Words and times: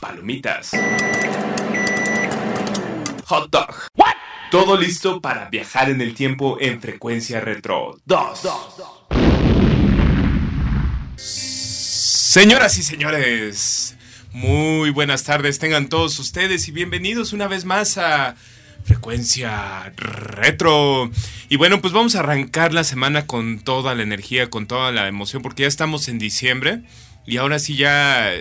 Palomitas. 0.00 0.70
Hot 3.26 3.50
dog. 3.50 3.74
Todo 4.50 4.76
listo 4.76 5.20
para 5.20 5.50
viajar 5.50 5.90
en 5.90 6.00
el 6.00 6.14
tiempo 6.14 6.56
en 6.58 6.80
frecuencia 6.80 7.40
retro 7.40 8.00
2. 8.06 8.40
Señoras 11.16 12.78
y 12.78 12.82
señores, 12.82 13.96
muy 14.32 14.90
buenas 14.90 15.24
tardes 15.24 15.58
tengan 15.58 15.88
todos 15.88 16.18
ustedes 16.18 16.66
y 16.68 16.72
bienvenidos 16.72 17.34
una 17.34 17.46
vez 17.46 17.66
más 17.66 17.98
a 17.98 18.36
Frecuencia 18.84 19.92
Retro. 19.96 21.10
Y 21.50 21.56
bueno, 21.56 21.82
pues 21.82 21.92
vamos 21.92 22.16
a 22.16 22.20
arrancar 22.20 22.72
la 22.72 22.84
semana 22.84 23.26
con 23.26 23.60
toda 23.60 23.94
la 23.94 24.02
energía, 24.02 24.48
con 24.48 24.66
toda 24.66 24.92
la 24.92 25.08
emoción, 25.08 25.42
porque 25.42 25.62
ya 25.62 25.68
estamos 25.68 26.08
en 26.08 26.18
diciembre 26.18 26.82
y 27.26 27.36
ahora 27.36 27.58
sí 27.58 27.76
ya 27.76 28.32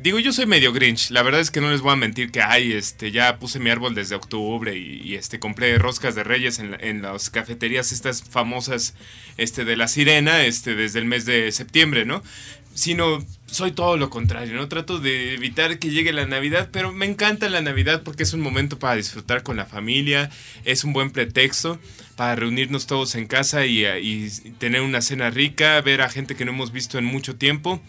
digo, 0.00 0.18
yo 0.18 0.32
soy 0.32 0.46
medio 0.46 0.72
Grinch. 0.72 1.10
La 1.10 1.22
verdad 1.22 1.40
es 1.40 1.50
que 1.50 1.60
no 1.60 1.70
les 1.70 1.80
voy 1.80 1.92
a 1.92 1.96
mentir 1.96 2.30
que, 2.30 2.42
ay, 2.42 2.72
este, 2.72 3.10
ya 3.10 3.38
puse 3.38 3.58
mi 3.58 3.70
árbol 3.70 3.94
desde 3.94 4.14
octubre 4.14 4.76
y, 4.76 5.14
este, 5.14 5.38
compré 5.38 5.78
roscas 5.78 6.14
de 6.14 6.24
reyes 6.24 6.58
en, 6.58 6.76
en, 6.80 7.02
las 7.02 7.30
cafeterías 7.30 7.92
estas 7.92 8.22
famosas, 8.22 8.94
este, 9.36 9.64
de 9.64 9.76
la 9.76 9.88
sirena, 9.88 10.44
este, 10.44 10.74
desde 10.74 10.98
el 10.98 11.04
mes 11.04 11.24
de 11.24 11.50
septiembre, 11.52 12.04
¿no? 12.04 12.22
Sino, 12.72 13.24
soy 13.46 13.72
todo 13.72 13.96
lo 13.96 14.10
contrario, 14.10 14.54
¿no? 14.54 14.68
Trato 14.68 14.98
de 14.98 15.34
evitar 15.34 15.78
que 15.78 15.90
llegue 15.90 16.12
la 16.12 16.26
Navidad, 16.26 16.68
pero 16.72 16.92
me 16.92 17.06
encanta 17.06 17.48
la 17.48 17.60
Navidad 17.60 18.02
porque 18.04 18.22
es 18.22 18.32
un 18.32 18.40
momento 18.40 18.78
para 18.78 18.94
disfrutar 18.94 19.42
con 19.42 19.56
la 19.56 19.66
familia, 19.66 20.30
es 20.64 20.84
un 20.84 20.92
buen 20.92 21.10
pretexto 21.10 21.80
para 22.16 22.36
reunirnos 22.36 22.86
todos 22.86 23.16
en 23.16 23.26
casa 23.26 23.66
y, 23.66 23.84
y 23.84 24.30
tener 24.58 24.82
una 24.82 25.02
cena 25.02 25.30
rica, 25.30 25.80
ver 25.80 26.00
a 26.00 26.08
gente 26.08 26.36
que 26.36 26.44
no 26.44 26.52
hemos 26.52 26.70
visto 26.70 26.98
en 26.98 27.04
mucho 27.04 27.36
tiempo 27.36 27.82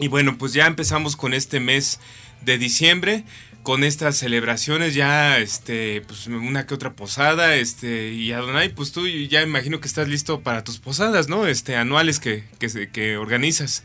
y 0.00 0.08
bueno, 0.08 0.36
pues 0.38 0.52
ya 0.52 0.66
empezamos 0.66 1.16
con 1.16 1.34
este 1.34 1.60
mes 1.60 2.00
de 2.44 2.58
diciembre 2.58 3.24
con 3.62 3.84
estas 3.84 4.16
celebraciones 4.16 4.94
ya 4.94 5.38
este 5.38 6.02
pues 6.06 6.26
una 6.26 6.66
que 6.66 6.74
otra 6.74 6.94
posada 6.94 7.54
este 7.54 8.10
y 8.10 8.32
Adonai 8.32 8.70
pues 8.70 8.92
tú 8.92 9.06
ya 9.06 9.42
imagino 9.42 9.80
que 9.80 9.86
estás 9.86 10.08
listo 10.08 10.40
para 10.40 10.64
tus 10.64 10.78
posadas 10.78 11.28
no 11.28 11.46
este 11.46 11.76
anuales 11.76 12.18
que 12.18 12.44
que, 12.58 12.88
que 12.90 13.16
organizas. 13.16 13.84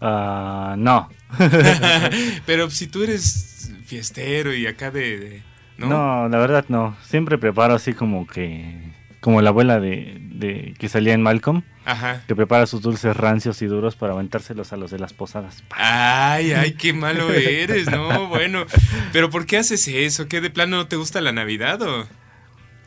Ah 0.00 0.74
no. 0.78 1.10
Pero 2.46 2.70
si 2.70 2.86
tú 2.86 3.02
eres 3.02 3.72
fiestero 3.84 4.54
y 4.54 4.66
acá 4.66 4.90
de, 4.90 5.42
¿no? 5.76 5.88
no 5.88 6.28
la 6.28 6.38
verdad 6.38 6.64
no. 6.68 6.96
Siempre 7.04 7.36
preparo 7.36 7.74
así 7.74 7.92
como 7.92 8.26
que 8.26 8.94
como 9.20 9.42
la 9.42 9.50
abuela 9.50 9.80
de, 9.80 10.16
de 10.32 10.74
que 10.78 10.88
salía 10.88 11.12
en 11.12 11.22
Malcolm 11.22 11.62
Ajá. 11.84 12.22
que 12.26 12.36
prepara 12.36 12.66
sus 12.66 12.82
dulces 12.82 13.16
rancios 13.16 13.62
y 13.62 13.66
duros 13.66 13.96
para 13.96 14.12
aventárselos 14.12 14.72
a 14.72 14.76
los 14.76 14.90
de 14.90 14.98
las 14.98 15.12
posadas. 15.12 15.64
Ay, 15.70 16.52
ay, 16.52 16.72
qué 16.74 16.92
malo 16.92 17.32
eres, 17.32 17.90
¿no? 17.90 18.26
Bueno, 18.28 18.66
pero 19.12 19.30
¿por 19.30 19.46
qué 19.46 19.58
haces 19.58 19.88
eso? 19.88 20.28
¿Qué 20.28 20.40
de 20.40 20.50
plano 20.50 20.76
no 20.76 20.86
te 20.86 20.96
gusta 20.96 21.20
la 21.20 21.32
Navidad 21.32 21.80
o...? 21.82 22.06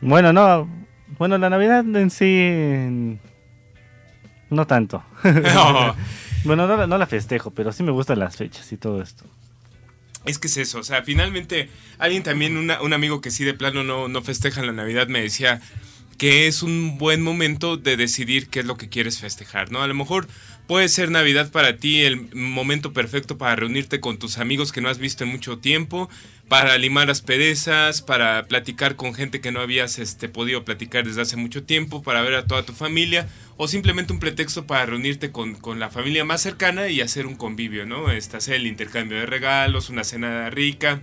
Bueno, 0.00 0.32
no, 0.32 0.68
bueno, 1.18 1.38
la 1.38 1.50
Navidad 1.50 1.84
en 1.96 2.10
sí... 2.10 3.18
No 4.50 4.66
tanto. 4.66 5.02
bueno, 6.44 6.66
no, 6.66 6.86
no 6.86 6.98
la 6.98 7.06
festejo, 7.06 7.50
pero 7.50 7.72
sí 7.72 7.82
me 7.82 7.90
gustan 7.90 8.20
las 8.20 8.36
fechas 8.36 8.70
y 8.72 8.76
todo 8.76 9.02
esto. 9.02 9.24
Es 10.24 10.38
que 10.38 10.46
es 10.46 10.56
eso, 10.56 10.78
o 10.78 10.82
sea, 10.82 11.02
finalmente 11.02 11.68
alguien 11.98 12.22
también, 12.22 12.56
un 12.56 12.92
amigo 12.92 13.20
que 13.20 13.30
sí 13.30 13.44
de 13.44 13.52
plano 13.52 13.84
no, 13.84 14.08
no 14.08 14.22
festeja 14.22 14.62
la 14.62 14.72
Navidad, 14.72 15.06
me 15.08 15.20
decía, 15.20 15.60
que 16.18 16.46
es 16.46 16.62
un 16.62 16.98
buen 16.98 17.22
momento 17.22 17.76
de 17.76 17.96
decidir 17.96 18.48
qué 18.48 18.60
es 18.60 18.66
lo 18.66 18.76
que 18.76 18.88
quieres 18.88 19.18
festejar, 19.18 19.70
¿no? 19.70 19.82
A 19.82 19.88
lo 19.88 19.94
mejor 19.94 20.28
puede 20.66 20.88
ser 20.88 21.10
Navidad 21.10 21.50
para 21.50 21.76
ti 21.76 22.02
el 22.02 22.34
momento 22.34 22.92
perfecto 22.92 23.36
para 23.36 23.56
reunirte 23.56 24.00
con 24.00 24.18
tus 24.18 24.38
amigos 24.38 24.72
que 24.72 24.80
no 24.80 24.88
has 24.88 24.98
visto 24.98 25.24
en 25.24 25.30
mucho 25.30 25.58
tiempo, 25.58 26.08
para 26.48 26.76
limar 26.78 27.08
las 27.08 27.20
perezas, 27.20 28.02
para 28.02 28.44
platicar 28.46 28.96
con 28.96 29.14
gente 29.14 29.40
que 29.40 29.50
no 29.50 29.60
habías 29.60 29.98
este, 29.98 30.28
podido 30.28 30.64
platicar 30.64 31.04
desde 31.04 31.22
hace 31.22 31.36
mucho 31.36 31.64
tiempo, 31.64 32.02
para 32.02 32.22
ver 32.22 32.34
a 32.34 32.46
toda 32.46 32.64
tu 32.64 32.72
familia, 32.72 33.28
o 33.56 33.66
simplemente 33.66 34.12
un 34.12 34.20
pretexto 34.20 34.66
para 34.66 34.86
reunirte 34.86 35.32
con, 35.32 35.54
con 35.54 35.80
la 35.80 35.90
familia 35.90 36.24
más 36.24 36.42
cercana 36.42 36.88
y 36.88 37.00
hacer 37.00 37.26
un 37.26 37.34
convivio, 37.34 37.86
¿no? 37.86 38.10
Este, 38.10 38.36
hacer 38.36 38.54
el 38.54 38.66
intercambio 38.66 39.18
de 39.18 39.26
regalos, 39.26 39.90
una 39.90 40.04
cena 40.04 40.50
rica. 40.50 41.02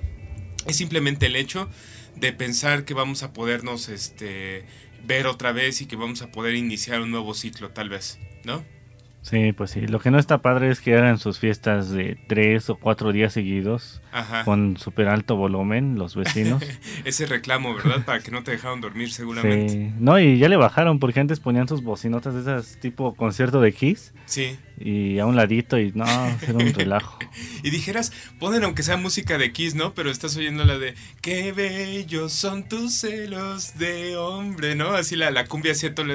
Es 0.67 0.77
simplemente 0.77 1.25
el 1.25 1.35
hecho 1.35 1.69
de 2.15 2.33
pensar 2.33 2.85
que 2.85 2.93
vamos 2.93 3.23
a 3.23 3.33
podernos 3.33 3.89
este, 3.89 4.65
ver 5.05 5.27
otra 5.27 5.51
vez 5.51 5.81
y 5.81 5.85
que 5.85 5.95
vamos 5.95 6.21
a 6.21 6.31
poder 6.31 6.55
iniciar 6.55 7.01
un 7.01 7.11
nuevo 7.11 7.33
ciclo 7.33 7.69
tal 7.69 7.89
vez, 7.89 8.19
¿no? 8.43 8.63
Sí, 9.21 9.53
pues 9.53 9.69
sí. 9.69 9.81
Lo 9.81 9.99
que 9.99 10.09
no 10.09 10.17
está 10.17 10.39
padre 10.39 10.71
es 10.71 10.81
que 10.81 10.95
hagan 10.95 11.19
sus 11.19 11.37
fiestas 11.37 11.91
de 11.91 12.17
tres 12.27 12.71
o 12.71 12.75
cuatro 12.77 13.11
días 13.11 13.33
seguidos 13.33 14.01
con 14.45 14.77
súper 14.77 15.09
alto 15.09 15.35
volumen 15.35 15.95
los 15.95 16.15
vecinos. 16.15 16.63
Ese 17.05 17.27
reclamo, 17.27 17.75
¿verdad? 17.75 18.03
Para 18.03 18.19
que 18.19 18.31
no 18.31 18.43
te 18.43 18.51
dejaron 18.51 18.81
dormir 18.81 19.11
seguramente. 19.11 19.73
Sí. 19.73 19.93
No, 19.99 20.19
y 20.19 20.39
ya 20.39 20.49
le 20.49 20.57
bajaron 20.57 20.97
porque 20.99 21.19
antes 21.19 21.39
ponían 21.39 21.67
sus 21.67 21.83
bocinotas 21.83 22.33
de 22.33 22.41
esas 22.41 22.79
tipo 22.79 23.13
concierto 23.13 23.61
de 23.61 23.73
Kiss. 23.73 24.13
Sí 24.25 24.57
y 24.83 25.19
a 25.19 25.25
un 25.25 25.35
ladito 25.35 25.79
y 25.79 25.91
no, 25.93 26.05
era 26.05 26.53
un 26.53 26.73
relajo. 26.73 27.19
y 27.63 27.69
dijeras, 27.69 28.11
ponen 28.39 28.63
aunque 28.63 28.83
sea 28.83 28.97
música 28.97 29.37
de 29.37 29.51
Kiss, 29.51 29.75
¿no? 29.75 29.93
Pero 29.93 30.09
estás 30.09 30.35
oyendo 30.37 30.63
la 30.65 30.77
de 30.77 30.95
Qué 31.21 31.51
bellos 31.51 32.33
son 32.33 32.67
tus 32.67 32.93
celos 32.93 33.77
de 33.77 34.17
hombre, 34.17 34.75
¿no? 34.75 34.93
Así 34.93 35.15
la, 35.15 35.31
la 35.31 35.45
cumbia 35.45 35.71
así 35.73 35.89
todo 35.89 36.05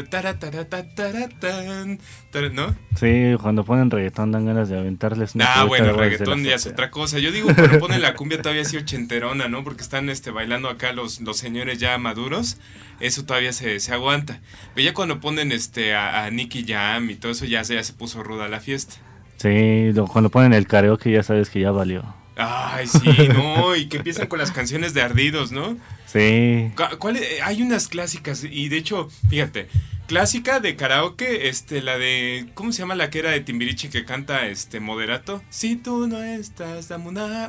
¿no? 2.52 2.74
Sí, 2.98 3.34
cuando 3.40 3.64
ponen 3.64 3.90
reggaetón 3.90 4.32
dan 4.32 4.46
ganas 4.46 4.68
de 4.68 4.78
aventarles 4.78 5.34
Ah, 5.40 5.64
bueno, 5.64 5.92
reggaetón 5.92 6.44
ya 6.44 6.54
es 6.54 6.66
otra 6.66 6.90
cosa. 6.90 7.18
Yo 7.18 7.32
digo, 7.32 7.48
cuando 7.54 7.78
ponen 7.78 8.02
la 8.02 8.14
cumbia 8.16 8.42
todavía 8.42 8.62
así 8.62 8.76
ochenterona, 8.76 9.48
¿no? 9.48 9.64
Porque 9.64 9.82
están 9.82 10.08
este 10.08 10.30
bailando 10.30 10.68
acá 10.68 10.92
los, 10.92 11.20
los 11.20 11.36
señores 11.36 11.78
ya 11.78 11.96
maduros, 11.98 12.58
eso 13.00 13.24
todavía 13.24 13.52
se, 13.52 13.80
se 13.80 13.92
aguanta. 13.92 14.40
Pero 14.74 14.84
ya 14.84 14.94
cuando 14.94 15.20
ponen 15.20 15.52
este 15.52 15.94
a, 15.94 16.24
a 16.24 16.30
Nicky 16.30 16.64
Jam 16.66 17.10
y 17.10 17.14
todo 17.16 17.32
eso 17.32 17.44
ya, 17.44 17.62
ya 17.62 17.82
se 17.82 17.92
puso 17.92 18.22
ruda 18.22 18.48
la 18.48 18.60
fiesta. 18.60 18.96
Sí, 19.36 19.92
cuando 20.12 20.30
ponen 20.30 20.54
el 20.54 20.66
karaoke 20.66 21.10
ya 21.10 21.22
sabes 21.22 21.50
que 21.50 21.60
ya 21.60 21.70
valió. 21.70 22.04
Ay, 22.36 22.86
sí, 22.86 23.28
no, 23.32 23.74
y 23.76 23.86
que 23.86 23.96
empiezan 23.96 24.26
con 24.26 24.38
las 24.38 24.50
canciones 24.50 24.92
de 24.92 25.00
ardidos, 25.00 25.52
¿no? 25.52 25.76
Sí. 26.04 26.70
¿Cuál, 26.98 27.18
hay 27.42 27.62
unas 27.62 27.88
clásicas, 27.88 28.44
y 28.44 28.68
de 28.68 28.76
hecho, 28.76 29.08
fíjate, 29.30 29.68
clásica 30.06 30.60
de 30.60 30.76
karaoke, 30.76 31.48
este, 31.48 31.82
la 31.82 31.98
de, 31.98 32.46
¿cómo 32.54 32.72
se 32.72 32.78
llama 32.78 32.94
la 32.94 33.10
que 33.10 33.18
era 33.18 33.30
de 33.30 33.40
Timbiriche 33.40 33.90
que 33.90 34.04
canta, 34.04 34.46
este, 34.46 34.80
moderato? 34.80 35.42
Si 35.50 35.76
tú 35.76 36.06
no 36.06 36.22
estás, 36.22 36.90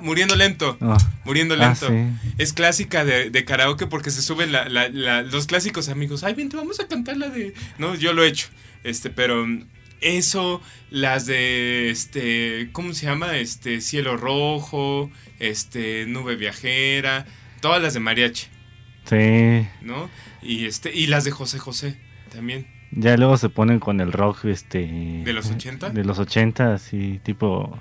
muriendo 0.01 0.35
lento, 0.35 0.78
ah. 0.81 0.97
muriendo 1.23 1.56
ah, 1.56 1.57
lento. 1.57 1.88
Es 2.38 2.53
clásica 2.53 3.06
de, 3.06 3.29
de, 3.29 3.45
karaoke 3.45 3.88
porque 3.88 4.12
se 4.12 4.22
suben 4.22 4.51
los 5.31 5.47
clásicos 5.47 5.90
amigos, 5.90 6.23
ay, 6.23 6.34
bien, 6.34 6.50
te 6.50 6.57
vamos 6.57 6.79
a 6.79 6.88
cantar 6.88 7.18
la 7.18 7.29
de, 7.29 7.53
no, 7.78 7.95
yo 7.95 8.13
lo 8.13 8.23
he 8.23 8.28
hecho, 8.28 8.47
este, 8.84 9.09
pero 9.09 9.45
eso, 10.01 10.62
las 10.89 11.25
de 11.25 11.89
este, 11.89 12.69
¿cómo 12.71 12.94
se 12.94 13.06
llama? 13.06 13.38
Este, 13.38 13.81
Cielo 13.81 14.18
Rojo, 14.18 15.12
este, 15.39 16.06
Nube 16.07 16.36
Viajera, 16.36 17.25
todas 17.62 17.81
las 17.81 17.94
de 17.94 18.00
mariachi. 18.00 18.48
Sí. 19.06 19.68
¿No? 19.81 20.10
Y 20.42 20.65
este, 20.65 20.94
y 20.94 21.07
las 21.07 21.24
de 21.24 21.31
José 21.31 21.60
José 21.60 22.06
también. 22.27 22.68
Ya 22.91 23.18
luego 23.18 23.38
se 23.38 23.50
ponen 23.50 23.79
con 23.79 24.00
el 24.00 24.12
rock, 24.13 24.45
este. 24.45 24.88
¿De 25.25 25.33
los 25.33 25.50
80? 25.50 25.89
De 25.89 26.03
los 26.03 26.19
80, 26.19 26.74
así, 26.74 27.19
tipo. 27.24 27.79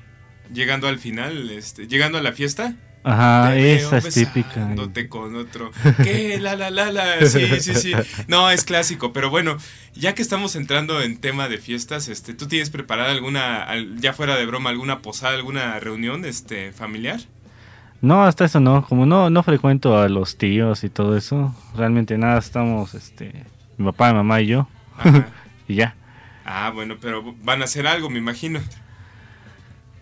Llegando 0.53 0.89
al 0.89 0.99
final, 0.99 1.51
este, 1.51 1.87
llegando 1.87 2.19
a 2.19 2.23
la 2.23 2.33
fiesta. 2.33 2.75
Ajá, 3.09 3.57
esa 3.57 3.99
es 3.99 4.13
típica. 4.13 4.69
con 5.09 5.37
otro. 5.37 5.71
¿Qué? 6.03 6.39
La, 6.41 6.57
la, 6.57 6.71
la, 6.71 6.91
la. 6.91 7.25
Sí, 7.25 7.61
sí, 7.61 7.75
sí. 7.75 7.93
No, 8.27 8.51
es 8.51 8.65
clásico. 8.65 9.13
Pero 9.13 9.31
bueno, 9.31 9.59
ya 9.95 10.17
que 10.17 10.23
estamos 10.23 10.57
entrando 10.57 11.01
en 11.01 11.19
tema 11.19 11.49
de 11.49 11.59
fiestas, 11.59 12.09
este, 12.09 12.35
¿tú 12.35 12.49
tienes 12.49 12.71
preparada 12.71 13.13
alguna, 13.13 13.69
ya 13.99 14.13
fuera 14.13 14.35
de 14.37 14.45
broma, 14.45 14.71
alguna 14.71 15.03
posada, 15.03 15.35
alguna 15.35 15.79
reunión 15.79 16.25
este, 16.25 16.73
familiar? 16.73 17.21
No, 18.01 18.25
hasta 18.25 18.45
eso 18.45 18.59
no. 18.59 18.85
Como 18.85 19.07
no, 19.07 19.31
no 19.31 19.43
frecuento 19.45 19.97
a 19.99 20.09
los 20.09 20.37
tíos 20.37 20.83
y 20.83 20.91
todo 20.91 21.17
eso, 21.17 21.55
realmente 21.77 22.19
nada, 22.19 22.41
estamos, 22.41 22.95
este, 22.95 23.45
mi 23.77 23.87
papá, 23.87 24.09
mi 24.09 24.17
mamá 24.17 24.41
y 24.41 24.47
yo. 24.47 24.69
y 25.69 25.77
ya. 25.77 25.95
Ah, 26.45 26.71
bueno, 26.71 26.97
pero 27.01 27.35
van 27.43 27.63
a 27.63 27.65
hacer 27.65 27.87
algo, 27.87 28.09
me 28.09 28.19
imagino. 28.19 28.61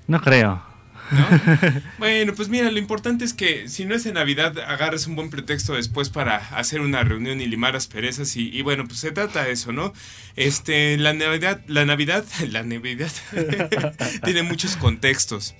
No 0.07 0.21
creo. 0.21 0.63
bueno, 1.99 2.33
pues 2.35 2.49
mira, 2.49 2.71
lo 2.71 2.79
importante 2.79 3.25
es 3.25 3.35
que 3.35 3.69
si 3.69 3.85
no 3.85 3.95
es 3.95 4.07
en 4.07 4.15
Navidad, 4.15 4.59
agarres 4.59 5.07
un 5.07 5.17
buen 5.17 5.31
pretexto 5.31 5.75
después 5.75 6.09
para 6.09 6.37
hacer 6.37 6.81
una 6.81 7.03
reunión 7.03 7.41
y 7.41 7.47
limar 7.47 7.77
asperezas 7.77 8.37
y, 8.37 8.49
y 8.49 8.63
bueno, 8.63 8.87
pues 8.87 9.01
se 9.01 9.13
trata 9.13 9.45
de 9.45 9.53
eso, 9.53 9.73
¿no? 9.73 9.93
Este, 10.37 10.97
la 10.97 11.13
Navidad, 11.13 11.61
la 11.67 11.85
Navidad, 11.85 12.25
la 12.51 12.63
Navidad 12.63 13.11
tiene 14.25 14.43
muchos 14.43 14.77
contextos 14.77 15.55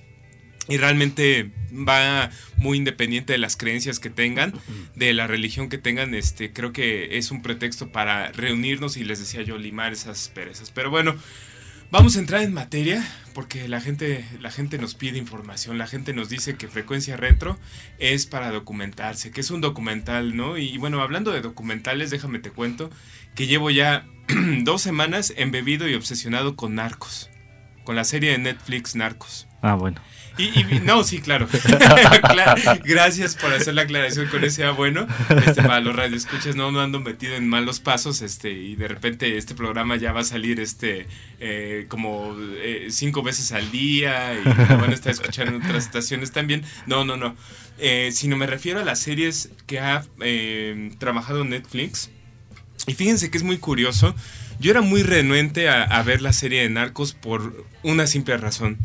y 0.67 0.77
realmente 0.77 1.51
va 1.71 2.31
muy 2.57 2.77
independiente 2.77 3.33
de 3.33 3.39
las 3.39 3.57
creencias 3.57 3.99
que 3.99 4.09
tengan, 4.09 4.53
de 4.95 5.13
la 5.13 5.27
religión 5.27 5.69
que 5.69 5.77
tengan, 5.77 6.13
este 6.13 6.51
creo 6.53 6.73
que 6.73 7.17
es 7.17 7.31
un 7.31 7.41
pretexto 7.41 7.89
para 7.89 8.31
reunirnos 8.31 8.97
y 8.97 9.03
les 9.03 9.19
decía 9.19 9.41
yo 9.41 9.57
limar 9.57 9.93
esas 9.93 10.29
perezas. 10.29 10.71
Pero 10.71 10.89
bueno, 10.89 11.15
vamos 11.91 12.15
a 12.15 12.19
entrar 12.19 12.41
en 12.41 12.53
materia 12.53 13.05
porque 13.33 13.67
la 13.67 13.81
gente 13.81 14.25
la 14.39 14.49
gente 14.49 14.77
nos 14.77 14.95
pide 14.95 15.17
información, 15.17 15.77
la 15.77 15.87
gente 15.87 16.13
nos 16.13 16.29
dice 16.29 16.55
que 16.55 16.67
Frecuencia 16.67 17.17
Retro 17.17 17.59
es 17.99 18.25
para 18.25 18.51
documentarse, 18.51 19.31
que 19.31 19.41
es 19.41 19.51
un 19.51 19.61
documental, 19.61 20.35
¿no? 20.35 20.57
Y 20.57 20.77
bueno, 20.77 21.01
hablando 21.01 21.31
de 21.31 21.41
documentales, 21.41 22.09
déjame 22.09 22.39
te 22.39 22.49
cuento 22.49 22.89
que 23.35 23.47
llevo 23.47 23.69
ya 23.69 24.07
dos 24.63 24.81
semanas 24.81 25.33
embebido 25.37 25.87
y 25.87 25.93
obsesionado 25.93 26.55
con 26.55 26.75
Narcos, 26.75 27.29
con 27.85 27.95
la 27.95 28.03
serie 28.03 28.31
de 28.31 28.39
Netflix 28.39 28.95
Narcos. 28.95 29.47
Ah, 29.61 29.75
bueno. 29.75 30.01
Y, 30.37 30.49
no, 30.83 31.03
sí, 31.03 31.21
claro. 31.21 31.47
Gracias 32.83 33.35
por 33.35 33.53
hacer 33.53 33.73
la 33.73 33.83
aclaración 33.83 34.27
con 34.27 34.43
ese 34.43 34.65
ah, 34.65 34.71
bueno. 34.71 35.07
Este, 35.29 35.61
para 35.63 35.79
los 35.79 35.95
radioescuchas, 35.95 36.55
no, 36.55 36.71
no 36.71 36.81
ando 36.81 36.99
metido 36.99 37.35
en 37.35 37.47
malos 37.47 37.79
pasos, 37.79 38.21
este, 38.21 38.51
y 38.51 38.75
de 38.75 38.89
repente 38.89 39.37
este 39.37 39.55
programa 39.55 39.95
ya 39.95 40.11
va 40.11 40.21
a 40.21 40.25
salir 40.25 40.59
este 40.59 41.07
eh, 41.39 41.85
como 41.87 42.35
eh, 42.57 42.87
cinco 42.89 43.23
veces 43.23 43.53
al 43.53 43.71
día 43.71 44.33
y 44.33 44.43
lo 44.43 44.77
van 44.77 44.91
a 44.91 44.93
estar 44.93 45.13
escuchando 45.13 45.55
en 45.55 45.63
otras 45.63 45.85
estaciones 45.85 46.31
también. 46.31 46.63
No, 46.85 47.05
no, 47.05 47.15
no. 47.15 47.35
Eh, 47.77 48.09
sino 48.13 48.35
me 48.35 48.45
refiero 48.45 48.81
a 48.81 48.83
las 48.83 48.99
series 48.99 49.51
que 49.67 49.79
ha 49.79 50.03
trabajado 50.99 51.45
Netflix. 51.45 52.09
Y 52.87 52.93
fíjense 52.93 53.31
que 53.31 53.37
es 53.37 53.43
muy 53.43 53.57
curioso. 53.57 54.15
Yo 54.59 54.71
era 54.71 54.81
muy 54.81 55.03
renuente 55.03 55.69
a, 55.69 56.01
ver 56.03 56.21
la 56.21 56.33
serie 56.33 56.61
de 56.61 56.69
Narcos 56.69 57.13
por 57.13 57.65
una 57.83 58.07
simple 58.07 58.37
razón 58.37 58.77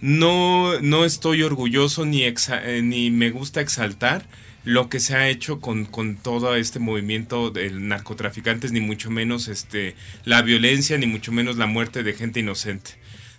no, 0.00 0.80
no 0.80 1.04
estoy 1.04 1.42
orgulloso 1.42 2.06
ni, 2.06 2.22
eh, 2.24 2.80
ni 2.82 3.10
me 3.10 3.30
gusta 3.30 3.60
exaltar 3.60 4.26
lo 4.64 4.88
que 4.88 5.00
se 5.00 5.16
ha 5.16 5.28
hecho 5.28 5.60
con, 5.60 5.86
con, 5.86 6.16
todo 6.16 6.54
este 6.54 6.78
movimiento 6.78 7.50
de 7.50 7.70
narcotraficantes, 7.70 8.70
ni 8.72 8.80
mucho 8.80 9.10
menos 9.10 9.48
este, 9.48 9.94
la 10.24 10.42
violencia, 10.42 10.98
ni 10.98 11.06
mucho 11.06 11.32
menos 11.32 11.56
la 11.56 11.66
muerte 11.66 12.02
de 12.02 12.12
gente 12.12 12.40
inocente. 12.40 12.92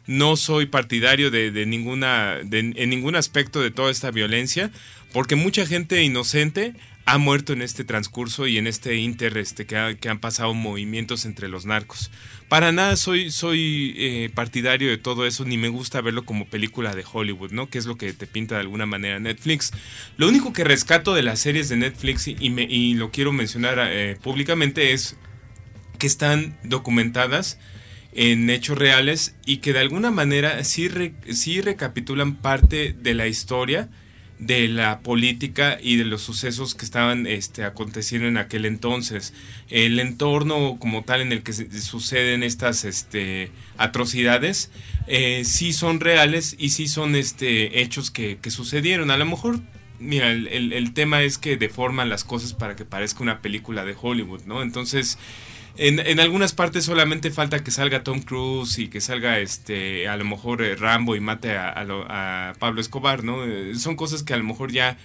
No 0.08 0.36
soy 0.38 0.66
partidario 0.66 1.30
de, 1.30 1.52
de 1.52 1.66
ninguna, 1.68 2.38
de, 2.44 2.74
en 2.76 2.90
ningún 2.90 3.16
aspecto 3.16 3.62
de 3.62 3.70
toda 3.70 3.92
esta 3.92 4.10
violencia, 4.10 4.72
porque 5.14 5.36
mucha 5.36 5.68
gente 5.68 6.02
inocente 6.04 6.74
ha 7.10 7.18
muerto 7.18 7.54
en 7.54 7.64
este 7.64 7.84
transcurso 7.84 8.46
y 8.46 8.60
en 8.60 8.68
este 8.68 8.98
inter 8.98 9.36
este, 9.40 9.66
que, 9.66 9.76
han 9.78 10.20
pasado 10.20 10.54
movimientos 10.54 11.26
entre 11.26 11.48
los 11.48 11.66
narcos. 11.66 12.12
Para 12.50 12.72
nada 12.72 12.96
soy, 12.98 13.32
soy 13.32 13.96
eh, 13.98 14.30
partidario 14.36 14.90
de 14.90 15.00
todo 15.00 15.26
eso, 15.26 15.44
ni 15.44 15.58
me 15.58 15.70
gusta 15.70 16.02
verlo 16.02 16.24
como 16.24 16.46
película 16.46 16.94
de 16.94 17.04
Hollywood, 17.12 17.52
¿no? 17.52 17.68
Que 17.68 17.80
es 17.80 17.88
lo 17.88 17.98
que 17.98 18.14
te 18.14 18.28
pinta 18.28 18.56
de 18.56 18.62
alguna 18.62 18.86
manera 18.86 19.20
Netflix. 19.20 19.72
Lo 20.18 20.28
único 20.28 20.54
que 20.54 20.64
rescato 20.64 21.16
de 21.16 21.24
las 21.24 21.40
series 21.40 21.68
de 21.70 21.78
Netflix 21.78 22.28
y, 22.28 22.50
me, 22.52 22.68
lo 22.94 23.10
quiero 23.10 23.32
mencionar 23.32 23.80
eh, 23.90 24.16
públicamente 24.22 24.94
es 24.94 25.18
que 25.98 26.06
están 26.06 26.60
documentadas 26.64 27.58
en 28.14 28.52
hechos 28.52 28.78
reales 28.78 29.36
y 29.48 29.58
que 29.58 29.74
de 29.74 29.80
alguna 29.80 30.12
manera 30.12 30.64
sí, 30.64 30.90
sí 31.32 31.62
recapitulan 31.62 32.36
parte 32.36 32.94
de 32.94 33.16
la 33.16 33.26
historia 33.26 33.90
de 34.40 34.70
la 34.70 35.02
política 35.02 35.78
y 35.82 35.98
de 35.98 36.06
los 36.06 36.22
sucesos 36.22 36.74
que 36.74 36.86
estaban 36.86 37.28
este, 37.28 37.66
aconteciendo 37.66 38.28
en 38.28 38.38
aquel 38.38 38.66
entonces. 38.66 39.34
El 39.70 40.00
entorno 40.00 40.78
como 40.80 41.04
tal 41.04 41.22
en 41.22 41.34
el 41.34 41.44
que 41.44 41.54
suceden 41.54 42.42
estas 42.42 42.86
este, 42.86 43.52
atrocidades 43.78 44.72
eh, 45.08 45.44
sí 45.44 45.74
son 45.74 46.00
reales 46.00 46.56
y 46.58 46.70
sí 46.70 46.88
son 46.88 47.16
este, 47.16 47.82
hechos 47.82 48.12
que, 48.12 48.38
que 48.42 48.50
sucedieron. 48.50 49.12
A 49.12 49.18
lo 49.18 49.26
mejor, 49.26 49.60
mira, 50.00 50.32
el, 50.32 50.48
el, 50.48 50.94
tema 50.94 51.22
es 51.22 51.38
que 51.38 51.58
deforman 51.58 52.08
las 52.08 52.24
cosas 52.24 52.54
para 52.54 52.78
que 52.78 52.86
parezca 52.86 53.22
una 53.22 53.42
película 53.42 53.84
de 53.84 53.96
Hollywood, 54.02 54.44
¿no? 54.46 54.62
Entonces 54.62 55.18
en, 55.80 56.20
algunas 56.20 56.54
partes 56.54 56.84
solamente 56.84 57.32
falta 57.32 57.64
que 57.64 57.72
salga 57.72 58.04
Tom 58.04 58.22
Cruise 58.22 58.78
y 58.80 58.90
que 58.90 59.00
salga 59.00 59.40
este 59.40 60.10
a 60.10 60.18
lo 60.18 60.26
mejor 60.26 60.62
eh, 60.62 60.76
Rambo 60.76 61.16
y 61.16 61.22
mate 61.22 61.56
a, 61.56 62.54
Pablo 62.60 62.82
Escobar, 62.82 63.24
¿no? 63.24 63.46
Eh, 63.46 63.76
son 63.76 63.96
cosas 63.96 64.24
que 64.24 64.34
a 64.34 64.38
lo 64.38 64.44
mejor 64.44 64.74
ya 64.74 64.98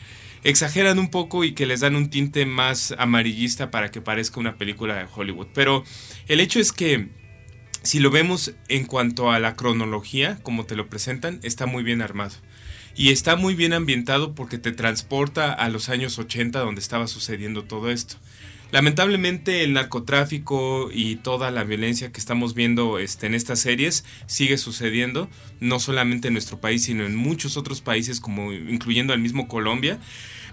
exageran 0.42 0.98
un 0.98 1.10
poco 1.10 1.44
y 1.44 1.52
que 1.52 1.66
les 1.66 1.80
dan 1.80 1.94
un 1.94 2.10
tinte 2.10 2.44
más 2.44 2.92
amarillista 2.98 3.70
para 3.70 3.92
que 3.92 4.00
parezca 4.00 4.40
una 4.40 4.56
película 4.56 4.96
de 4.96 5.06
Hollywood. 5.14 5.46
Pero 5.54 5.84
el 6.26 6.40
hecho 6.40 6.58
es 6.58 6.72
que 6.72 7.08
si 7.82 8.00
lo 8.00 8.10
vemos 8.10 8.52
en 8.68 8.84
cuanto 8.84 9.30
a 9.30 9.38
la 9.38 9.54
cronología, 9.54 10.38
como 10.42 10.66
te 10.66 10.74
lo 10.74 10.88
presentan, 10.88 11.38
está 11.44 11.66
muy 11.66 11.84
bien 11.84 12.02
armado. 12.02 12.34
Y 12.96 13.10
está 13.10 13.36
muy 13.36 13.54
bien 13.54 13.72
ambientado 13.72 14.34
porque 14.34 14.58
te 14.58 14.72
transporta 14.72 15.52
a 15.52 15.68
los 15.68 15.88
años 15.88 16.18
80 16.18 16.58
donde 16.58 16.80
estaba 16.80 17.06
sucediendo 17.06 17.64
todo 17.64 17.90
esto. 17.90 18.16
Lamentablemente 18.74 19.62
el 19.62 19.72
narcotráfico 19.72 20.90
y 20.92 21.14
toda 21.14 21.52
la 21.52 21.62
violencia 21.62 22.10
que 22.10 22.18
estamos 22.18 22.54
viendo 22.54 22.98
este, 22.98 23.28
en 23.28 23.34
estas 23.36 23.60
series 23.60 24.04
sigue 24.26 24.58
sucediendo, 24.58 25.30
no 25.60 25.78
solamente 25.78 26.26
en 26.26 26.34
nuestro 26.34 26.60
país, 26.60 26.82
sino 26.82 27.06
en 27.06 27.14
muchos 27.14 27.56
otros 27.56 27.80
países, 27.80 28.18
como 28.18 28.52
incluyendo 28.52 29.12
al 29.12 29.20
mismo 29.20 29.46
Colombia. 29.46 30.00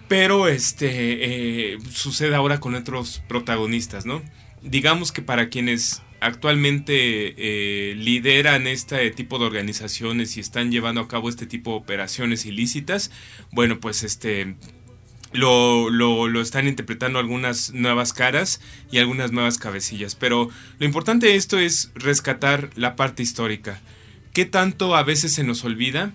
Pero 0.07 0.47
este 0.47 1.73
eh, 1.73 1.77
sucede 1.89 2.35
ahora 2.35 2.59
con 2.59 2.75
otros 2.75 3.23
protagonistas, 3.27 4.05
¿no? 4.05 4.21
Digamos 4.61 5.11
que 5.11 5.23
para 5.23 5.49
quienes 5.49 6.03
actualmente 6.19 6.93
eh, 7.37 7.95
lideran 7.95 8.67
este 8.67 9.09
tipo 9.09 9.39
de 9.39 9.45
organizaciones 9.45 10.37
y 10.37 10.41
están 10.41 10.71
llevando 10.71 11.01
a 11.01 11.07
cabo 11.07 11.27
este 11.27 11.47
tipo 11.47 11.71
de 11.71 11.77
operaciones 11.77 12.45
ilícitas, 12.45 13.09
bueno, 13.51 13.79
pues 13.79 14.03
este 14.03 14.57
lo, 15.33 15.89
lo, 15.89 16.27
lo, 16.27 16.41
están 16.41 16.67
interpretando 16.67 17.19
algunas 17.19 17.73
nuevas 17.73 18.13
caras 18.13 18.61
y 18.91 18.97
algunas 18.97 19.31
nuevas 19.31 19.57
cabecillas. 19.57 20.15
Pero 20.15 20.49
lo 20.79 20.85
importante 20.85 21.27
de 21.27 21.35
esto 21.35 21.57
es 21.59 21.91
rescatar 21.95 22.69
la 22.75 22.95
parte 22.95 23.23
histórica. 23.23 23.81
¿Qué 24.33 24.45
tanto 24.45 24.95
a 24.95 25.03
veces 25.03 25.33
se 25.33 25.43
nos 25.43 25.63
olvida 25.63 26.11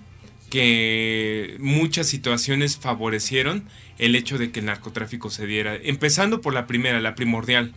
que 0.50 1.56
muchas 1.58 2.06
situaciones 2.06 2.78
favorecieron 2.78 3.64
el 3.98 4.14
hecho 4.14 4.38
de 4.38 4.50
que 4.50 4.60
el 4.60 4.66
narcotráfico 4.66 5.30
se 5.30 5.46
diera? 5.46 5.76
Empezando 5.76 6.40
por 6.40 6.54
la 6.54 6.66
primera, 6.66 7.00
la 7.00 7.14
primordial, 7.14 7.74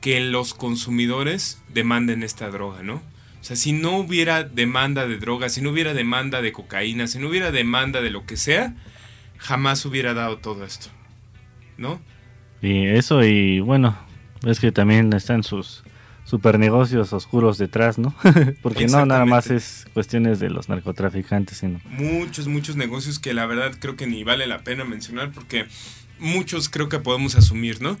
que 0.00 0.20
los 0.20 0.54
consumidores 0.54 1.60
demanden 1.72 2.22
esta 2.22 2.50
droga, 2.50 2.82
¿no? 2.82 3.02
O 3.40 3.44
sea, 3.44 3.56
si 3.56 3.72
no 3.72 3.96
hubiera 3.98 4.42
demanda 4.42 5.06
de 5.06 5.16
droga, 5.16 5.48
si 5.48 5.60
no 5.60 5.70
hubiera 5.70 5.94
demanda 5.94 6.42
de 6.42 6.52
cocaína, 6.52 7.06
si 7.06 7.18
no 7.18 7.28
hubiera 7.28 7.50
demanda 7.50 8.00
de 8.00 8.10
lo 8.10 8.26
que 8.26 8.36
sea, 8.36 8.74
jamás 9.38 9.84
hubiera 9.86 10.14
dado 10.14 10.38
todo 10.38 10.64
esto, 10.64 10.88
¿no? 11.76 12.00
Y 12.60 12.86
eso 12.86 13.24
y 13.24 13.60
bueno, 13.60 13.96
es 14.46 14.60
que 14.60 14.72
también 14.72 15.12
están 15.12 15.42
sus 15.42 15.82
super 16.24 16.58
negocios 16.58 17.12
oscuros 17.12 17.56
detrás, 17.56 17.98
¿no? 17.98 18.14
Porque 18.62 18.86
no 18.86 19.06
nada 19.06 19.24
más 19.24 19.50
es 19.50 19.86
cuestiones 19.94 20.40
de 20.40 20.50
los 20.50 20.68
narcotraficantes, 20.68 21.58
sino 21.58 21.80
muchos 21.86 22.48
muchos 22.48 22.76
negocios 22.76 23.18
que 23.18 23.32
la 23.32 23.46
verdad 23.46 23.72
creo 23.78 23.96
que 23.96 24.06
ni 24.06 24.24
vale 24.24 24.46
la 24.46 24.58
pena 24.58 24.84
mencionar 24.84 25.32
porque 25.32 25.66
muchos 26.18 26.68
creo 26.68 26.88
que 26.88 26.98
podemos 26.98 27.34
asumir, 27.36 27.80
¿no? 27.80 27.96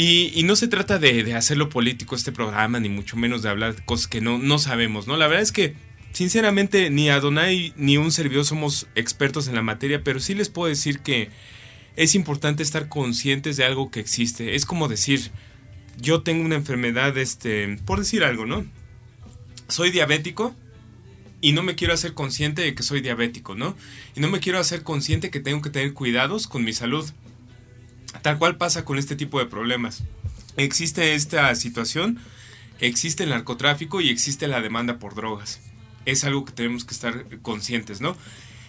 Y, 0.00 0.44
no 0.44 0.54
se 0.54 0.68
trata 0.68 1.00
de, 1.00 1.24
de, 1.24 1.34
hacerlo 1.34 1.70
político 1.70 2.14
este 2.14 2.30
programa, 2.30 2.78
ni 2.78 2.88
mucho 2.88 3.16
menos 3.16 3.42
de 3.42 3.48
hablar 3.48 3.74
de 3.74 3.84
cosas 3.84 4.06
que 4.06 4.20
no, 4.20 4.38
no 4.38 4.60
sabemos, 4.60 5.08
¿no? 5.08 5.16
La 5.16 5.26
verdad 5.26 5.42
es 5.42 5.50
que 5.50 5.74
sinceramente 6.12 6.90
ni 6.90 7.10
Adonai 7.10 7.72
ni 7.76 7.96
un 7.96 8.10
servidor 8.10 8.44
somos 8.44 8.86
expertos 8.94 9.48
en 9.48 9.54
la 9.54 9.62
materia, 9.62 10.02
pero 10.02 10.20
sí 10.20 10.34
les 10.34 10.48
puedo 10.48 10.68
decir 10.68 11.00
que 11.00 11.30
es 11.96 12.14
importante 12.14 12.62
estar 12.62 12.88
conscientes 12.88 13.56
de 13.56 13.64
algo 13.64 13.90
que 13.90 14.00
existe. 14.00 14.54
Es 14.54 14.64
como 14.64 14.88
decir, 14.88 15.30
yo 16.00 16.22
tengo 16.22 16.44
una 16.44 16.54
enfermedad, 16.54 17.16
este, 17.18 17.78
por 17.84 17.98
decir 17.98 18.24
algo, 18.24 18.46
¿no? 18.46 18.64
Soy 19.68 19.90
diabético 19.90 20.54
y 21.40 21.52
no 21.52 21.62
me 21.62 21.74
quiero 21.74 21.94
hacer 21.94 22.14
consciente 22.14 22.62
de 22.62 22.74
que 22.74 22.82
soy 22.82 23.00
diabético, 23.00 23.54
¿no? 23.54 23.76
Y 24.14 24.20
no 24.20 24.28
me 24.28 24.40
quiero 24.40 24.58
hacer 24.58 24.82
consciente 24.82 25.30
que 25.30 25.40
tengo 25.40 25.60
que 25.60 25.70
tener 25.70 25.92
cuidados 25.92 26.46
con 26.46 26.64
mi 26.64 26.72
salud. 26.72 27.08
Tal 28.22 28.38
cual 28.38 28.56
pasa 28.56 28.84
con 28.84 28.98
este 28.98 29.16
tipo 29.16 29.38
de 29.38 29.46
problemas. 29.46 30.04
Existe 30.56 31.14
esta 31.14 31.54
situación, 31.54 32.18
existe 32.80 33.24
el 33.24 33.30
narcotráfico 33.30 34.00
y 34.00 34.08
existe 34.08 34.48
la 34.48 34.60
demanda 34.60 34.98
por 34.98 35.14
drogas 35.14 35.60
es 36.10 36.24
algo 36.24 36.44
que 36.44 36.52
tenemos 36.52 36.84
que 36.84 36.94
estar 36.94 37.26
conscientes, 37.42 38.00
¿no? 38.00 38.16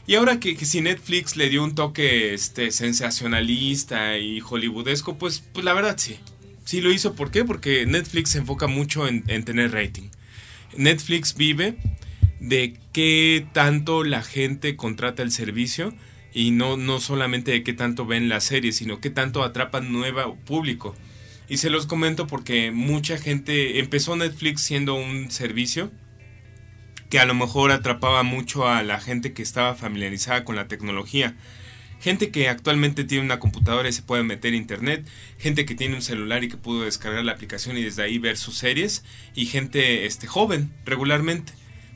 Y 0.05 0.15
ahora 0.15 0.39
que, 0.39 0.55
si 0.65 0.81
Netflix 0.81 1.37
le 1.37 1.49
dio 1.49 1.63
un 1.63 1.75
toque 1.75 2.33
este, 2.33 2.71
sensacionalista 2.71 4.17
y 4.17 4.41
hollywoodesco, 4.41 5.17
pues, 5.17 5.43
pues 5.53 5.63
la 5.63 5.73
verdad 5.73 5.95
sí. 5.97 6.19
Sí 6.65 6.81
lo 6.81 6.91
hizo, 6.91 7.15
¿por 7.15 7.31
qué? 7.31 7.45
Porque 7.45 7.85
Netflix 7.85 8.31
se 8.31 8.39
enfoca 8.39 8.67
mucho 8.67 9.07
en, 9.07 9.23
tener 9.45 9.71
rating. 9.71 10.09
Netflix 10.75 11.35
vive 11.35 11.77
de 12.39 12.77
qué 12.91 13.45
tanto 13.53 14.03
la 14.03 14.23
gente 14.23 14.75
contrata 14.75 15.23
el 15.23 15.31
servicio 15.31 15.93
y 16.33 16.51
no, 16.51 16.75
no 16.75 16.99
solamente 16.99 17.51
de 17.51 17.63
qué 17.63 17.73
tanto 17.73 18.05
ven 18.05 18.29
la 18.29 18.39
serie, 18.39 18.71
sino 18.71 18.99
qué 18.99 19.09
tanto 19.09 19.43
atrapan 19.43 19.91
nuevo 19.91 20.35
público. 20.45 20.95
Y 21.47 21.57
se 21.57 21.69
los 21.69 21.85
comento 21.85 22.27
porque 22.27 22.71
mucha 22.71 23.17
gente 23.17 23.79
empezó 23.79 24.15
Netflix 24.15 24.61
siendo 24.61 24.95
un 24.95 25.31
servicio 25.31 25.91
que 27.09 27.19
a 27.19 27.25
lo 27.25 27.33
mejor 27.33 27.71
atrapaba 27.71 28.23
mucho 28.23 28.67
a 28.67 28.83
la 28.83 28.99
gente 28.99 29.33
que 29.33 29.41
estaba 29.41 29.75
familiarizada 29.75 30.45
con 30.45 30.55
la 30.55 30.67
tecnología. 30.67 31.35
Gente 31.99 32.31
que 32.31 32.47
actualmente 32.47 33.03
tiene 33.03 33.25
una 33.25 33.39
computadora 33.39 33.89
y 33.89 33.93
se 33.93 34.03
puede 34.03 34.23
meter 34.23 34.53
a 34.53 34.57
internet, 34.57 35.05
gente 35.37 35.65
que 35.65 35.75
tiene 35.75 35.95
un 35.95 36.01
celular 36.01 36.43
y 36.43 36.47
que 36.47 36.55
pudo 36.55 36.83
descargar 36.83 37.25
la 37.25 37.33
aplicación 37.33 37.77
y 37.77 37.83
desde 37.83 38.03
ahí 38.03 38.19
ver 38.19 38.37
sus 38.37 38.57
series, 38.57 39.03
y 39.35 39.47
gente 39.47 40.05
este, 40.05 40.25
joven 40.25 40.71
regularmente. 40.85 41.51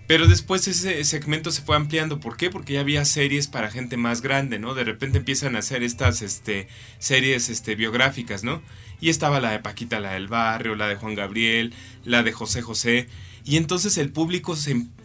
Pero 0.06 0.28
después 0.28 0.68
ese 0.68 1.02
segmento 1.06 1.52
se 1.52 1.62
fue 1.62 1.78
ampliando. 1.78 2.20
¿Por 2.20 2.36
qué? 2.36 2.50
Porque 2.50 2.74
ya 2.74 2.82
había 2.82 3.06
series 3.06 3.48
para 3.48 3.72
gente 3.72 3.96
más 3.96 4.22
grande, 4.22 4.60
¿no? 4.60 4.74
De 4.74 4.84
repente 4.84 5.20
empiezan 5.20 5.56
a 5.56 5.60
hacer 5.60 5.82
estas 5.82 6.22
este, 6.22 6.68
series 7.00 7.48
este, 7.48 7.76
biográficas, 7.76 8.44
¿no? 8.44 8.62
Y 9.00 9.10
estaba 9.10 9.40
la 9.40 9.52
de 9.52 9.60
Paquita, 9.60 10.02
la 10.02 10.14
del 10.14 10.28
barrio, 10.28 10.76
la 10.76 10.90
de 10.90 10.96
Juan 10.96 11.16
Gabriel, 11.16 11.74
la 12.04 12.24
de 12.24 12.34
José 12.34 12.62
José. 12.62 13.08
Y 13.46 13.58
entonces 13.58 13.98
el 13.98 14.12
público, 14.12 14.56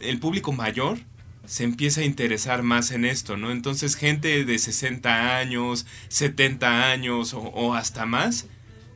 el 0.00 0.18
público 0.18 0.52
mayor 0.52 0.98
se 1.48 1.64
empieza 1.64 2.02
a 2.02 2.04
interesar 2.04 2.62
más 2.62 2.90
en 2.90 3.06
esto, 3.06 3.36
¿no? 3.38 3.50
Entonces 3.50 3.96
gente 3.96 4.44
de 4.44 4.58
60 4.58 5.38
años, 5.38 5.86
70 6.08 6.90
años 6.90 7.34
o, 7.34 7.74
hasta 7.74 8.04
más 8.04 8.46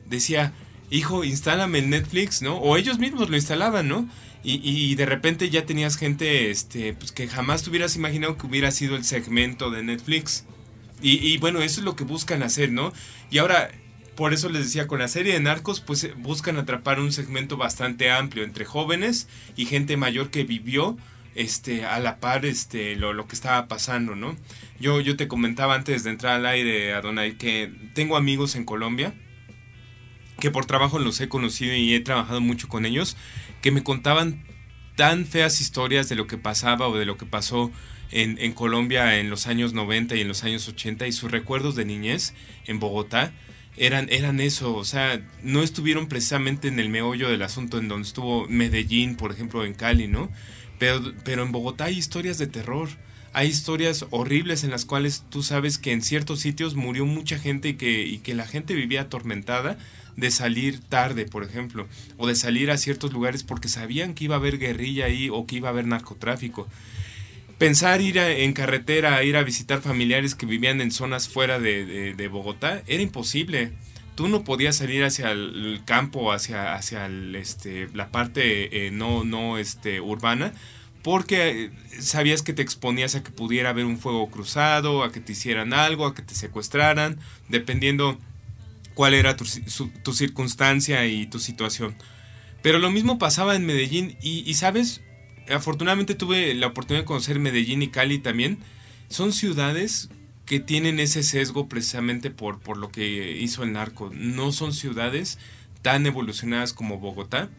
decía, 0.07 0.53
hijo, 0.91 1.23
instálame 1.23 1.79
en 1.79 1.89
Netflix, 1.89 2.43
¿no? 2.43 2.57
O 2.57 2.77
ellos 2.77 2.99
mismos 2.99 3.29
lo 3.29 3.35
instalaban, 3.35 3.87
¿no? 3.87 4.07
Y, 4.45 4.95
de 4.95 5.05
repente 5.05 5.49
ya 5.49 5.65
tenías 5.65 5.95
gente 5.95 6.51
este, 6.51 6.93
pues 6.93 7.13
que 7.13 7.29
jamás 7.29 7.63
te 7.63 7.69
hubieras 7.69 7.95
imaginado 7.95 8.37
que 8.37 8.45
hubiera 8.45 8.71
sido 8.71 8.97
el 8.97 9.05
segmento 9.05 9.71
de 9.71 9.83
Netflix. 9.83 10.43
Y, 11.01 11.37
bueno, 11.37 11.61
eso 11.61 11.79
es 11.79 11.85
lo 11.85 11.95
que 11.95 12.03
buscan 12.03 12.43
hacer, 12.43 12.71
¿no? 12.71 12.91
Y 13.31 13.37
ahora, 13.37 13.71
por 14.15 14.33
eso 14.33 14.49
les 14.49 14.65
decía, 14.65 14.87
con 14.87 14.99
la 14.99 15.07
serie 15.07 15.33
de 15.33 15.39
Narcos, 15.39 15.81
pues 15.81 16.03
eh, 16.03 16.13
buscan 16.15 16.57
atrapar 16.57 16.99
un 16.99 17.11
segmento 17.11 17.57
bastante 17.57 18.11
amplio 18.11 18.43
entre 18.43 18.65
jóvenes 18.65 19.27
y 19.55 19.65
gente 19.65 19.97
mayor 19.97 20.29
que 20.29 20.43
vivió 20.43 20.97
este, 21.35 21.85
a 21.85 21.99
la 21.99 22.19
par 22.19 22.45
este, 22.45 22.95
lo, 22.95 23.13
lo 23.13 23.27
que 23.27 23.35
estaba 23.35 23.67
pasando, 23.67 24.15
¿no? 24.15 24.35
Yo, 24.79 25.01
yo 25.01 25.17
te 25.17 25.27
comentaba 25.27 25.75
antes 25.75 26.03
de 26.03 26.11
entrar 26.11 26.35
al 26.35 26.45
aire, 26.45 26.93
Adonai, 26.93 27.37
que 27.37 27.71
tengo 27.93 28.17
amigos 28.17 28.55
en 28.55 28.65
Colombia 28.65 29.13
que 30.39 30.51
por 30.51 30.65
trabajo 30.65 30.99
los 30.99 31.21
he 31.21 31.29
conocido 31.29 31.73
y 31.73 31.93
he 31.93 31.99
trabajado 31.99 32.41
mucho 32.41 32.67
con 32.67 32.85
ellos, 32.85 33.15
que 33.61 33.71
me 33.71 33.83
contaban 33.83 34.43
tan 34.95 35.25
feas 35.25 35.61
historias 35.61 36.09
de 36.09 36.15
lo 36.15 36.27
que 36.27 36.37
pasaba 36.37 36.87
o 36.87 36.97
de 36.97 37.05
lo 37.05 37.17
que 37.17 37.25
pasó 37.25 37.71
en, 38.11 38.37
en, 38.39 38.51
Colombia 38.51 39.19
en 39.19 39.29
los 39.29 39.47
años 39.47 39.73
90 39.73 40.15
y 40.15 40.21
en 40.21 40.27
los 40.27 40.43
años 40.43 40.67
80 40.67 41.07
y 41.07 41.11
sus 41.13 41.31
recuerdos 41.31 41.75
de 41.75 41.85
niñez 41.85 42.33
en 42.65 42.79
Bogotá 42.79 43.31
eran, 43.77 44.07
eran 44.11 44.39
eso, 44.39 44.75
o 44.75 44.85
sea, 44.85 45.21
no 45.41 45.63
estuvieron 45.63 46.07
precisamente 46.07 46.67
en 46.67 46.79
el 46.79 46.89
meollo 46.89 47.29
del 47.29 47.41
asunto 47.41 47.77
en 47.77 47.87
donde 47.87 48.07
estuvo 48.07 48.47
Medellín, 48.47 49.15
por 49.15 49.31
ejemplo, 49.31 49.65
en 49.65 49.73
Cali, 49.73 50.07
¿no? 50.07 50.29
Pero, 50.79 51.13
pero 51.23 51.43
en 51.43 51.51
Bogotá 51.51 51.85
hay 51.85 51.97
historias 51.97 52.37
de 52.37 52.47
terror, 52.47 52.89
hay 53.33 53.47
historias 53.47 54.05
horribles 54.11 54.63
en 54.63 54.69
las 54.69 54.85
cuales 54.85 55.23
tú 55.29 55.41
sabes 55.41 55.79
que 55.79 55.91
en 55.91 56.03
ciertos 56.03 56.39
sitios 56.39 56.75
murió 56.75 57.05
mucha 57.05 57.39
gente 57.39 57.69
y 57.69 57.73
que, 57.73 58.03
y 58.03 58.19
que 58.19 58.35
la 58.35 58.45
gente 58.45 58.75
vivía 58.75 59.01
atormentada 59.01 59.77
de 60.15 60.29
salir 60.29 60.79
tarde, 60.79 61.25
por 61.25 61.43
ejemplo, 61.43 61.87
o 62.17 62.27
de 62.27 62.35
salir 62.35 62.69
a 62.69 62.77
ciertos 62.77 63.11
lugares 63.11 63.43
porque 63.43 63.69
sabían 63.69 64.13
que 64.13 64.25
iba 64.25 64.35
a 64.35 64.37
haber 64.37 64.59
guerrilla 64.59 65.05
ahí 65.05 65.29
o 65.31 65.47
que 65.47 65.55
iba 65.55 65.69
a 65.69 65.71
haber 65.71 65.87
narcotráfico. 65.87 66.67
Pensar 67.63 68.01
ir 68.01 68.17
en 68.17 68.51
carretera, 68.51 69.23
ir 69.23 69.37
a 69.37 69.43
visitar 69.43 69.79
familiares 69.79 70.35
que 70.35 70.45
vivían 70.45 70.81
en 70.81 70.91
zonas 70.91 71.29
fuera 71.29 71.59
de, 71.59 72.27
Bogotá, 72.29 72.83
era 72.87 73.01
imposible. 73.01 73.71
Tú 74.15 74.27
no 74.27 74.43
podías 74.43 74.75
salir 74.75 75.01
hacia 75.05 75.31
el 75.31 75.79
campo, 75.85 76.33
hacia, 76.33 76.73
hacia 76.73 77.07
este, 77.35 77.87
la 77.93 78.11
parte 78.11 78.87
eh, 78.87 78.91
no, 78.91 79.23
no 79.23 79.57
este, 79.57 80.01
urbana, 80.01 80.51
porque 81.03 81.71
sabías 81.99 82.41
que 82.41 82.51
te 82.51 82.61
exponías 82.61 83.15
a 83.15 83.23
que 83.23 83.31
pudiera 83.31 83.69
haber 83.69 83.85
un 83.85 83.97
fuego 83.97 84.29
cruzado, 84.29 85.01
a 85.01 85.13
que 85.13 85.21
te 85.21 85.31
hicieran 85.31 85.71
algo, 85.71 86.05
a 86.05 86.13
que 86.13 86.21
te 86.21 86.35
secuestraran, 86.35 87.17
dependiendo 87.47 88.19
cuál 88.93 89.13
era 89.13 89.37
tu, 89.37 89.45
circunstancia 89.45 91.05
y 91.05 91.27
tu 91.27 91.39
situación. 91.39 91.95
Pero 92.61 92.77
lo 92.77 92.91
mismo 92.91 93.17
pasaba 93.17 93.55
en 93.55 93.65
Medellín 93.65 94.17
y, 94.21 94.53
sabes, 94.55 94.99
afortunadamente 95.49 96.15
tuve 96.15 96.53
la 96.53 96.67
oportunidad 96.67 97.03
de 97.03 97.07
conocer 97.07 97.39
Medellín 97.39 97.81
y 97.81 97.89
Cali 97.89 98.19
también. 98.19 98.59
Son 99.09 99.33
ciudades 99.33 100.09
que 100.45 100.59
tienen 100.59 100.99
ese 100.99 101.23
sesgo 101.23 101.67
precisamente 101.67 102.29
por, 102.29 102.59
por 102.59 102.77
lo 102.77 102.89
que 102.89 103.37
hizo 103.39 103.63
el 103.63 103.73
narco. 103.73 104.11
No 104.13 104.51
son 104.51 104.73
ciudades 104.73 105.39
tan 105.81 106.05
evolucionadas 106.05 106.73
como 106.73 106.99
Bogotá 106.99 107.49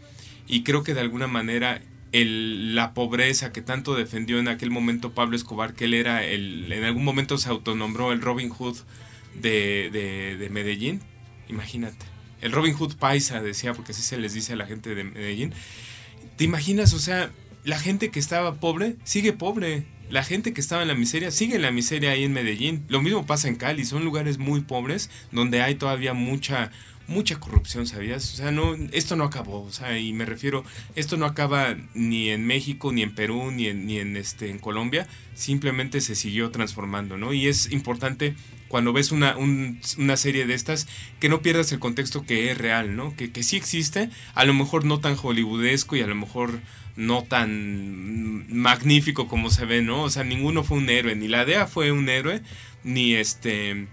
y 0.46 0.62
creo 0.62 0.82
que 0.82 0.94
de 0.94 1.00
alguna 1.00 1.26
manera 1.26 1.82
la 2.12 2.94
pobreza 2.94 3.52
que 3.52 3.60
tanto 3.60 3.96
defendió 3.96 4.38
en 4.38 4.46
aquel 4.46 4.70
momento 4.70 5.14
Pablo 5.14 5.34
Escobar, 5.34 5.74
que 5.74 5.86
él 5.86 5.94
era 5.94 6.24
el, 6.24 6.70
en 6.70 6.84
algún 6.84 7.02
momento 7.04 7.38
se 7.38 7.48
autonombró 7.48 8.12
el 8.12 8.20
Robin 8.20 8.50
Hood 8.50 8.76
de, 9.34 9.90
de 10.38 10.48
Medellín, 10.48 11.00
Imagínate. 11.48 12.06
El 12.40 12.52
Robin 12.52 12.74
Hood 12.74 12.96
paisa 12.96 13.40
decía, 13.40 13.72
porque 13.74 13.92
así 13.92 14.02
se 14.02 14.18
les 14.18 14.34
dice 14.34 14.52
a 14.54 14.56
la 14.56 14.66
gente 14.66 14.94
de 14.94 15.04
Medellín. 15.04 15.52
¿Te 16.36 16.44
imaginas? 16.44 16.92
O 16.92 16.98
sea, 16.98 17.30
la 17.64 17.78
gente 17.78 18.10
que 18.10 18.20
estaba 18.20 18.56
pobre 18.56 18.96
sigue 19.04 19.32
pobre. 19.32 19.86
La 20.10 20.22
gente 20.22 20.52
que 20.52 20.60
estaba 20.60 20.82
en 20.82 20.88
la 20.88 20.94
miseria 20.94 21.30
sigue 21.30 21.56
en 21.56 21.62
la 21.62 21.70
miseria 21.70 22.10
ahí 22.10 22.24
en 22.24 22.32
Medellín. 22.34 22.84
Lo 22.88 23.00
mismo 23.00 23.24
pasa 23.24 23.48
en 23.48 23.56
Cali. 23.56 23.86
Son 23.86 24.04
lugares 24.04 24.36
muy 24.36 24.60
pobres 24.60 25.10
donde 25.32 25.62
hay 25.62 25.74
todavía 25.76 26.12
mucha 26.12 26.70
mucha 27.06 27.38
corrupción, 27.38 27.86
¿sabías? 27.86 28.32
O 28.32 28.36
sea, 28.36 28.50
no, 28.50 28.74
esto 28.92 29.16
no 29.16 29.24
acabó, 29.24 29.62
o 29.62 29.72
sea, 29.72 29.98
y 29.98 30.12
me 30.12 30.24
refiero, 30.24 30.64
esto 30.94 31.16
no 31.16 31.26
acaba 31.26 31.76
ni 31.92 32.30
en 32.30 32.46
México, 32.46 32.92
ni 32.92 33.02
en 33.02 33.14
Perú, 33.14 33.50
ni 33.50 33.66
en, 33.66 33.86
ni 33.86 33.98
en, 33.98 34.16
este, 34.16 34.50
en 34.50 34.58
Colombia, 34.58 35.06
simplemente 35.34 36.00
se 36.00 36.14
siguió 36.14 36.50
transformando, 36.50 37.16
¿no? 37.16 37.32
Y 37.32 37.46
es 37.46 37.70
importante 37.72 38.34
cuando 38.68 38.92
ves 38.92 39.12
una, 39.12 39.36
una 39.36 40.16
serie 40.16 40.46
de 40.46 40.54
estas, 40.54 40.88
que 41.20 41.28
no 41.28 41.42
pierdas 41.42 41.70
el 41.72 41.78
contexto 41.78 42.24
que 42.24 42.50
es 42.50 42.58
real, 42.58 42.96
¿no? 42.96 43.14
Que, 43.14 43.30
que 43.30 43.42
sí 43.42 43.56
existe, 43.56 44.08
a 44.34 44.44
lo 44.44 44.54
mejor 44.54 44.84
no 44.84 44.98
tan 44.98 45.16
hollywoodesco 45.16 45.96
y 45.96 46.00
a 46.00 46.06
lo 46.06 46.14
mejor 46.14 46.60
no 46.96 47.22
tan 47.24 48.46
magnífico 48.54 49.26
como 49.26 49.50
se 49.50 49.64
ve, 49.64 49.82
¿no? 49.82 50.02
O 50.02 50.10
sea, 50.10 50.24
ninguno 50.24 50.64
fue 50.64 50.78
un 50.78 50.88
héroe, 50.88 51.14
ni 51.16 51.28
la 51.28 51.44
DEA 51.44 51.66
fue 51.66 51.92
un 51.92 52.08
héroe, 52.08 52.42
ni 52.82 53.14
este 53.14 53.88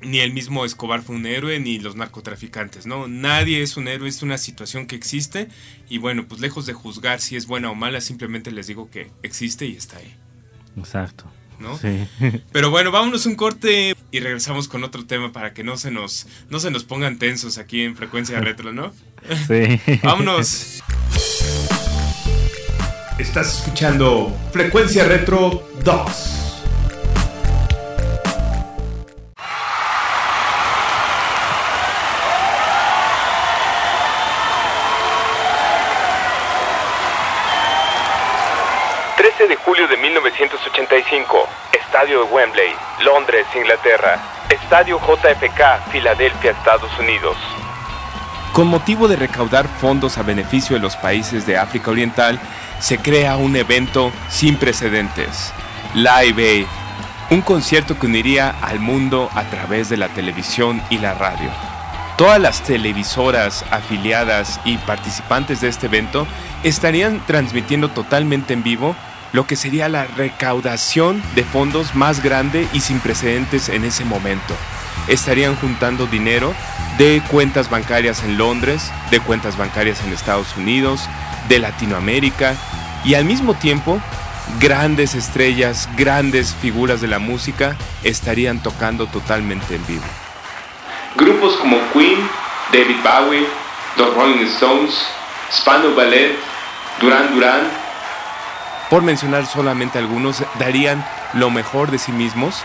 ni 0.00 0.20
el 0.20 0.32
mismo 0.32 0.64
Escobar 0.64 1.02
fue 1.02 1.16
un 1.16 1.26
héroe, 1.26 1.58
ni 1.58 1.78
los 1.78 1.96
narcotraficantes, 1.96 2.86
¿no? 2.86 3.08
Nadie 3.08 3.62
es 3.62 3.76
un 3.76 3.88
héroe, 3.88 4.08
es 4.08 4.22
una 4.22 4.38
situación 4.38 4.86
que 4.86 4.96
existe 4.96 5.48
y 5.88 5.98
bueno, 5.98 6.26
pues 6.28 6.40
lejos 6.40 6.66
de 6.66 6.72
juzgar 6.72 7.20
si 7.20 7.36
es 7.36 7.46
buena 7.46 7.70
o 7.70 7.74
mala, 7.74 8.00
simplemente 8.00 8.52
les 8.52 8.68
digo 8.68 8.90
que 8.90 9.10
existe 9.22 9.66
y 9.66 9.76
está 9.76 9.98
ahí. 9.98 10.14
Exacto. 10.76 11.24
¿No? 11.58 11.76
Sí. 11.76 12.06
Pero 12.52 12.70
bueno, 12.70 12.92
vámonos 12.92 13.26
un 13.26 13.34
corte 13.34 13.96
y 14.12 14.20
regresamos 14.20 14.68
con 14.68 14.84
otro 14.84 15.04
tema 15.06 15.32
para 15.32 15.52
que 15.52 15.64
no 15.64 15.76
se 15.76 15.90
nos, 15.90 16.28
no 16.48 16.60
se 16.60 16.70
nos 16.70 16.84
pongan 16.84 17.18
tensos 17.18 17.58
aquí 17.58 17.82
en 17.82 17.96
Frecuencia 17.96 18.38
Retro, 18.40 18.72
¿no? 18.72 18.92
Sí. 19.48 19.80
vámonos. 20.04 20.80
Estás 23.18 23.52
escuchando 23.52 24.32
Frecuencia 24.52 25.02
Retro 25.02 25.64
2. 25.82 26.64
13 39.16 39.48
de 39.48 39.56
julio 39.56 39.88
de 39.88 39.96
1985, 39.96 41.48
Estadio 41.72 42.24
de 42.24 42.32
Wembley, 42.32 42.70
Londres, 43.00 43.46
Inglaterra. 43.56 44.20
Estadio 44.48 45.00
JFK, 45.00 45.90
Filadelfia, 45.90 46.52
Estados 46.52 46.96
Unidos. 47.00 47.36
Con 48.52 48.68
motivo 48.68 49.08
de 49.08 49.16
recaudar 49.16 49.66
fondos 49.66 50.18
a 50.18 50.22
beneficio 50.22 50.76
de 50.76 50.82
los 50.82 50.96
países 50.96 51.46
de 51.46 51.56
África 51.56 51.90
Oriental, 51.90 52.40
se 52.80 52.98
crea 52.98 53.36
un 53.36 53.56
evento 53.56 54.12
sin 54.28 54.56
precedentes, 54.56 55.52
Live 55.94 56.42
Aid, 56.42 56.66
un 57.30 57.42
concierto 57.42 57.98
que 57.98 58.06
uniría 58.06 58.54
al 58.62 58.80
mundo 58.80 59.30
a 59.34 59.44
través 59.44 59.88
de 59.88 59.96
la 59.96 60.08
televisión 60.08 60.82
y 60.90 60.98
la 60.98 61.14
radio. 61.14 61.50
Todas 62.16 62.40
las 62.40 62.62
televisoras 62.62 63.64
afiliadas 63.70 64.60
y 64.64 64.76
participantes 64.78 65.60
de 65.60 65.68
este 65.68 65.86
evento 65.86 66.26
estarían 66.64 67.24
transmitiendo 67.26 67.90
totalmente 67.90 68.54
en 68.54 68.62
vivo 68.62 68.96
lo 69.32 69.46
que 69.46 69.56
sería 69.56 69.88
la 69.88 70.04
recaudación 70.04 71.22
de 71.34 71.44
fondos 71.44 71.94
más 71.94 72.22
grande 72.22 72.66
y 72.72 72.80
sin 72.80 72.98
precedentes 73.00 73.68
en 73.68 73.84
ese 73.84 74.04
momento. 74.04 74.54
Estarían 75.08 75.56
juntando 75.56 76.06
dinero 76.06 76.54
de 76.98 77.22
cuentas 77.30 77.70
bancarias 77.70 78.22
en 78.24 78.38
Londres, 78.38 78.90
de 79.10 79.20
cuentas 79.20 79.56
bancarias 79.56 80.02
en 80.04 80.12
Estados 80.12 80.56
Unidos, 80.56 81.08
de 81.48 81.58
Latinoamérica 81.58 82.54
y 83.04 83.14
al 83.14 83.24
mismo 83.24 83.54
tiempo 83.54 84.00
grandes 84.60 85.14
estrellas, 85.14 85.88
grandes 85.96 86.54
figuras 86.54 87.00
de 87.00 87.08
la 87.08 87.18
música 87.18 87.76
estarían 88.02 88.62
tocando 88.62 89.06
totalmente 89.06 89.76
en 89.76 89.86
vivo. 89.86 90.04
Grupos 91.16 91.56
como 91.56 91.78
Queen, 91.92 92.18
David 92.72 92.96
Bowie, 93.02 93.46
The 93.96 94.06
Rolling 94.14 94.46
Stones, 94.46 94.94
Spano 95.52 95.94
Ballet, 95.94 96.36
Duran 97.00 97.34
Duran, 97.34 97.88
por 98.90 99.02
mencionar 99.02 99.44
solamente 99.44 99.98
algunos, 99.98 100.42
darían 100.58 101.04
lo 101.34 101.50
mejor 101.50 101.90
de 101.90 101.98
sí 101.98 102.10
mismos 102.10 102.64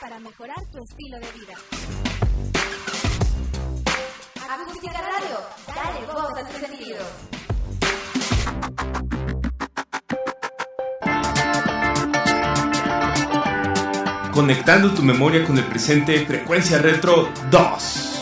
Para 0.00 0.18
mejorar 0.18 0.62
tu 0.72 0.82
estilo 0.82 1.18
de 1.18 1.32
vida. 1.32 1.54
Acústica 4.48 5.00
Radio, 5.00 5.38
dale 5.66 6.06
voz 6.06 6.38
a 6.38 6.48
tu 6.48 6.58
sentido. 6.58 7.04
conectando 14.36 14.92
tu 14.92 15.02
memoria 15.02 15.46
con 15.46 15.56
el 15.56 15.64
presente, 15.64 16.26
Frecuencia 16.26 16.76
Retro 16.76 17.30
2. 17.50 18.15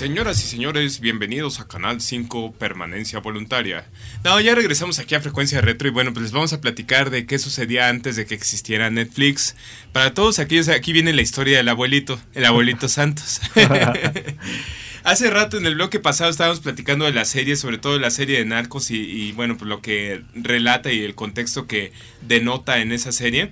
Señoras 0.00 0.42
y 0.42 0.46
señores, 0.46 1.00
bienvenidos 1.00 1.60
a 1.60 1.68
Canal 1.68 2.00
5 2.00 2.54
Permanencia 2.58 3.18
Voluntaria. 3.18 3.84
No, 4.24 4.40
ya 4.40 4.54
regresamos 4.54 4.98
aquí 4.98 5.14
a 5.14 5.20
Frecuencia 5.20 5.60
Retro 5.60 5.88
y 5.88 5.90
bueno, 5.90 6.14
pues 6.14 6.22
les 6.22 6.32
vamos 6.32 6.54
a 6.54 6.60
platicar 6.62 7.10
de 7.10 7.26
qué 7.26 7.38
sucedía 7.38 7.90
antes 7.90 8.16
de 8.16 8.24
que 8.24 8.34
existiera 8.34 8.88
Netflix. 8.88 9.56
Para 9.92 10.14
todos 10.14 10.38
aquellos, 10.38 10.68
aquí 10.68 10.94
viene 10.94 11.12
la 11.12 11.20
historia 11.20 11.58
del 11.58 11.68
abuelito, 11.68 12.18
el 12.32 12.46
abuelito 12.46 12.88
Santos. 12.88 13.42
Hace 15.04 15.28
rato 15.28 15.58
en 15.58 15.66
el 15.66 15.74
bloque 15.74 16.00
pasado 16.00 16.30
estábamos 16.30 16.60
platicando 16.60 17.04
de 17.04 17.12
la 17.12 17.26
serie, 17.26 17.56
sobre 17.56 17.76
todo 17.76 17.92
de 17.92 18.00
la 18.00 18.10
serie 18.10 18.38
de 18.38 18.46
Narcos 18.46 18.90
y, 18.90 19.32
bueno, 19.32 19.58
pues 19.58 19.68
lo 19.68 19.82
que 19.82 20.22
relata 20.32 20.90
y 20.90 21.02
el 21.02 21.14
contexto 21.14 21.66
que 21.66 21.92
denota 22.22 22.78
en 22.78 22.92
esa 22.92 23.12
serie. 23.12 23.50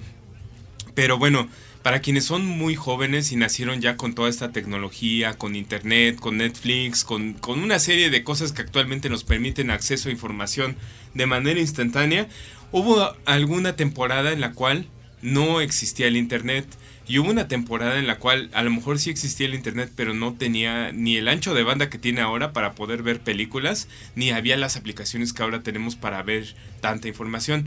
Pero 0.95 1.19
bueno, 1.19 1.51
para 1.89 2.03
quienes 2.03 2.27
son 2.27 2.45
muy 2.45 2.75
jóvenes 2.75 3.33
y 3.33 3.37
nacieron 3.37 3.81
ya 3.81 3.97
con 3.97 4.15
toda 4.15 4.29
esta 4.29 4.53
tecnología, 4.53 5.39
con 5.39 5.57
internet, 5.57 6.21
con 6.21 6.37
Netflix, 6.37 7.03
con, 7.03 7.33
con 7.33 7.61
una 7.61 7.79
serie 7.79 8.11
de 8.11 8.23
cosas 8.23 8.53
que 8.53 8.61
actualmente 8.61 9.09
nos 9.09 9.25
permiten 9.25 9.71
acceso 9.71 10.11
a 10.11 10.13
información 10.13 10.77
de 11.15 11.25
manera 11.25 11.59
instantánea, 11.59 12.29
hubo 12.73 13.17
alguna 13.25 13.75
temporada 13.75 14.33
en 14.33 14.43
la 14.43 14.53
cual 14.53 14.85
no 15.23 15.63
existía 15.63 16.09
el 16.09 16.19
internet 16.19 16.67
y 17.07 17.21
hubo 17.21 17.31
una 17.31 17.49
temporada 17.49 17.99
en 17.99 18.07
la 18.07 18.19
cual 18.19 18.51
a 18.53 18.63
lo 18.63 18.71
mejor 18.71 18.99
sí 18.99 19.09
existía 19.09 19.47
el 19.47 19.55
internet, 19.55 19.91
pero 19.97 20.13
no 20.13 20.35
tenía 20.35 20.93
ni 20.93 21.17
el 21.17 21.27
ancho 21.27 21.55
de 21.55 21.63
banda 21.63 21.89
que 21.89 21.97
tiene 21.97 22.21
ahora 22.21 22.53
para 22.53 22.75
poder 22.75 23.03
ver 23.03 23.21
películas, 23.21 23.89
ni 24.15 24.31
había 24.31 24.59
las 24.59 24.77
aplicaciones 24.77 25.33
que 25.33 25.43
ahora 25.43 25.63
tenemos 25.63 25.97
para 25.97 26.23
ver 26.23 26.55
tanta 26.83 27.09
información. 27.09 27.67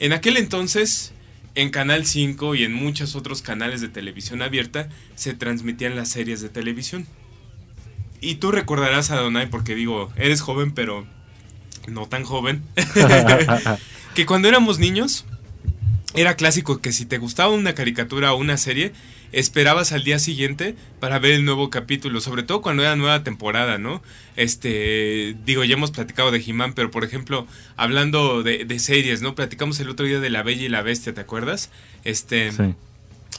En 0.00 0.12
aquel 0.12 0.36
entonces, 0.36 1.14
en 1.54 1.70
Canal 1.70 2.06
5 2.06 2.54
y 2.54 2.64
en 2.64 2.74
muchos 2.74 3.14
otros 3.14 3.42
canales 3.42 3.80
de 3.80 3.88
televisión 3.88 4.42
abierta, 4.42 4.88
se 5.14 5.34
transmitían 5.34 5.96
las 5.96 6.08
series 6.08 6.40
de 6.40 6.48
televisión. 6.48 7.06
Y 8.20 8.36
tú 8.36 8.50
recordarás 8.50 9.10
a 9.10 9.16
Donai, 9.16 9.50
porque 9.50 9.74
digo, 9.74 10.12
eres 10.16 10.40
joven, 10.40 10.72
pero 10.72 11.06
no 11.86 12.06
tan 12.06 12.24
joven, 12.24 12.62
que 14.14 14.26
cuando 14.26 14.48
éramos 14.48 14.78
niños, 14.78 15.26
era 16.14 16.36
clásico 16.36 16.80
que 16.80 16.92
si 16.92 17.04
te 17.04 17.18
gustaba 17.18 17.52
una 17.52 17.74
caricatura 17.74 18.32
o 18.32 18.38
una 18.38 18.56
serie, 18.56 18.92
esperabas 19.38 19.92
al 19.92 20.04
día 20.04 20.18
siguiente 20.18 20.76
para 21.00 21.18
ver 21.18 21.32
el 21.32 21.44
nuevo 21.44 21.70
capítulo, 21.70 22.20
sobre 22.20 22.42
todo 22.42 22.62
cuando 22.62 22.82
era 22.82 22.96
nueva 22.96 23.22
temporada, 23.24 23.78
¿no? 23.78 24.02
Este, 24.36 25.36
digo, 25.44 25.64
ya 25.64 25.74
hemos 25.74 25.90
platicado 25.90 26.30
de 26.30 26.42
He-Man, 26.44 26.74
pero 26.74 26.90
por 26.90 27.04
ejemplo, 27.04 27.46
hablando 27.76 28.42
de, 28.42 28.78
series, 28.78 29.22
¿no? 29.22 29.34
Platicamos 29.34 29.78
el 29.80 29.90
otro 29.90 30.06
día 30.06 30.20
de 30.20 30.30
La 30.30 30.42
Bella 30.42 30.62
y 30.62 30.68
la 30.68 30.82
Bestia, 30.82 31.14
¿te 31.14 31.20
acuerdas? 31.20 31.70
Este, 32.04 32.52
sí. 32.52 32.74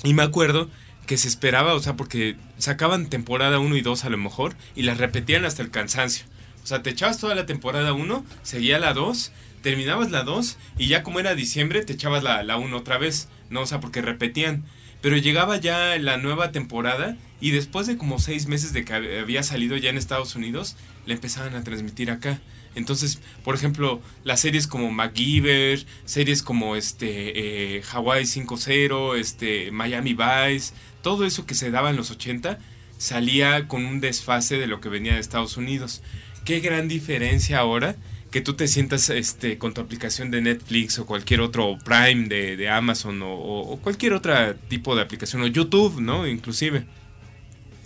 y 0.03 0.13
me 0.13 0.23
acuerdo 0.23 0.69
que 1.05 1.17
se 1.17 1.27
esperaba, 1.27 1.73
o 1.73 1.79
sea, 1.79 1.95
porque 1.95 2.35
sacaban 2.57 3.09
temporada 3.09 3.59
1 3.59 3.75
y 3.75 3.81
2 3.81 4.05
a 4.05 4.09
lo 4.09 4.17
mejor, 4.17 4.55
y 4.75 4.83
las 4.83 4.97
repetían 4.97 5.45
hasta 5.45 5.61
el 5.61 5.69
cansancio. 5.69 6.25
O 6.63 6.67
sea, 6.67 6.81
te 6.81 6.89
echabas 6.89 7.19
toda 7.19 7.35
la 7.35 7.45
temporada 7.45 7.93
1, 7.93 8.25
seguía 8.43 8.79
la 8.79 8.93
2 8.93 9.31
terminabas 9.65 10.11
la 10.11 10.21
2 10.21 10.57
y 10.77 10.89
ya 10.89 11.01
como 11.01 11.19
era 11.19 11.33
diciembre 11.33 11.83
te 11.83 11.93
echabas 11.93 12.21
la 12.21 12.55
1 12.55 12.77
otra 12.77 12.99
vez, 12.99 13.29
¿no? 13.49 13.61
O 13.61 13.65
sea, 13.65 13.79
porque 13.79 14.01
repetían. 14.01 14.63
Pero 15.05 15.17
llegaba 15.17 15.57
ya 15.57 15.99
la 15.99 16.17
nueva 16.17 16.51
temporada 16.51 17.15
y 17.39 17.51
después 17.51 17.85
de 17.85 17.95
como 17.95 18.17
seis 18.17 18.47
meses 18.47 18.73
de 18.73 18.83
que 18.83 18.95
había 18.95 19.43
salido 19.43 19.77
ya 19.77 19.91
en 19.91 19.99
Estados 19.99 20.35
Unidos, 20.35 20.77
le 21.05 21.13
empezaban 21.13 21.53
a 21.53 21.63
transmitir 21.63 22.09
acá. 22.09 22.41
Entonces, 22.73 23.19
por 23.43 23.53
ejemplo, 23.53 24.01
las 24.23 24.39
series 24.39 24.65
como 24.65 24.89
MacGyver, 24.89 25.85
series 26.05 26.41
como 26.41 26.75
este 26.75 27.75
eh, 27.75 27.83
Hawaii 27.83 28.23
5.0, 28.23 29.15
este 29.15 29.69
Miami 29.69 30.15
Vice, 30.15 30.73
todo 31.03 31.27
eso 31.27 31.45
que 31.45 31.53
se 31.53 31.69
daba 31.69 31.91
en 31.91 31.97
los 31.97 32.09
80 32.09 32.57
salía 32.97 33.67
con 33.67 33.85
un 33.85 34.01
desfase 34.01 34.57
de 34.57 34.65
lo 34.65 34.81
que 34.81 34.89
venía 34.89 35.13
de 35.13 35.19
Estados 35.19 35.55
Unidos. 35.55 36.01
Qué 36.45 36.61
gran 36.61 36.87
diferencia 36.87 37.59
ahora 37.59 37.95
que 38.31 38.41
tú 38.41 38.55
te 38.55 38.67
sientas 38.67 39.09
este, 39.09 39.57
con 39.57 39.73
tu 39.73 39.81
aplicación 39.81 40.29
de 40.31 40.41
Netflix 40.41 40.99
o 40.99 41.05
cualquier 41.05 41.41
otro 41.41 41.77
Prime 41.83 42.27
de, 42.27 42.69
Amazon 42.69 43.21
o, 43.23 43.79
cualquier 43.81 44.13
otro 44.13 44.33
tipo 44.67 44.95
de 44.95 45.01
aplicación 45.01 45.41
o 45.41 45.47
YouTube, 45.47 46.01
¿no? 46.01 46.27
Inclusive. 46.27 46.85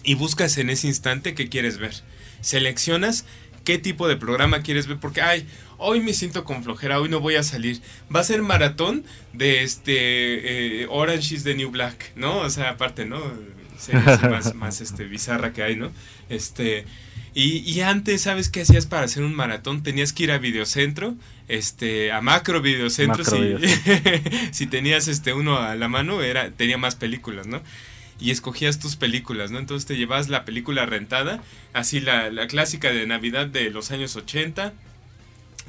Y 0.03 0.15
buscas 0.15 0.57
en 0.57 0.69
ese 0.69 0.87
instante 0.87 1.35
qué 1.35 1.49
quieres 1.49 1.77
ver. 1.77 1.93
Seleccionas 2.41 3.25
qué 3.63 3.77
tipo 3.77 4.07
de 4.07 4.15
programa 4.15 4.61
quieres 4.61 4.87
ver 4.87 4.97
porque, 4.97 5.21
ay, 5.21 5.45
hoy 5.77 5.99
me 5.99 6.13
siento 6.13 6.43
con 6.45 6.63
flojera, 6.63 6.99
hoy 6.99 7.09
no 7.09 7.19
voy 7.19 7.35
a 7.35 7.43
salir. 7.43 7.81
Va 8.13 8.21
a 8.21 8.23
ser 8.23 8.41
maratón 8.41 9.03
de 9.33 9.63
este 9.63 10.81
eh, 10.81 10.87
Orange 10.89 11.35
is 11.35 11.43
the 11.43 11.53
New 11.53 11.69
Black, 11.69 12.11
¿no? 12.15 12.39
O 12.39 12.49
sea, 12.49 12.69
aparte, 12.71 13.05
¿no? 13.05 13.21
Series 13.77 14.21
más, 14.23 14.55
más 14.55 14.81
este, 14.81 15.03
bizarra 15.03 15.53
que 15.53 15.61
hay, 15.61 15.75
¿no? 15.75 15.91
Este 16.27 16.85
y, 17.35 17.81
antes, 17.81 18.23
¿sabes 18.23 18.49
qué 18.49 18.61
hacías 18.61 18.87
para 18.87 19.05
hacer 19.05 19.23
un 19.23 19.35
maratón? 19.35 19.83
Tenías 19.83 20.13
que 20.13 20.23
ir 20.23 20.31
a 20.31 20.39
Videocentro, 20.39 21.15
este, 21.47 22.11
a 22.11 22.21
Macro 22.21 22.61
Videocentro, 22.61 23.23
si, 24.51 24.65
tenías 24.67 25.07
este 25.07 25.33
uno 25.33 25.57
a 25.57 25.75
la 25.75 25.87
mano, 25.87 26.21
era, 26.21 26.49
tenía 26.51 26.77
más 26.77 26.95
películas, 26.95 27.45
¿no? 27.45 27.61
Y 28.19 28.31
escogías 28.31 28.79
tus 28.79 28.95
películas, 28.95 29.51
¿no? 29.51 29.59
Entonces 29.59 29.85
te 29.85 29.95
llevas 29.95 30.27
la 30.27 30.43
película 30.43 30.85
rentada, 30.85 31.41
así 31.73 31.99
la, 31.99 32.31
clásica 32.47 32.91
de 32.91 33.05
Navidad 33.05 33.45
de 33.45 33.69
los 33.69 33.91
años 33.91 34.15
80, 34.15 34.73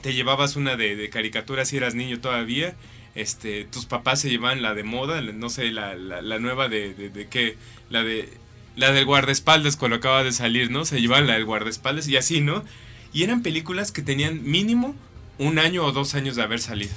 te 0.01 0.15
llevabas 0.15 0.57
una 0.57 0.77
de, 0.77 1.11
caricatura 1.11 1.67
si 1.67 1.77
eras 1.77 1.95
niño 1.95 2.21
todavía, 2.21 2.75
este, 3.15 3.65
tus 3.65 3.85
papás 3.85 4.21
se 4.21 4.31
llevaban 4.31 4.63
la 4.63 4.75
de 4.75 4.83
moda, 4.83 5.21
no 5.21 5.51
sé, 5.51 5.71
la, 5.71 5.95
la, 5.95 6.39
nueva 6.39 6.69
de, 6.69 6.95
de, 6.95 7.11
de 7.11 7.29
qué, 7.29 7.57
la 7.91 8.03
de 8.03 8.31
la 8.77 8.93
del 8.93 9.05
guardaespaldas 9.05 9.77
cuando 9.77 9.97
acaba 9.97 10.25
de 10.25 10.33
salir, 10.33 10.71
¿no? 10.71 10.85
Se 10.85 11.01
llevaban 11.01 11.27
la 11.27 11.35
del 11.35 11.45
guardaespaldas 11.45 12.09
y 12.09 12.17
así, 12.17 12.41
¿no? 12.41 12.65
Y 13.13 13.23
eran 13.23 13.43
películas 13.43 13.93
que 13.93 14.03
tenían 14.03 14.43
mínimo 14.45 14.95
un 15.39 15.59
año 15.59 15.85
o 15.85 15.93
dos 15.93 16.15
años 16.15 16.37
de 16.37 16.43
haber 16.43 16.61
salido. 16.61 16.95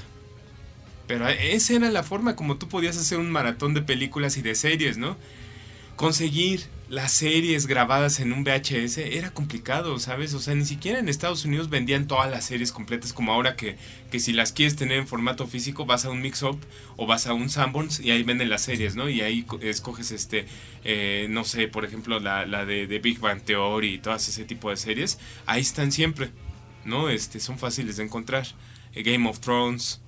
Pero 1.07 1.27
esa 1.27 1.73
era 1.73 1.89
la 1.91 2.03
forma 2.03 2.35
como 2.35 2.57
tú 2.57 2.67
podías 2.67 2.97
hacer 2.97 3.17
un 3.17 3.31
maratón 3.31 3.73
de 3.73 3.81
películas 3.81 4.37
y 4.37 4.41
de 4.41 4.55
series, 4.55 4.97
¿no? 4.97 5.17
conseguir 5.95 6.61
las 6.93 7.11
series 7.11 7.65
grabadas 7.65 8.19
en 8.19 8.31
un 8.33 8.43
VHS 8.43 8.99
era 8.99 9.31
complicado, 9.31 9.97
¿sabes? 9.97 10.35
O 10.35 10.39
sea, 10.39 10.53
ni 10.53 10.63
siquiera 10.63 10.99
en 10.99 11.09
Estados 11.09 11.43
Unidos 11.43 11.71
vendían 11.71 12.05
todas 12.05 12.29
las 12.29 12.45
series 12.45 12.71
completas 12.71 13.13
como 13.13 13.33
ahora 13.33 13.55
que, 13.55 13.77
que 14.11 14.19
si 14.19 14.31
las 14.31 14.51
quieres 14.51 14.75
tener 14.75 14.99
en 14.99 15.07
formato 15.07 15.47
físico 15.47 15.87
vas 15.87 16.05
a 16.05 16.11
un 16.11 16.21
mix-up 16.21 16.59
o 16.95 17.07
vas 17.07 17.25
a 17.25 17.33
un 17.33 17.49
Sanborns 17.49 17.99
y 17.99 18.11
ahí 18.11 18.21
venden 18.21 18.51
las 18.51 18.61
series, 18.61 18.95
¿no? 18.95 19.09
Y 19.09 19.21
ahí 19.21 19.43
escoges 19.61 20.11
este, 20.11 20.45
eh, 20.83 21.25
no 21.31 21.45
sé, 21.45 21.67
por 21.67 21.83
ejemplo, 21.83 22.19
la, 22.19 22.45
la 22.45 22.63
de, 22.63 22.85
de, 22.85 22.99
Big 22.99 23.19
Bang 23.19 23.41
Theory 23.41 23.95
y 23.95 23.97
todas 23.97 24.29
ese 24.29 24.45
tipo 24.45 24.69
de 24.69 24.77
series. 24.77 25.17
Ahí 25.47 25.61
están 25.61 25.91
siempre, 25.91 26.29
¿no? 26.85 27.09
Este, 27.09 27.39
son 27.39 27.57
fáciles 27.57 27.97
de 27.97 28.03
encontrar. 28.03 28.45
Game 28.93 29.27
of 29.27 29.39
Thrones. 29.39 29.99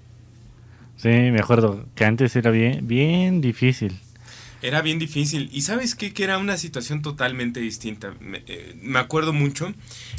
Sí, 0.97 1.09
me 1.09 1.39
acuerdo 1.39 1.87
que 1.95 2.05
antes 2.05 2.35
era 2.35 2.51
bien, 2.51 2.87
bien 2.87 3.41
difícil 3.41 3.99
era 4.61 4.81
bien 4.81 4.99
difícil. 4.99 5.49
Y 5.51 5.61
sabes 5.61 5.95
qué? 5.95 6.13
Que 6.13 6.23
era 6.23 6.37
una 6.37 6.57
situación 6.57 7.01
totalmente 7.01 7.59
distinta. 7.59 8.13
Me, 8.19 8.43
eh, 8.47 8.75
acuerdo 8.95 9.33
mucho 9.33 9.73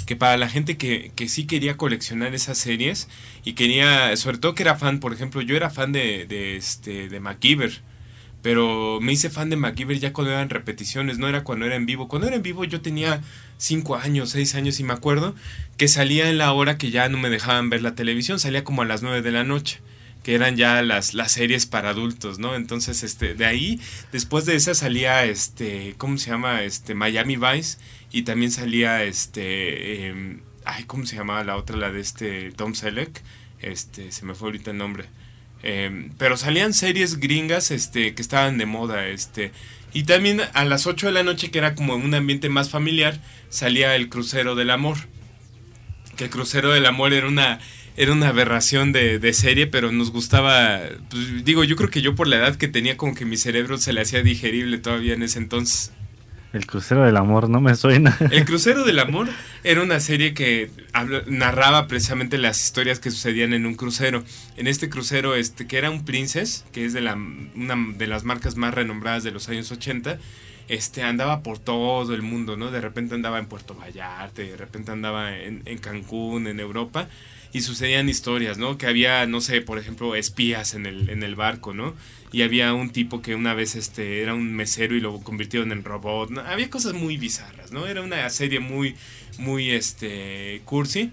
que 0.07 0.17
para 0.17 0.37
la 0.37 0.49
gente 0.49 0.77
que, 0.77 1.13
que, 1.15 1.29
sí 1.29 1.47
quería 1.47 1.77
coleccionar 1.77 2.35
esas 2.35 2.59
series 2.59 3.09
y 3.45 3.55
quería, 3.55 4.17
sobre 4.17 4.39
todo 4.39 4.55
que 4.55 4.63
era 4.63 4.77
fan, 4.77 5.01
por 5.01 5.13
ejemplo, 5.13 5.41
yo 5.41 5.57
era 5.57 5.71
fan 5.71 5.93
de, 5.93 6.27
de, 6.27 6.57
este, 6.57 7.09
de 7.09 7.21
MacGyver. 7.21 7.83
Pero 8.43 9.01
me 9.01 9.13
hice 9.13 9.29
fan 9.29 9.51
de 9.51 9.57
MacGyver 9.57 9.99
ya 9.99 10.13
cuando 10.13 10.33
eran 10.33 10.51
repeticiones, 10.51 11.19
no 11.19 11.27
era 11.29 11.43
cuando 11.43 11.67
era 11.67 11.75
en 11.75 11.87
vivo. 11.87 12.07
Cuando 12.07 12.29
era 12.29 12.37
en 12.37 12.43
vivo 12.43 12.65
yo 12.65 12.81
tenía 12.81 13.21
5 13.59 13.97
años, 13.97 14.31
6 14.31 14.55
años 14.55 14.79
y 14.79 14.85
me 14.85 14.93
acuerdo 14.93 15.35
que 15.77 15.89
salía 15.89 16.31
en 16.31 16.39
la 16.39 16.53
hora 16.53 16.79
que 16.79 16.91
ya 16.91 17.09
no 17.09 17.19
me 17.19 17.31
dejaban 17.31 17.71
ver 17.71 17.83
la 17.83 17.97
televisión, 17.97 18.39
salía 18.39 18.63
como 18.63 18.83
a 18.83 18.85
las 18.85 19.03
9 19.03 19.23
de 19.23 19.33
la 19.33 19.43
noche 19.43 19.81
que 20.27 20.35
eran 20.35 20.57
ya 20.57 20.83
las, 20.83 21.15
las 21.15 21.31
series 21.31 21.67
para 21.67 21.91
adultos, 21.91 22.41
¿no? 22.41 22.57
Entonces, 22.57 23.05
este, 23.05 23.35
de 23.35 23.47
ahí, 23.47 23.81
después 24.11 24.45
de 24.45 24.57
esa 24.57 24.75
salía, 24.75 25.25
este, 25.25 25.95
¿cómo 25.99 26.19
se 26.19 26.31
llama? 26.31 26.65
Este, 26.65 26.97
Miami 26.97 27.37
Vice, 27.37 27.79
y 28.11 28.23
también 28.23 28.51
salía, 28.51 29.05
este, 29.05 30.09
em, 30.09 30.41
ay, 30.65 30.83
¿cómo 30.83 31.07
se 31.07 31.15
llamaba 31.15 31.45
la 31.45 31.57
otra? 31.57 31.77
La 31.77 31.93
de 31.93 32.01
este 32.01 32.51
Tom 32.51 32.75
Selleck, 32.75 33.23
este, 33.61 34.11
se 34.11 34.25
me 34.25 34.35
fue 34.35 34.49
ahorita 34.49 34.73
el 34.73 34.79
nombre. 34.79 35.05
Em, 35.63 36.11
pero 36.19 36.37
salían 36.37 36.75
series 36.75 37.21
gringas, 37.21 37.71
este, 37.71 38.17
que 38.17 38.23
estaban 38.23 38.59
de 38.59 38.67
moda, 38.67 39.07
este, 39.07 39.53
y 39.93 40.03
también 40.03 40.43
a 40.55 40.65
las 40.65 40.89
8 40.89 41.07
de 41.07 41.13
la 41.13 41.23
noche, 41.23 41.53
que 41.53 41.59
era 41.59 41.77
como 41.77 41.95
un 41.95 42.15
ambiente 42.15 42.49
más 42.49 42.69
familiar, 42.69 43.21
salía 43.49 43.95
el 43.95 44.09
Crucero 44.09 44.57
del 44.57 44.71
Amor. 44.71 44.97
Que 46.17 46.25
el 46.25 46.31
Crucero 46.31 46.73
del 46.73 46.87
Amor 46.87 47.13
era 47.13 47.29
una 47.29 47.61
era 47.97 48.13
una 48.13 48.29
aberración 48.29 48.93
de, 48.93 49.19
de, 49.19 49.33
serie, 49.33 49.67
pero 49.67 49.91
nos 49.91 50.11
gustaba, 50.11 50.81
pues, 51.11 51.45
digo, 51.45 51.65
yo 51.65 51.77
creo 51.77 51.91
que 51.91 52.03
yo 52.03 52.15
por 52.15 52.29
la 52.29 52.37
edad 52.37 52.57
que 52.57 52.69
tenía 52.69 52.97
como 52.97 53.15
que 53.15 53.25
mi 53.25 53.37
cerebro 53.37 53.79
se 53.79 53.93
le 53.93 54.03
hacía 54.03 54.23
digerible 54.23 54.79
todavía 54.79 55.15
en 55.15 55.23
ese 55.23 55.39
entonces. 55.39 55.93
El 56.53 56.67
Crucero 56.67 57.05
del 57.05 57.17
Amor, 57.17 57.51
no 57.51 57.61
me 57.61 57.75
suena. 57.75 58.17
El 58.31 58.45
Crucero 58.47 58.85
del 58.85 58.99
Amor 58.99 59.29
era 59.63 59.83
una 59.83 60.01
serie 60.01 60.33
que 60.33 60.71
narraba 61.27 61.87
precisamente 61.87 62.39
las 62.39 62.65
historias 62.65 62.99
que 62.99 63.11
sucedían 63.11 63.53
en 63.53 63.67
un 63.67 63.75
crucero. 63.75 64.25
En 64.57 64.67
este 64.67 64.89
crucero, 64.89 65.35
este, 65.35 65.67
que 65.67 65.77
era 65.77 65.91
un 65.91 66.05
Princess, 66.07 66.65
que 66.73 66.87
es 66.87 66.95
de 66.95 67.03
la, 67.03 67.15
una 67.15 67.77
de 67.99 68.07
las 68.07 68.25
marcas 68.25 68.57
más 68.57 68.73
renombradas 68.73 69.23
de 69.23 69.33
los 69.33 69.51
años 69.51 69.71
80, 69.71 70.19
este, 70.69 71.03
andaba 71.03 71.43
por 71.43 71.59
todo 71.59 72.15
el 72.15 72.23
mundo, 72.23 72.57
¿no? 72.57 72.71
De 72.71 72.81
repente 72.81 73.15
andaba 73.15 73.39
en 73.39 73.47
Puerto 73.47 73.75
Vallarta, 73.75 74.41
de 74.41 74.57
repente 74.57 74.93
andaba 74.93 75.37
en, 75.37 75.63
en 75.67 75.79
Cancún, 75.79 76.47
en 76.47 76.61
Europa 76.61 77.09
y 77.53 77.61
sucedían 77.63 78.09
historias, 78.09 78.59
¿no? 78.59 78.79
Que 78.79 78.87
había, 78.87 79.27
no 79.27 79.41
sé, 79.41 79.61
por 79.61 79.79
ejemplo, 79.79 80.15
espías 80.15 80.75
en 80.75 80.87
el, 80.87 81.11
en 81.11 81.23
el 81.23 81.35
barco, 81.35 81.75
¿no? 81.75 81.95
Y 82.33 82.43
había 82.43 82.75
un 82.75 82.91
tipo 82.91 83.23
que 83.23 83.35
una 83.35 83.55
vez 83.55 83.77
este, 83.77 84.23
era 84.23 84.35
un 84.35 84.55
mesero 84.55 84.95
y 84.95 85.01
lo 85.01 85.21
convirtieron 85.21 85.73
en 85.73 85.85
robot. 85.85 86.31
¿no? 86.31 86.41
Había 86.43 86.69
cosas 86.69 86.93
muy 86.93 87.17
bizarras, 87.17 87.73
¿no? 87.73 87.87
Era 87.87 88.03
una 88.03 88.29
serie 88.31 88.61
muy, 88.61 88.95
muy, 89.39 89.71
este, 89.71 90.61
cursi, 90.65 91.11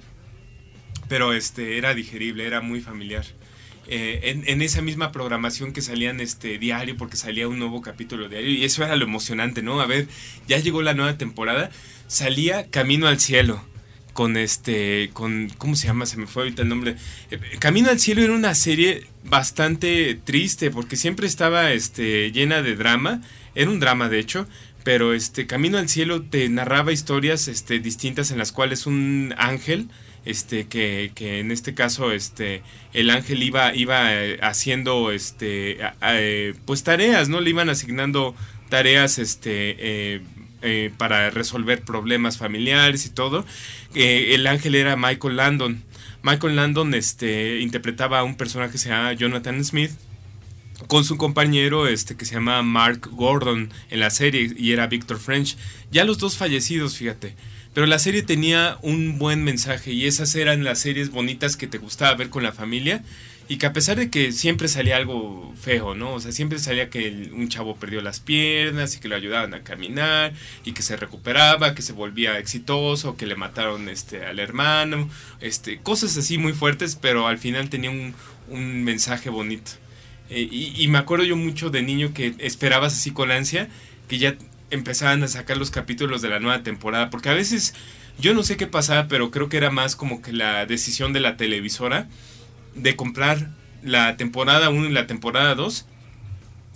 pero 1.08 1.34
este, 1.34 1.78
era 1.78 1.93
digerible, 1.93 2.46
era 2.46 2.62
muy 2.62 2.82
familiar. 2.82 3.26
Eh, 3.88 4.22
en, 4.24 4.48
en, 4.48 4.62
esa 4.62 4.82
misma 4.82 5.12
programación 5.12 5.74
que 5.74 5.82
salían 5.82 6.22
este 6.22 6.58
diario 6.58 6.96
porque 6.96 7.17
salía 7.17 7.50
un 7.50 7.60
nuevo 7.60 7.82
capítulo 7.82 8.30
diario 8.30 8.50
y 8.50 8.63
eso 8.63 8.84
era 8.84 8.96
lo 8.96 9.04
emocionante, 9.04 9.62
¿no? 9.62 9.82
A 9.82 9.86
ver, 9.86 10.08
ya 10.48 10.58
llegó 10.58 10.82
la 10.82 10.93
nueva 10.93 11.17
temporada, 11.17 11.69
salía 12.08 12.69
Camino 12.69 13.08
al 13.08 13.19
Cielo 13.19 13.62
con 14.13 14.38
este, 14.38 15.10
con, 15.13 15.52
¿cómo 15.58 15.76
se 15.76 15.88
llama? 15.88 16.06
Se 16.06 16.17
me 16.17 16.28
fue 16.28 16.43
ahorita 16.43 16.62
el 16.62 16.69
nombre. 16.69 16.95
Eh, 17.32 17.39
Camino 17.60 17.89
al 17.89 17.99
Cielo 17.99 18.21
era 18.21 18.34
una 18.34 18.56
serie 18.56 19.08
bastante 19.23 20.15
triste 20.23 20.69
porque 20.71 20.95
siempre 20.95 21.28
estaba 21.28 21.71
este, 21.71 22.32
llena 22.32 22.62
de 22.62 22.76
drama, 22.76 23.21
era 23.56 23.69
un 23.69 23.80
drama 23.80 24.10
de 24.10 24.19
hecho, 24.19 24.47
pero 24.84 25.13
este, 25.13 25.47
Camino 25.47 25.78
al 25.78 25.89
Cielo 25.89 26.21
te 26.21 26.47
narraba 26.49 26.91
historias 26.91 27.47
este, 27.47 27.80
distintas 27.80 28.32
en 28.32 28.38
las 28.38 28.52
cuales 28.52 28.86
un 28.86 29.34
ángel, 29.38 29.88
este, 30.26 30.67
que, 30.67 31.12
que 31.15 31.39
en 31.39 31.52
este 31.52 31.73
caso 31.73 32.12
este, 32.12 32.62
el 32.93 33.10
ángel 33.10 33.43
iba, 33.43 33.76
iba 33.76 34.13
eh, 34.13 34.39
haciendo 34.41 35.12
este, 35.12 35.80
eh, 36.02 36.54
pues 36.65 36.84
tareas, 36.84 37.30
¿no? 37.30 37.41
Le 37.41 37.49
iban 37.49 37.69
asignando 37.69 38.36
tareas 38.69 39.19
este, 39.19 39.76
eh, 39.80 40.21
para 40.97 41.30
resolver 41.30 41.84
problemas 41.84 42.38
familiares 42.38 43.06
y 43.06 43.10
todo. 43.10 43.45
Eh, 43.95 44.32
el 44.34 44.47
ángel 44.47 44.76
era 44.76 44.95
Michael 44.95 45.36
Landon. 45.36 45.84
Michael 46.21 46.56
Landon 46.56 46.93
este, 46.93 47.60
interpretaba 47.60 48.19
a 48.19 48.23
un 48.23 48.36
personaje 48.36 48.71
que 48.71 48.78
se 48.78 48.89
llama 48.89 49.13
Jonathan 49.13 49.63
Smith 49.63 49.91
con 50.88 51.04
su 51.04 51.17
compañero 51.17 51.88
este 51.88 52.15
que 52.15 52.26
se 52.26 52.36
llama 52.36 52.62
Mark 52.62 53.10
Gordon 53.12 53.71
en 53.89 53.99
la 53.99 54.10
serie 54.10 54.54
y 54.58 54.71
era 54.71 54.88
Victor 54.88 55.19
French. 55.19 55.58
Ya 55.91 56.04
los 56.04 56.17
dos 56.17 56.38
fallecidos, 56.38 56.97
fíjate. 56.97 57.36
Pero 57.73 57.88
la 57.88 57.99
serie 57.99 58.21
tenía 58.21 58.78
un 58.82 59.17
buen 59.17 59.43
mensaje 59.43 59.91
y 59.91 60.06
esas 60.06 60.36
eran 60.36 60.63
las 60.63 60.80
series 60.80 61.10
bonitas 61.10 61.58
que 61.58 61.67
te 61.67 61.80
gustaba 61.80 62.15
ver 62.15 62.30
con 62.30 62.43
la 62.43 62.52
familia 62.52 63.04
y 63.47 63.58
que 63.58 63.65
a 63.65 63.73
pesar 63.73 63.97
de 63.97 64.10
que 64.10 64.32
siempre 64.32 64.67
salía 64.67 64.95
algo 64.95 65.53
feo, 65.60 65.95
¿no? 65.95 66.13
O 66.13 66.19
sea, 66.19 66.32
siempre 66.32 66.60
salía 66.60 66.89
que 66.89 67.29
un 67.34 67.49
chavo 67.49 67.75
perdió 67.75 68.01
las 68.01 68.19
piernas 68.19 68.95
y 68.95 68.99
que 68.99 69.08
lo 69.08 69.15
ayudaban 69.15 69.53
a 69.53 69.63
caminar 69.63 70.34
y 70.63 70.71
que 70.71 70.82
se 70.82 70.95
recuperaba, 70.95 71.75
que 71.75 71.82
se 71.82 71.93
volvía 71.93 72.39
exitoso, 72.39 73.17
que 73.17 73.25
le 73.25 73.36
mataron 73.36 73.89
este 73.89 74.25
al 74.25 74.39
hermano, 74.39 75.10
este 75.41 75.79
cosas 75.79 76.15
así 76.17 76.38
muy 76.38 76.53
fuertes, 76.53 76.95
pero 76.95 77.27
al 77.27 77.38
final 77.38 77.69
tenía 77.69 77.89
un, 77.89 78.13
un 78.49 78.84
mensaje 78.84 79.29
bonito. 79.29 79.71
Eh, 80.29 80.47
y, 80.49 80.73
y, 80.82 80.88
me 80.88 80.97
acuerdo 80.97 81.25
yo 81.25 81.36
mucho 81.36 81.69
de 81.69 81.82
niño 81.84 82.13
que 82.13 82.36
esperabas 82.39 82.93
así 82.93 83.12
con 83.12 83.29
ansia 83.29 83.67
que 84.08 84.17
ya 84.17 84.36
empezaban 84.71 85.21
a 85.21 85.27
sacar 85.27 85.58
los 85.58 85.69
capítulos 85.69 86.21
de 86.21 86.29
la 86.29 86.39
nueva 86.39 86.63
temporada, 86.63 87.10
porque 87.10 87.29
a 87.29 87.34
veces 87.34 87.73
yo 88.19 88.34
no 88.34 88.43
sé 88.43 88.58
qué 88.58 88.67
pasaba, 88.67 89.08
pero 89.08 89.32
creo 89.32 89.49
que 89.49 89.58
era 89.58 89.69
más 89.69 89.95
como 89.95 90.21
que 90.21 90.32
la 90.32 90.65
decisión 90.65 91.13
de 91.13 91.19
la 91.19 91.36
televisora 91.36 92.08
de 92.75 92.95
comprar 92.95 93.49
la 93.83 94.17
temporada 94.17 94.69
1 94.69 94.88
y 94.88 94.91
la 94.91 95.07
temporada 95.07 95.55
2 95.55 95.86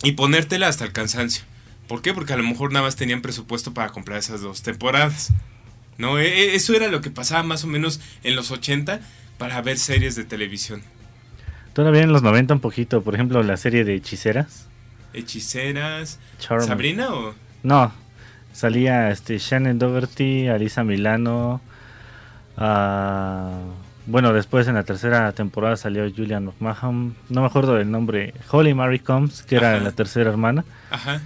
y 0.02 0.12
ponértela 0.12 0.68
hasta 0.68 0.84
el 0.84 0.92
cansancio. 0.92 1.44
¿Por 1.88 2.02
qué? 2.02 2.12
Porque 2.12 2.34
a 2.34 2.36
lo 2.36 2.42
mejor 2.42 2.72
nada 2.72 2.84
más 2.84 2.96
tenían 2.96 3.22
presupuesto 3.22 3.72
para 3.72 3.88
comprar 3.90 4.18
esas 4.18 4.42
dos 4.42 4.62
temporadas. 4.62 5.32
¿No? 5.96 6.18
E, 6.18 6.26
e, 6.26 6.54
eso 6.54 6.74
era 6.74 6.88
lo 6.88 7.00
que 7.00 7.10
pasaba 7.10 7.42
más 7.42 7.64
o 7.64 7.66
menos 7.66 8.00
en 8.22 8.36
los 8.36 8.50
80 8.50 9.00
para 9.38 9.60
ver 9.62 9.78
series 9.78 10.14
de 10.14 10.24
televisión. 10.24 10.82
Todavía 11.72 12.02
en 12.02 12.12
los 12.12 12.22
90 12.22 12.54
un 12.54 12.60
poquito, 12.60 13.02
por 13.02 13.14
ejemplo, 13.14 13.42
la 13.42 13.56
serie 13.56 13.84
de 13.84 13.94
hechiceras. 13.94 14.66
Hechiceras. 15.14 16.18
¿Sabrina 16.38 17.12
o...? 17.14 17.34
No, 17.62 17.92
salía 18.52 19.10
este 19.10 19.38
Shannon 19.38 19.78
Dougherty, 19.78 20.48
Alisa 20.48 20.84
Milano, 20.84 21.60
uh, 22.56 23.72
bueno, 24.08 24.32
después 24.32 24.66
en 24.68 24.74
la 24.74 24.84
tercera 24.84 25.30
temporada 25.32 25.76
salió 25.76 26.10
Julian 26.10 26.46
McMahon. 26.46 27.14
No 27.28 27.40
me 27.42 27.46
acuerdo 27.46 27.74
del 27.74 27.90
nombre. 27.90 28.32
Holly 28.50 28.72
Mary 28.72 29.00
Combs, 29.00 29.42
que 29.42 29.56
era 29.56 29.78
la 29.78 29.92
tercera 29.92 30.30
hermana. 30.30 30.64
Ajá. 30.90 31.20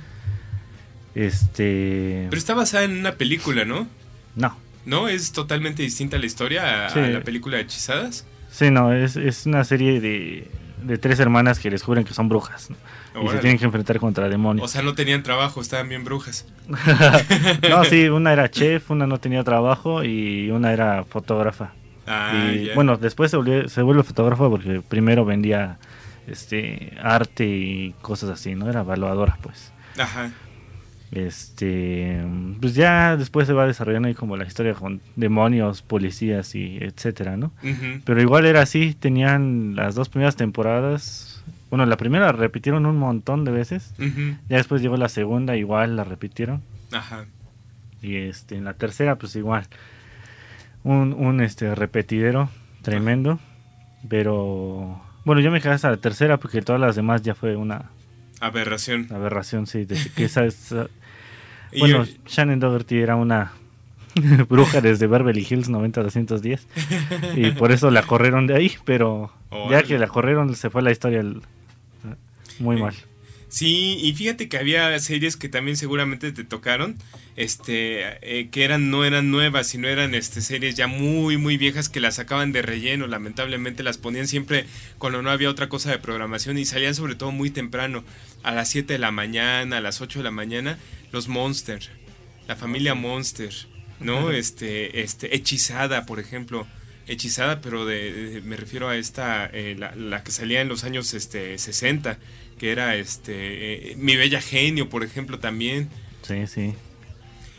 Este. 1.14 2.27
Pero 2.29 2.38
está 2.38 2.55
basada 2.55 2.83
en 2.83 2.99
una 2.99 3.12
película, 3.12 3.64
¿no? 3.64 3.87
No. 4.35 4.57
¿No? 4.85 5.09
¿Es 5.09 5.31
totalmente 5.31 5.85
distinta 5.85 6.18
la 6.18 6.27
historia 6.27 6.88
a, 6.88 6.97
la 6.97 7.21
película 7.21 7.57
de 7.57 7.62
Hechizadas? 7.62 8.27
Sí, 8.51 8.73
no, 8.73 8.92
es, 8.92 9.14
es 9.14 9.47
una 9.47 9.62
serie 9.62 10.01
de, 10.01 10.51
de, 10.83 10.99
tres 10.99 11.21
hermanas 11.21 11.61
que 11.61 11.71
descubren 11.71 12.03
que 12.05 12.14
son 12.14 12.29
brujas. 12.29 12.68
Y 13.14 13.29
se 13.29 13.38
tienen 13.38 13.59
que 13.59 13.64
enfrentar 13.64 14.01
contra 14.01 14.29
demonios. 14.29 14.64
O 14.64 14.68
sea, 14.68 14.83
no 14.83 14.95
tenían 14.95 15.23
trabajo, 15.23 15.61
estaban 15.61 15.88
bien 15.88 16.03
brujas. 16.03 16.47
no, 17.71 17.85
sí, 17.85 18.09
una 18.09 18.33
era 18.33 18.51
chef, 18.51 18.90
una 18.90 19.07
no 19.07 19.18
tenía 19.18 19.45
trabajo 19.45 20.03
y 20.03 20.51
una 20.51 20.73
era 20.73 21.05
fotógrafa. 21.05 21.75
Ah, 22.07 22.53
y 22.53 22.75
bueno, 22.75 22.97
después 22.97 23.31
se, 23.31 23.37
vuelve 23.83 24.03
fotógrafo 24.03 24.51
porque 24.51 24.83
primero 24.87 25.25
vendía 25.25 25.79
este 26.27 26.97
arte 27.01 27.47
y 27.47 27.95
cosas 28.03 28.31
así, 28.31 28.55
¿no? 28.55 28.69
Era 28.69 28.81
evaluadora, 28.81 29.38
pues. 29.43 29.73
Ajá. 29.99 30.31
Este, 31.12 32.25
pues 32.59 32.75
ya 32.75 33.19
después 33.19 33.47
se 33.47 33.53
va 33.53 33.67
desarrollando 33.67 34.09
ahí 34.09 34.15
como 34.15 34.38
la 34.38 34.47
historia 34.47 34.73
con 34.73 35.03
demonios, 35.15 35.83
policías 35.83 36.55
y 36.55 36.79
etcétera, 36.81 37.37
¿no? 37.37 37.53
Pero 38.05 38.23
igual 38.23 38.47
era 38.47 38.62
así, 38.62 38.95
tenían 38.95 39.77
las 39.77 39.95
dos 39.95 40.09
primeras 40.09 40.37
temporadas 40.37 41.45
Bueno, 41.69 41.85
la 41.85 41.99
primera 41.99 42.27
la 42.27 42.33
repitieron 42.33 42.87
un 42.87 42.97
montón 42.97 43.45
de 43.45 43.53
veces. 43.53 43.95
Ya 44.49 44.57
después 44.57 44.81
llegó 44.81 44.97
la 44.97 45.11
segunda, 45.11 45.55
igual 45.57 45.97
la 45.97 46.05
repitieron. 46.05 46.62
Ajá. 46.93 47.27
Y 48.01 48.17
este, 48.17 48.57
en 48.57 48.65
la 48.65 48.73
tercera, 48.73 49.17
pues 49.17 49.37
igual. 49.37 49.67
Un, 50.85 51.12
un 51.12 51.40
este 51.40 51.75
repetidero 51.75 52.49
tremendo. 52.83 53.38
Pero 54.09 55.01
bueno, 55.25 55.40
yo 55.40 55.51
me 55.51 55.61
quedé 55.61 55.73
hasta 55.73 55.90
la 55.90 55.97
tercera 55.99 56.38
porque 56.38 56.62
todas 56.62 56.81
las 56.81 56.97
demás 56.97 57.23
ya 57.23 57.35
fue 57.35 57.57
una 57.57 57.90
aberración. 58.40 59.07
Aberración, 59.12 59.66
sí. 59.66 59.87
que 60.16 60.25
esa, 60.25 60.47
bueno, 61.79 62.05
Shannon 62.27 62.61
Doherty 62.61 62.99
era 62.99 63.16
una 63.16 63.53
bruja 64.49 64.81
desde 64.81 65.07
Beverly 65.07 65.47
Hills 65.49 65.71
90-210 65.71 66.61
y 67.37 67.51
por 67.53 67.73
eso 67.73 67.90
la 67.90 68.03
corrieron 68.03 68.47
de 68.47 68.57
ahí, 68.57 68.73
pero 68.85 69.33
ya 69.71 69.83
que 69.83 69.99
la 69.99 70.09
corrieron 70.09 70.55
se 70.55 70.71
fue 70.71 70.83
la 70.83 70.90
historia 70.90 71.25
muy 72.59 72.81
mal. 72.81 72.95
Sí, 73.53 73.99
y 74.03 74.15
fíjate 74.15 74.49
que 74.49 74.57
había 74.57 74.99
series 74.99 75.37
que 75.37 75.51
también 75.51 75.77
seguramente 75.77 76.33
te 76.33 76.43
tocaron, 76.43 76.97
este, 77.37 78.17
eh, 78.23 78.49
que 78.49 78.65
eran 78.65 78.88
no 78.88 79.05
eran 79.05 79.31
nuevas, 79.31 79.67
sino 79.67 79.88
eran 79.88 80.15
este 80.15 80.41
series 80.41 80.75
ya 80.75 80.87
muy 80.87 81.37
muy 81.37 81.59
viejas 81.59 81.91
que 81.91 82.01
las 82.01 82.15
sacaban 82.15 82.53
de 82.53 82.62
relleno, 82.62 83.07
lamentablemente 83.07 83.83
las 83.83 83.99
ponían 83.99 84.27
siempre 84.27 84.65
cuando 84.97 85.21
no 85.21 85.31
había 85.31 85.51
otra 85.51 85.69
cosa 85.69 85.91
de 85.91 85.99
programación 85.99 86.57
y 86.57 86.65
salían 86.65 86.95
sobre 86.95 87.15
todo 87.15 87.31
muy 87.31 87.51
temprano, 87.51 88.05
a 88.43 88.53
las 88.53 88.71
7 88.71 88.95
de 88.95 88.99
la 88.99 89.11
mañana, 89.11 89.77
a 89.77 89.81
las 89.83 90.01
8 90.01 90.21
de 90.21 90.25
la 90.25 90.31
mañana, 90.31 90.79
los 91.12 91.29
Monster, 91.29 91.91
la 92.49 92.57
familia 92.57 92.95
Monster, 92.95 93.53
¿no? 94.01 94.31
Este, 94.31 95.03
este, 95.03 95.37
hechizada, 95.37 96.07
por 96.07 96.21
ejemplo, 96.21 96.67
hechizada, 97.07 97.61
pero 97.61 97.85
de, 97.85 98.41
me 98.47 98.57
refiero 98.57 98.88
a 98.88 98.97
esta, 98.97 99.45
eh, 99.53 99.77
la, 99.79 99.95
la, 99.95 100.25
que 100.25 100.31
salía 100.31 100.62
en 100.62 100.69
los 100.69 100.85
años 100.85 101.12
este, 101.12 101.59
60 101.59 102.19
que 102.62 102.70
era 102.70 102.94
este 102.94 103.90
eh, 103.90 103.96
Mi 103.96 104.14
Bella 104.14 104.40
Genio, 104.40 104.88
por 104.88 105.03
ejemplo, 105.03 105.40
también. 105.40 105.88
Sí, 106.22 106.46
sí. 106.46 106.75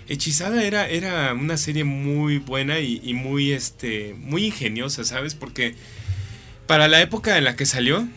Hechizada 0.07 0.63
era, 0.63 0.87
era 0.87 1.33
una 1.33 1.57
serie 1.57 1.83
muy 1.83 2.37
buena 2.37 2.79
y, 2.79 3.13
muy, 3.13 3.51
este, 3.51 4.15
muy 4.17 4.45
ingeniosa, 4.45 5.03
¿sabes? 5.03 5.35
Porque 5.35 5.75
para 6.67 6.87
la 6.87 7.01
época 7.01 7.37
en 7.37 7.43
la 7.43 7.57
que 7.57 7.65
salió, 7.65 8.07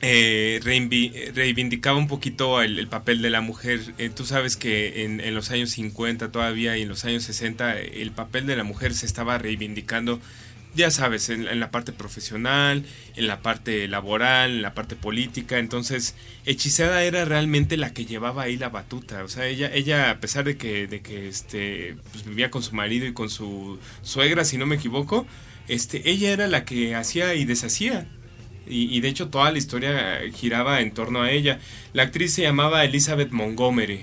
eh, 0.00 0.58
reivindicaba 1.32 1.96
un 1.96 2.08
poquito 2.08 2.60
el, 2.60 2.88
papel 2.88 3.22
de 3.22 3.30
la 3.30 3.40
mujer. 3.40 3.80
Eh, 3.98 4.10
tú 4.12 4.26
sabes 4.26 4.56
que 4.56 5.04
en, 5.04 5.20
en, 5.20 5.32
los 5.32 5.52
años 5.52 5.70
50 5.70 6.32
todavía 6.32 6.76
y 6.76 6.82
en 6.82 6.88
los 6.88 7.04
años 7.04 7.22
60 7.22 7.78
el 7.78 8.10
papel 8.10 8.46
de 8.46 8.56
la 8.56 8.64
mujer 8.64 8.94
se 8.94 9.06
estaba 9.06 9.38
reivindicando 9.38 10.20
ya 10.74 10.90
sabes, 10.90 11.28
en, 11.28 11.60
la 11.60 11.70
parte 11.70 11.92
profesional, 11.92 12.84
en 13.16 13.26
la 13.26 13.40
parte 13.42 13.86
laboral, 13.88 14.50
en 14.50 14.62
la 14.62 14.74
parte 14.74 14.96
política. 14.96 15.58
Entonces, 15.58 16.14
Hechizada 16.46 17.02
era 17.04 17.24
realmente 17.24 17.76
la 17.76 17.92
que 17.92 18.06
llevaba 18.06 18.42
ahí 18.44 18.56
la 18.56 18.68
batuta. 18.68 19.22
O 19.24 19.28
sea, 19.28 19.46
ella, 19.46 19.70
ella 19.72 20.10
a 20.10 20.20
pesar 20.20 20.44
de 20.44 20.56
que, 20.56 20.86
de 20.86 21.00
que 21.00 21.28
este, 21.28 21.96
pues, 22.12 22.24
vivía 22.24 22.50
con 22.50 22.62
su 22.62 22.74
marido 22.74 23.06
y 23.06 23.12
con 23.12 23.30
su 23.30 23.78
suegra, 24.02 24.44
si 24.44 24.58
no 24.58 24.66
me 24.66 24.76
equivoco, 24.76 25.26
este, 25.68 26.10
ella 26.10 26.32
era 26.32 26.48
la 26.48 26.64
que 26.64 26.94
hacía 26.94 27.34
y 27.34 27.44
deshacía. 27.44 28.06
Y, 28.66 29.00
de 29.00 29.08
hecho 29.08 29.28
toda 29.28 29.52
la 29.52 29.58
historia 29.58 30.20
giraba 30.32 30.80
en 30.80 30.92
torno 30.92 31.22
a 31.22 31.30
ella. 31.30 31.60
La 31.92 32.04
actriz 32.04 32.32
se 32.32 32.42
llamaba 32.42 32.84
Elizabeth 32.84 33.30
Montgomery. 33.30 34.00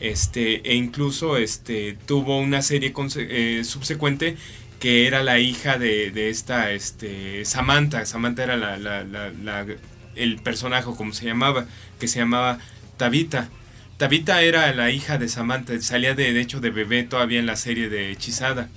Este, 0.00 0.70
e 0.70 0.74
incluso 0.76 1.36
este, 1.36 1.98
tuvo 2.06 2.38
una 2.38 2.62
serie 2.62 2.94
eh, 3.16 3.62
subsecuente 3.64 4.36
que 4.80 5.06
era 5.06 5.22
la 5.22 5.38
hija 5.38 5.78
de, 5.78 6.30
esta 6.30 6.72
este, 6.72 7.44
Samantha. 7.44 8.04
Samantha 8.06 8.44
era 8.44 8.56
la, 8.56 9.66
el 10.14 10.36
personaje, 10.36 10.90
como 10.96 11.12
se 11.12 11.26
llamaba, 11.26 11.66
que 11.98 12.08
se 12.08 12.20
llamaba 12.20 12.58
Tabita. 12.96 13.48
Tabita 13.96 14.42
era 14.42 14.72
la 14.74 14.90
hija 14.90 15.18
de 15.18 15.28
Samantha, 15.28 15.80
salía 15.80 16.14
de, 16.14 16.32
de 16.32 16.40
hecho 16.40 16.60
de 16.60 16.70
bebé 16.70 17.02
todavía 17.02 17.40
en 17.40 17.46
la 17.46 17.56
serie 17.56 17.88
de 17.88 18.12
Hechizada. 18.12 18.68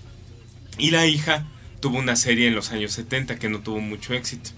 Y 0.77 0.91
la 0.91 1.05
hija 1.05 1.45
tuvo 1.79 1.99
una 1.99 2.15
serie 2.15 2.47
en 2.47 2.55
los 2.55 2.71
años 2.71 2.93
70 2.93 3.37
que 3.37 3.49
no 3.49 3.59
tuvo 3.59 3.79
mucho 3.79 4.13
éxito. 4.13 4.51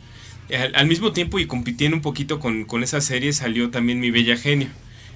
Al, 0.75 0.87
mismo 0.87 1.13
tiempo 1.13 1.39
y 1.39 1.47
compitiendo 1.47 1.97
un 1.97 2.03
poquito 2.03 2.39
con, 2.39 2.65
con 2.65 2.83
esa 2.83 3.01
serie 3.01 3.33
salió 3.33 3.71
también 3.71 3.99
Mi 3.99 4.11
Bella 4.11 4.37
Genio. 4.37 4.69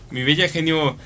Mi 0.09 0.23
Bella 0.23 0.49
Genio 0.49 0.97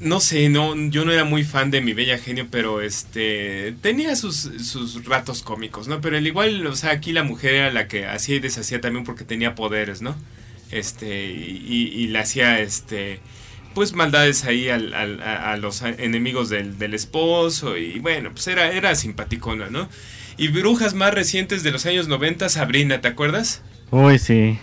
no 0.00 0.20
sé, 0.20 0.48
no, 0.48 0.74
yo 0.90 1.04
no 1.04 1.12
era 1.12 1.24
muy 1.24 1.44
fan 1.44 1.70
de 1.70 1.80
mi 1.80 1.94
bella 1.94 2.18
genio, 2.18 2.48
pero 2.50 2.80
este 2.80 3.74
tenía 3.80 4.14
sus, 4.16 4.36
sus 4.36 5.04
ratos 5.04 5.42
cómicos, 5.42 5.88
¿no? 5.88 6.00
Pero 6.00 6.16
al 6.16 6.26
igual, 6.26 6.66
o 6.66 6.76
sea, 6.76 6.90
aquí 6.90 7.12
la 7.12 7.22
mujer 7.22 7.54
era 7.54 7.72
la 7.72 7.88
que 7.88 8.06
hacía 8.06 8.36
y 8.36 8.40
deshacía 8.40 8.80
también 8.80 9.04
porque 9.04 9.24
tenía 9.24 9.54
poderes, 9.54 10.02
¿no? 10.02 10.14
Este, 10.70 11.26
y, 11.26 11.90
y 11.94 12.08
le 12.08 12.18
hacía 12.18 12.60
este 12.60 13.20
pues 13.76 13.92
maldades 13.92 14.44
ahí 14.44 14.70
al, 14.70 14.94
a, 14.94 15.54
los 15.58 15.82
enemigos 15.82 16.48
del, 16.48 16.78
del, 16.78 16.94
esposo 16.94 17.76
y 17.76 17.98
bueno, 17.98 18.30
pues 18.32 18.46
era, 18.46 18.72
era 18.72 18.94
simpaticona, 18.94 19.68
¿no? 19.68 19.90
Y 20.38 20.48
brujas 20.48 20.94
más 20.94 21.12
recientes 21.12 21.62
de 21.62 21.72
los 21.72 21.84
años 21.84 22.08
90, 22.08 22.48
Sabrina, 22.48 23.02
¿te 23.02 23.08
acuerdas? 23.08 23.60
Uy, 23.90 24.18
sí. 24.18 24.58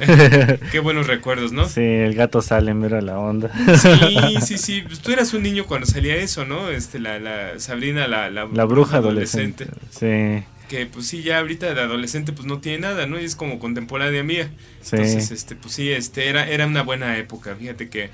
Qué 0.72 0.78
buenos 0.78 1.06
recuerdos, 1.06 1.52
¿no? 1.52 1.68
Sí, 1.68 1.80
el 1.80 2.14
gato 2.14 2.42
sale, 2.42 2.74
mira 2.74 3.00
la 3.00 3.18
onda. 3.18 3.50
Sí, 3.76 4.36
sí, 4.40 4.58
sí. 4.58 4.82
Pues 4.86 5.00
tú 5.00 5.12
eras 5.12 5.34
un 5.34 5.42
niño 5.42 5.66
cuando 5.66 5.86
salía 5.86 6.16
eso, 6.16 6.44
¿no? 6.44 6.70
Este, 6.70 6.98
la, 6.98 7.18
la 7.18 7.58
Sabrina, 7.58 8.08
la, 8.08 8.30
la, 8.30 8.64
bruja 8.64 8.98
adolescente. 8.98 9.66
Sí. 9.90 10.44
Que 10.68 10.86
pues 10.86 11.06
sí, 11.06 11.22
ya 11.22 11.38
ahorita 11.38 11.74
de 11.74 11.80
adolescente 11.80 12.32
pues 12.32 12.46
no 12.46 12.60
tiene 12.60 12.78
nada, 12.78 13.06
¿no? 13.06 13.20
Y 13.20 13.24
es 13.24 13.36
como 13.36 13.58
contemporánea 13.58 14.22
mía. 14.22 14.50
Sí. 14.80 14.96
Entonces, 14.96 15.30
este, 15.30 15.54
pues 15.54 15.74
sí, 15.74 15.90
este, 15.90 16.28
era, 16.28 16.48
era 16.48 16.66
una 16.66 16.82
buena 16.82 17.16
época. 17.18 17.54
Fíjate 17.54 17.88
que 17.88 18.10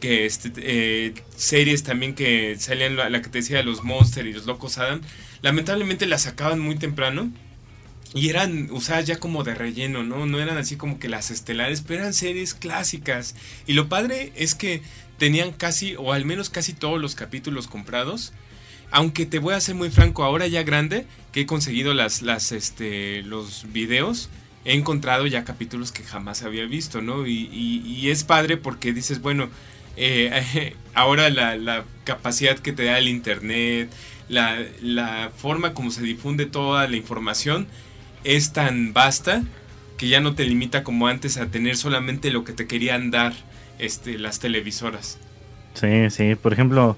que 0.00 0.24
este, 0.24 0.50
eh, 0.56 1.14
series 1.36 1.82
también 1.82 2.14
que 2.14 2.56
salían, 2.58 2.96
la, 2.96 3.10
la 3.10 3.20
que 3.20 3.28
te 3.28 3.38
decía, 3.38 3.62
los 3.62 3.84
Monster 3.84 4.26
y 4.26 4.32
los 4.32 4.46
Locos 4.46 4.78
Adam, 4.78 5.02
lamentablemente 5.42 6.06
las 6.06 6.22
sacaban 6.22 6.58
muy 6.58 6.76
temprano 6.76 7.30
y 8.12 8.28
eran 8.28 8.68
usadas 8.72 9.06
ya 9.06 9.18
como 9.18 9.44
de 9.44 9.54
relleno, 9.54 10.02
¿no? 10.02 10.26
No 10.26 10.40
eran 10.40 10.58
así 10.58 10.76
como 10.76 10.98
que 10.98 11.08
las 11.08 11.30
estelares, 11.30 11.82
pero 11.82 12.00
eran 12.00 12.12
series 12.14 12.54
clásicas. 12.54 13.36
Y 13.66 13.74
lo 13.74 13.88
padre 13.88 14.32
es 14.34 14.54
que 14.54 14.82
tenían 15.18 15.52
casi, 15.52 15.94
o 15.96 16.12
al 16.12 16.24
menos 16.24 16.50
casi 16.50 16.72
todos 16.72 17.00
los 17.00 17.14
capítulos 17.14 17.68
comprados. 17.68 18.32
Aunque 18.90 19.26
te 19.26 19.38
voy 19.38 19.54
a 19.54 19.60
ser 19.60 19.76
muy 19.76 19.90
franco, 19.90 20.24
ahora 20.24 20.48
ya 20.48 20.64
grande, 20.64 21.06
que 21.30 21.42
he 21.42 21.46
conseguido 21.46 21.94
las, 21.94 22.22
este, 22.50 23.22
los 23.22 23.72
videos, 23.72 24.28
he 24.64 24.74
encontrado 24.74 25.28
ya 25.28 25.44
capítulos 25.44 25.92
que 25.92 26.02
jamás 26.02 26.42
había 26.42 26.64
visto, 26.64 27.00
¿no? 27.00 27.28
Y, 27.28 27.48
y, 27.52 28.10
es 28.10 28.24
padre 28.24 28.56
porque 28.56 28.92
dices, 28.92 29.20
bueno, 29.20 29.48
eh, 29.96 30.74
ahora 30.94 31.30
la, 31.30 31.56
la, 31.56 31.84
capacidad 32.02 32.58
que 32.58 32.72
te 32.72 32.84
da 32.84 32.98
el 32.98 33.06
Internet, 33.06 33.88
la, 34.28 34.58
la 34.82 35.30
forma 35.36 35.74
como 35.74 35.92
se 35.92 36.02
difunde 36.02 36.46
toda 36.46 36.88
la 36.88 36.96
información, 36.96 37.68
es 38.24 38.52
tan 38.52 38.92
vasta 38.92 39.42
que 39.96 40.08
ya 40.08 40.20
no 40.20 40.34
te 40.34 40.44
limita 40.44 40.82
como 40.82 41.08
antes 41.08 41.36
a 41.36 41.46
tener 41.46 41.76
solamente 41.76 42.30
lo 42.30 42.44
que 42.44 42.52
te 42.52 42.66
querían 42.66 43.10
dar 43.10 43.32
este, 43.78 44.18
las 44.18 44.38
televisoras. 44.38 45.18
Sí, 45.74 46.10
sí, 46.10 46.34
por 46.34 46.52
ejemplo, 46.52 46.96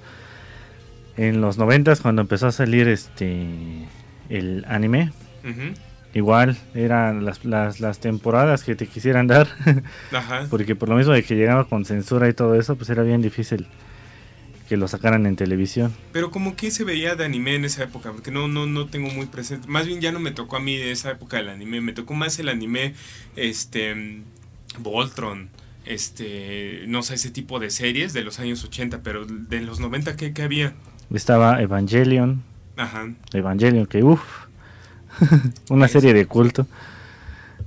en 1.17 1.41
los 1.41 1.59
noventas 1.59 2.01
cuando 2.01 2.23
empezó 2.23 2.47
a 2.47 2.53
salir 2.53 2.89
este 2.89 3.47
el 4.29 4.65
anime, 4.69 5.13
igual 6.15 6.57
eran 6.75 7.25
las, 7.25 7.45
las, 7.45 7.81
las, 7.81 7.99
temporadas 7.99 8.65
que 8.65 8.75
te 8.75 8.87
quisieran 8.87 9.27
dar, 9.27 9.49
porque 10.51 10.75
por 10.75 10.89
lo 10.89 10.97
mismo 10.97 11.13
de 11.13 11.23
que 11.23 11.37
llegaba 11.37 11.65
con 11.65 11.85
censura 11.85 12.29
y 12.29 12.33
todo 12.33 12.55
eso, 12.55 12.77
pues 12.77 12.89
era 12.89 13.03
bien 13.03 13.21
difícil 13.21 13.67
que 14.73 14.79
lo 14.79 14.89
sacaran 14.89 15.27
en 15.27 15.37
televisión. 15.37 15.93
Pero 16.13 16.31
como 16.31 16.57
que 16.57 16.71
se 16.71 16.83
veía 16.83 17.15
de 17.15 17.27
anime 17.27 17.57
en 17.57 17.67
esa 17.67 17.83
época, 17.83 18.11
porque 18.11 18.31
no, 18.31 18.49
no, 18.49 18.65
no 18.65 18.87
tengo 18.87 19.11
muy 19.11 19.27
presente. 19.27 19.69
Más 19.69 19.87
bien 19.87 20.01
ya 20.01 20.13
no 20.13 20.19
me 20.19 20.31
tocó 20.31 20.57
a 20.57 20.61
mí 20.61 20.79
de 20.79 20.93
esa 20.93 21.11
época 21.11 21.37
del 21.37 21.51
anime, 21.51 21.83
me 21.83 21.93
tocó 21.93 22.15
más 22.15 22.39
el 22.39 22.49
anime, 22.49 22.95
este, 23.37 24.23
Voltron, 24.79 25.51
este, 25.85 26.85
no 26.87 27.03
sé, 27.03 27.17
ese 27.17 27.31
tipo 27.31 27.61
de 27.61 27.69
series 27.69 28.15
de 28.15 28.25
los 28.25 28.41
años 28.41 28.65
80, 28.65 29.03
pero 29.03 29.27
de 29.27 29.61
los 29.61 29.79
90, 29.79 30.17
¿qué, 30.17 30.33
qué 30.33 30.41
había? 30.41 30.73
Estaba 31.13 31.61
Evangelion. 31.61 32.43
Ajá. 32.79 33.13
Evangelion, 33.35 33.85
que 33.85 34.03
uff, 34.03 34.23
una 35.69 35.87
serie 35.87 36.15
de 36.15 36.25
culto. 36.25 36.67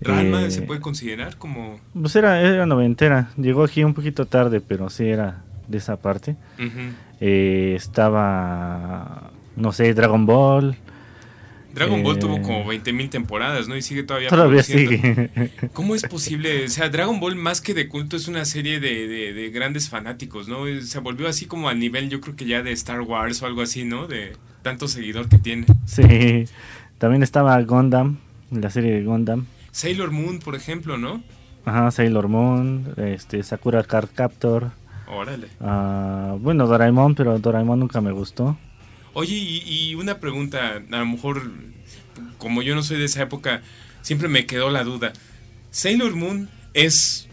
¿Ranma 0.02 0.42
eh, 0.42 0.50
se 0.50 0.64
puede 0.64 0.82
considerar 0.82 1.38
como...? 1.38 1.80
Pues 1.94 2.16
era, 2.16 2.42
era 2.42 2.66
noventera, 2.66 3.30
llegó 3.38 3.64
aquí 3.64 3.84
un 3.84 3.94
poquito 3.94 4.26
tarde, 4.26 4.60
pero 4.60 4.90
sí 4.90 5.08
era 5.08 5.45
de 5.68 5.78
esa 5.78 5.98
parte. 5.98 6.36
Eh, 7.20 7.74
estaba, 7.76 9.32
no 9.56 9.72
sé, 9.72 9.94
Dragon 9.94 10.26
Ball. 10.26 10.78
Dragon 11.74 12.02
Ball 12.04 12.18
tuvo 12.20 12.42
como 12.42 12.72
20.000 12.72 13.10
temporadas, 13.10 13.68
¿no? 13.68 13.76
Y 13.76 13.82
sigue 13.82 14.04
todavía. 14.04 14.30
Todavía 14.30 14.64
sigue. 14.64 15.30
¿Cómo 15.74 15.94
es 15.94 16.04
posible? 16.04 16.66
O 16.66 16.70
sea, 16.70 16.90
Dragon 16.90 17.20
Ball 17.20 17.36
más 17.36 17.60
que 17.60 17.74
de 17.74 17.90
culto 17.90 18.16
es 18.16 18.30
una 18.30 18.46
serie 18.46 18.80
de, 18.80 19.52
grandes 19.54 19.90
fanáticos, 19.90 20.48
¿no? 20.48 20.66
Se 20.82 21.00
volvió 21.00 21.28
así 21.28 21.46
como 21.46 21.68
a 21.68 21.74
nivel, 21.74 22.10
yo 22.10 22.22
creo 22.22 22.36
que 22.36 22.46
ya 22.46 22.64
de 22.64 22.72
Star 22.72 23.02
Wars 23.02 23.42
o 23.42 23.46
algo 23.46 23.62
así, 23.62 23.84
¿no? 23.84 24.08
De 24.08 24.38
tanto 24.62 24.88
seguidor 24.88 25.28
que 25.28 25.38
tiene. 25.38 25.66
Sí. 25.86 26.46
También 26.98 27.24
estaba 27.24 27.62
Gundam, 27.62 28.20
la 28.52 28.70
serie 28.70 28.94
de 28.94 29.04
Gundam. 29.04 29.46
Sailor 29.72 30.12
Moon, 30.12 30.40
por 30.40 30.56
ejemplo, 30.56 30.98
¿no? 30.98 31.22
Ajá, 31.66 31.92
Sailor 31.92 32.30
Moon, 32.30 32.94
este, 32.96 33.44
Sakura 33.44 33.84
Card 33.84 34.10
Captor. 34.16 34.72
Órale. 35.08 35.48
Ah, 35.62 36.36
bueno, 36.40 36.68
Doraemon, 36.68 37.16
pero 37.16 37.38
Doraemon 37.40 37.80
nunca 37.80 38.02
me 38.02 38.12
gustó. 38.12 38.58
Oye, 39.14 39.36
y, 39.36 39.96
una 39.96 40.20
pregunta, 40.20 40.82
a 40.92 40.98
lo 40.98 41.06
mejor, 41.06 41.42
como 42.38 42.62
yo 42.62 42.76
no 42.76 42.84
soy 42.84 42.98
de 42.98 43.06
esa 43.06 43.24
época, 43.24 43.62
siempre 44.02 44.28
me 44.28 44.46
quedó 44.46 44.70
la 44.70 44.84
duda. 44.84 45.14
Sailor 45.72 46.16
Moon 46.16 46.50
es 46.74 47.28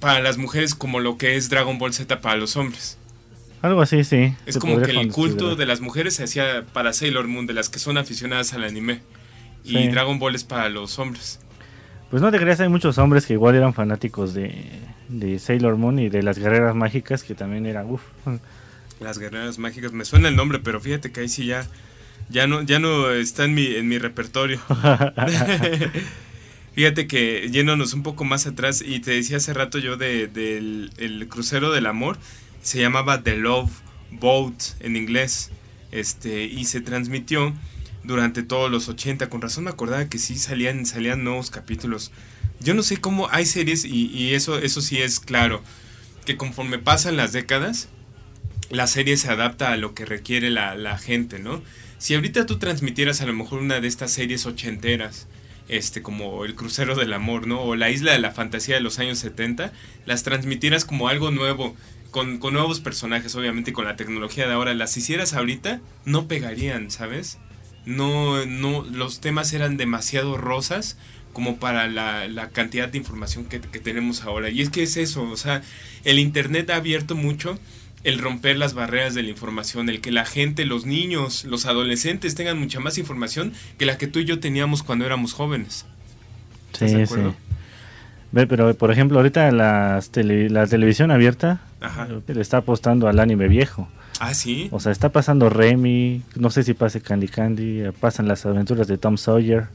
para 0.00 0.20
las 0.20 0.38
mujeres 0.38 0.74
como 0.74 1.00
lo 1.00 1.18
que 1.18 1.36
es 1.36 1.50
Dragon 1.50 1.78
Ball 1.78 1.92
Z 1.92 2.20
para 2.20 2.36
los 2.36 2.56
hombres. 2.56 2.98
Algo 3.62 3.82
así, 3.82 4.04
sí. 4.04 4.34
Es 4.46 4.58
como 4.58 4.80
que 4.80 4.92
el 4.92 5.10
culto 5.10 5.56
de 5.56 5.66
las 5.66 5.80
mujeres 5.80 6.14
se 6.14 6.24
hacía 6.24 6.64
para 6.72 6.92
Sailor 6.92 7.26
Moon, 7.26 7.46
de 7.46 7.54
las 7.54 7.68
que 7.68 7.78
son 7.78 7.98
aficionadas 7.98 8.52
al 8.52 8.64
anime. 8.64 9.00
Y 9.64 9.88
Dragon 9.88 10.18
Ball 10.18 10.34
es 10.34 10.44
para 10.44 10.68
los 10.68 10.98
hombres. 10.98 11.40
Pues 12.10 12.22
no 12.22 12.30
te 12.30 12.38
creas, 12.38 12.60
hay 12.60 12.68
muchos 12.68 12.98
hombres 12.98 13.26
que 13.26 13.32
igual 13.32 13.56
eran 13.56 13.74
fanáticos 13.74 14.32
de, 14.32 14.64
de 15.08 15.38
Sailor 15.38 15.76
Moon 15.76 15.98
y 15.98 16.08
de 16.08 16.22
las 16.22 16.38
guerreras 16.38 16.76
mágicas 16.76 17.24
que 17.24 17.34
también 17.34 17.66
eran 17.66 17.90
uff. 17.90 18.02
Las 19.00 19.18
guerreras 19.18 19.58
mágicas, 19.58 19.92
me 19.92 20.04
suena 20.04 20.28
el 20.28 20.36
nombre, 20.36 20.60
pero 20.60 20.80
fíjate 20.80 21.10
que 21.10 21.20
ahí 21.20 21.28
sí 21.28 21.46
ya, 21.46 21.66
ya 22.30 22.46
no, 22.46 22.62
ya 22.62 22.78
no 22.78 23.10
está 23.10 23.44
en 23.44 23.54
mi, 23.54 23.66
en 23.66 23.88
mi 23.88 23.98
repertorio. 23.98 24.60
fíjate 26.74 27.08
que 27.08 27.50
yéndonos 27.50 27.92
un 27.92 28.04
poco 28.04 28.24
más 28.24 28.46
atrás, 28.46 28.82
y 28.86 29.00
te 29.00 29.10
decía 29.10 29.38
hace 29.38 29.52
rato 29.52 29.78
yo 29.78 29.96
del 29.96 30.32
de, 30.32 30.90
el 30.98 31.28
crucero 31.28 31.72
del 31.72 31.86
amor, 31.86 32.18
se 32.62 32.80
llamaba 32.80 33.22
The 33.22 33.36
Love 33.36 33.72
Boat 34.12 34.62
en 34.80 34.96
inglés, 34.96 35.50
este, 35.90 36.44
y 36.44 36.66
se 36.66 36.80
transmitió 36.80 37.52
durante 38.06 38.42
todos 38.42 38.70
los 38.70 38.88
80. 38.88 39.28
Con 39.28 39.42
razón 39.42 39.64
me 39.64 39.70
acordaba 39.70 40.08
que 40.08 40.18
sí 40.18 40.38
salían, 40.38 40.86
salían 40.86 41.24
nuevos 41.24 41.50
capítulos. 41.50 42.12
Yo 42.60 42.74
no 42.74 42.82
sé 42.82 42.98
cómo 42.98 43.28
hay 43.30 43.44
series, 43.44 43.84
y, 43.84 44.32
eso, 44.34 44.58
eso 44.58 44.80
sí 44.80 44.98
es 44.98 45.20
claro, 45.20 45.62
que 46.24 46.36
conforme 46.36 46.78
pasan 46.78 47.16
las 47.16 47.32
décadas, 47.32 47.88
la 48.70 48.86
serie 48.86 49.16
se 49.16 49.30
adapta 49.30 49.72
a 49.72 49.76
lo 49.76 49.94
que 49.94 50.06
requiere 50.06 50.50
la, 50.50 50.98
gente, 50.98 51.38
¿no? 51.38 51.62
Si 51.98 52.14
ahorita 52.14 52.46
tú 52.46 52.58
transmitieras 52.58 53.20
a 53.20 53.26
lo 53.26 53.34
mejor 53.34 53.60
una 53.60 53.80
de 53.80 53.88
estas 53.88 54.12
series 54.12 54.46
ochenteras, 54.46 55.28
este, 55.68 56.02
como 56.02 56.44
El 56.44 56.54
Crucero 56.54 56.94
del 56.94 57.12
Amor, 57.12 57.46
¿no? 57.46 57.60
O 57.60 57.76
La 57.76 57.90
Isla 57.90 58.12
de 58.12 58.18
la 58.18 58.32
Fantasía 58.32 58.76
de 58.76 58.80
los 58.80 58.98
años 58.98 59.18
70, 59.18 59.72
las 60.06 60.22
transmitieras 60.22 60.84
como 60.84 61.08
algo 61.08 61.30
nuevo, 61.30 61.76
con, 62.10 62.38
con 62.38 62.54
nuevos 62.54 62.80
personajes, 62.80 63.34
obviamente, 63.34 63.72
con 63.72 63.84
la 63.84 63.96
tecnología 63.96 64.46
de 64.46 64.54
ahora, 64.54 64.74
las 64.74 64.96
hicieras 64.96 65.34
ahorita, 65.34 65.80
no 66.04 66.26
pegarían, 66.28 66.90
¿sabes? 66.90 67.38
No, 67.86 68.44
no, 68.44 68.84
los 68.84 69.20
temas 69.20 69.52
eran 69.52 69.76
demasiado 69.76 70.36
rosas 70.36 70.98
como 71.32 71.56
para 71.56 71.86
la, 71.86 72.28
la 72.28 72.50
cantidad 72.50 72.88
de 72.88 72.98
información 72.98 73.44
que, 73.44 73.60
que 73.60 73.78
tenemos 73.78 74.24
ahora. 74.24 74.50
Y 74.50 74.60
es 74.60 74.70
que 74.70 74.82
es 74.82 74.96
eso, 74.96 75.22
o 75.22 75.36
sea, 75.36 75.62
el 76.04 76.18
Internet 76.18 76.70
ha 76.70 76.76
abierto 76.76 77.14
mucho 77.14 77.58
el 78.06 78.18
romper 78.18 78.56
las 78.56 78.74
barreras 78.74 79.14
de 79.14 79.24
la 79.24 79.30
información, 79.30 79.88
el 79.88 80.00
que 80.00 80.12
la 80.12 80.24
gente, 80.24 80.64
los 80.64 80.86
niños, 80.86 81.44
los 81.44 81.66
adolescentes 81.66 82.36
tengan 82.36 82.56
mucha 82.56 82.78
más 82.78 82.98
información 82.98 83.52
que 83.78 83.84
la 83.84 83.98
que 83.98 84.06
tú 84.06 84.20
y 84.20 84.24
yo 84.24 84.38
teníamos 84.38 84.84
cuando 84.84 85.04
éramos 85.04 85.32
jóvenes. 85.32 85.86
Sí, 86.72 86.88
sí. 86.88 87.14
Ve, 88.30 88.46
pero 88.46 88.74
por 88.74 88.92
ejemplo, 88.92 89.18
ahorita 89.18 89.50
las 89.50 90.10
la 90.14 90.66
televisión 90.66 91.10
abierta 91.10 91.60
le 92.26 92.40
está 92.40 92.58
apostando 92.58 93.08
al 93.08 93.18
anime 93.18 93.48
viejo. 93.48 93.88
Ah, 94.20 94.34
sí. 94.34 94.68
O 94.70 94.80
sea, 94.80 94.92
está 94.92 95.10
pasando 95.10 95.50
Remy, 95.50 96.22
no 96.36 96.50
sé 96.50 96.62
si 96.62 96.74
pase 96.74 97.00
Candy 97.00 97.28
Candy, 97.28 97.82
pasan 98.00 98.28
las 98.28 98.46
aventuras 98.46 98.88
de 98.88 98.98
Tom 98.98 99.16
Sawyer. 99.16 99.68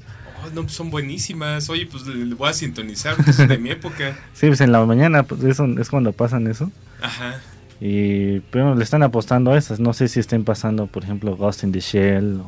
Oh, 0.44 0.50
no, 0.54 0.68
son 0.68 0.90
buenísimas. 0.90 1.70
Oye, 1.70 1.86
pues 1.86 2.08
le 2.08 2.34
voy 2.34 2.50
a 2.50 2.54
sintonizar, 2.54 3.16
son 3.34 3.48
de 3.48 3.58
mi 3.58 3.70
época. 3.70 4.18
Sí, 4.34 4.48
pues 4.48 4.62
en 4.62 4.72
la 4.72 4.84
mañana 4.86 5.24
pues, 5.24 5.44
eso, 5.44 5.66
es 5.80 5.90
cuando 5.90 6.12
pasan 6.14 6.48
eso. 6.48 6.72
Ajá. 7.02 7.40
Y 7.84 8.42
pero 8.52 8.76
le 8.76 8.84
están 8.84 9.02
apostando 9.02 9.52
a 9.52 9.58
esas. 9.58 9.80
No 9.80 9.94
sé 9.94 10.08
si 10.08 10.20
estén 10.20 10.44
pasando, 10.44 10.88
por 10.88 11.04
ejemplo, 11.04 11.36
Ghost 11.36 11.64
in 11.64 11.72
the 11.72 11.80
Shell 11.80 12.42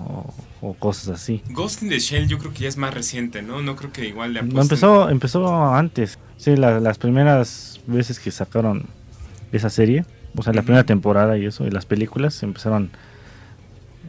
o, 0.62 0.76
cosas 0.78 1.10
así. 1.10 1.42
Ghost 1.50 1.82
in 1.82 1.90
the 1.90 2.00
Shell 2.00 2.28
yo 2.28 2.38
creo 2.38 2.54
que 2.54 2.60
ya 2.60 2.70
es 2.70 2.78
más 2.78 2.94
reciente, 2.94 3.42
¿no? 3.42 3.62
No 3.62 3.76
creo 3.76 3.92
que 3.92 4.08
igual 4.08 4.34
le 4.34 4.40
apuesten. 4.40 4.56
No, 4.56 4.62
empezó, 4.62 5.10
empezó 5.10 5.74
antes. 5.74 6.20
Sí, 6.38 6.56
las 6.56 6.98
primeras 6.98 7.80
veces 7.88 8.20
que 8.20 8.30
sacaron 8.30 8.86
esa 9.52 9.70
serie, 9.70 10.06
o 10.36 10.44
sea, 10.44 10.54
la 10.54 10.62
primera 10.62 10.84
temporada 10.84 11.38
y 11.38 11.46
eso, 11.46 11.66
y 11.66 11.72
las 11.72 11.86
películas 11.86 12.42
empezaron 12.44 12.90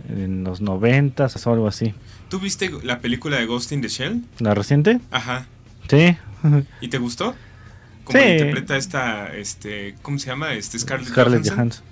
en 0.09 0.45
los 0.45 0.61
noventas 0.61 1.47
o 1.47 1.53
algo 1.53 1.69
así. 1.69 1.95
¿Tú 2.29 2.41
viste 2.41 2.71
la 2.83 3.01
película 3.01 3.37
de 3.39 3.47
Ghost 3.47 3.73
in 3.73 3.81
the 3.81 3.89
Shell? 3.89 4.23
¿La 4.39 4.55
reciente? 4.55 5.01
Ajá. 5.11 5.47
Sí. 5.89 6.17
¿Y 6.81 6.89
te 6.89 6.99
gustó? 6.99 7.35
¿Cómo 8.05 8.19
interpreta 8.19 8.77
esta, 8.77 9.35
este, 9.35 9.95
¿cómo 10.03 10.19
se 10.19 10.27
llama? 10.27 10.53
Este 10.55 10.79
Scarlett, 10.79 11.49
Johansson. 11.49 11.85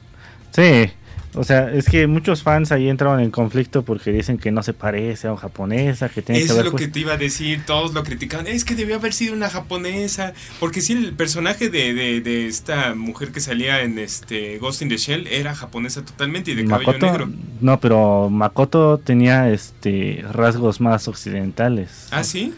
Sí, 0.51 0.91
o 1.35 1.45
sea, 1.45 1.73
es 1.73 1.87
que 1.87 2.07
muchos 2.07 2.43
fans 2.43 2.73
ahí 2.73 2.89
entraron 2.89 3.21
en 3.21 3.31
conflicto 3.31 3.83
porque 3.83 4.13
dicen 4.13 4.37
que 4.37 4.51
no 4.51 4.63
se 4.63 4.75
parece 4.75 5.29
a 5.29 5.33
una 5.33 5.41
japonesa, 5.41 6.09
que 6.11 6.21
tiene 6.21 6.43
Eso 6.43 6.55
que 6.55 6.61
es 6.61 6.67
lo 6.67 6.75
que 6.75 6.89
te 6.89 7.01
iba 7.01 7.15
a 7.15 7.17
decir, 7.17 7.65
todos 7.65 7.95
lo 7.95 8.05
criticaban, 8.05 8.47
es 8.47 8.65
que 8.65 8.75
debió 8.75 8.97
haber 8.97 9.15
sido 9.15 9.35
una 9.35 9.49
japonesa, 9.49 10.35
porque 10.61 10.83
sí, 10.83 10.93
el 10.93 11.15
personaje 11.15 11.71
de, 11.71 11.95
de, 12.21 12.47
esta 12.47 12.95
mujer 12.95 13.33
que 13.33 13.41
salía 13.41 13.81
en 13.83 13.99
este 13.99 14.59
Ghost 14.59 14.83
in 14.83 14.91
the 14.91 14.99
Shell 14.99 15.27
era 15.27 15.55
japonesa 15.55 16.05
totalmente 16.05 16.51
y 16.51 16.55
de 16.55 16.67
cabello 16.67 16.99
negro. 16.99 17.31
No, 17.61 17.81
pero 17.81 18.29
Makoto 18.29 18.99
tenía 18.99 19.49
este 19.51 20.25
rasgos 20.31 20.81
más 20.81 21.09
occidentales. 21.09 22.09
¿Ah, 22.11 22.25
sí? 22.25 22.53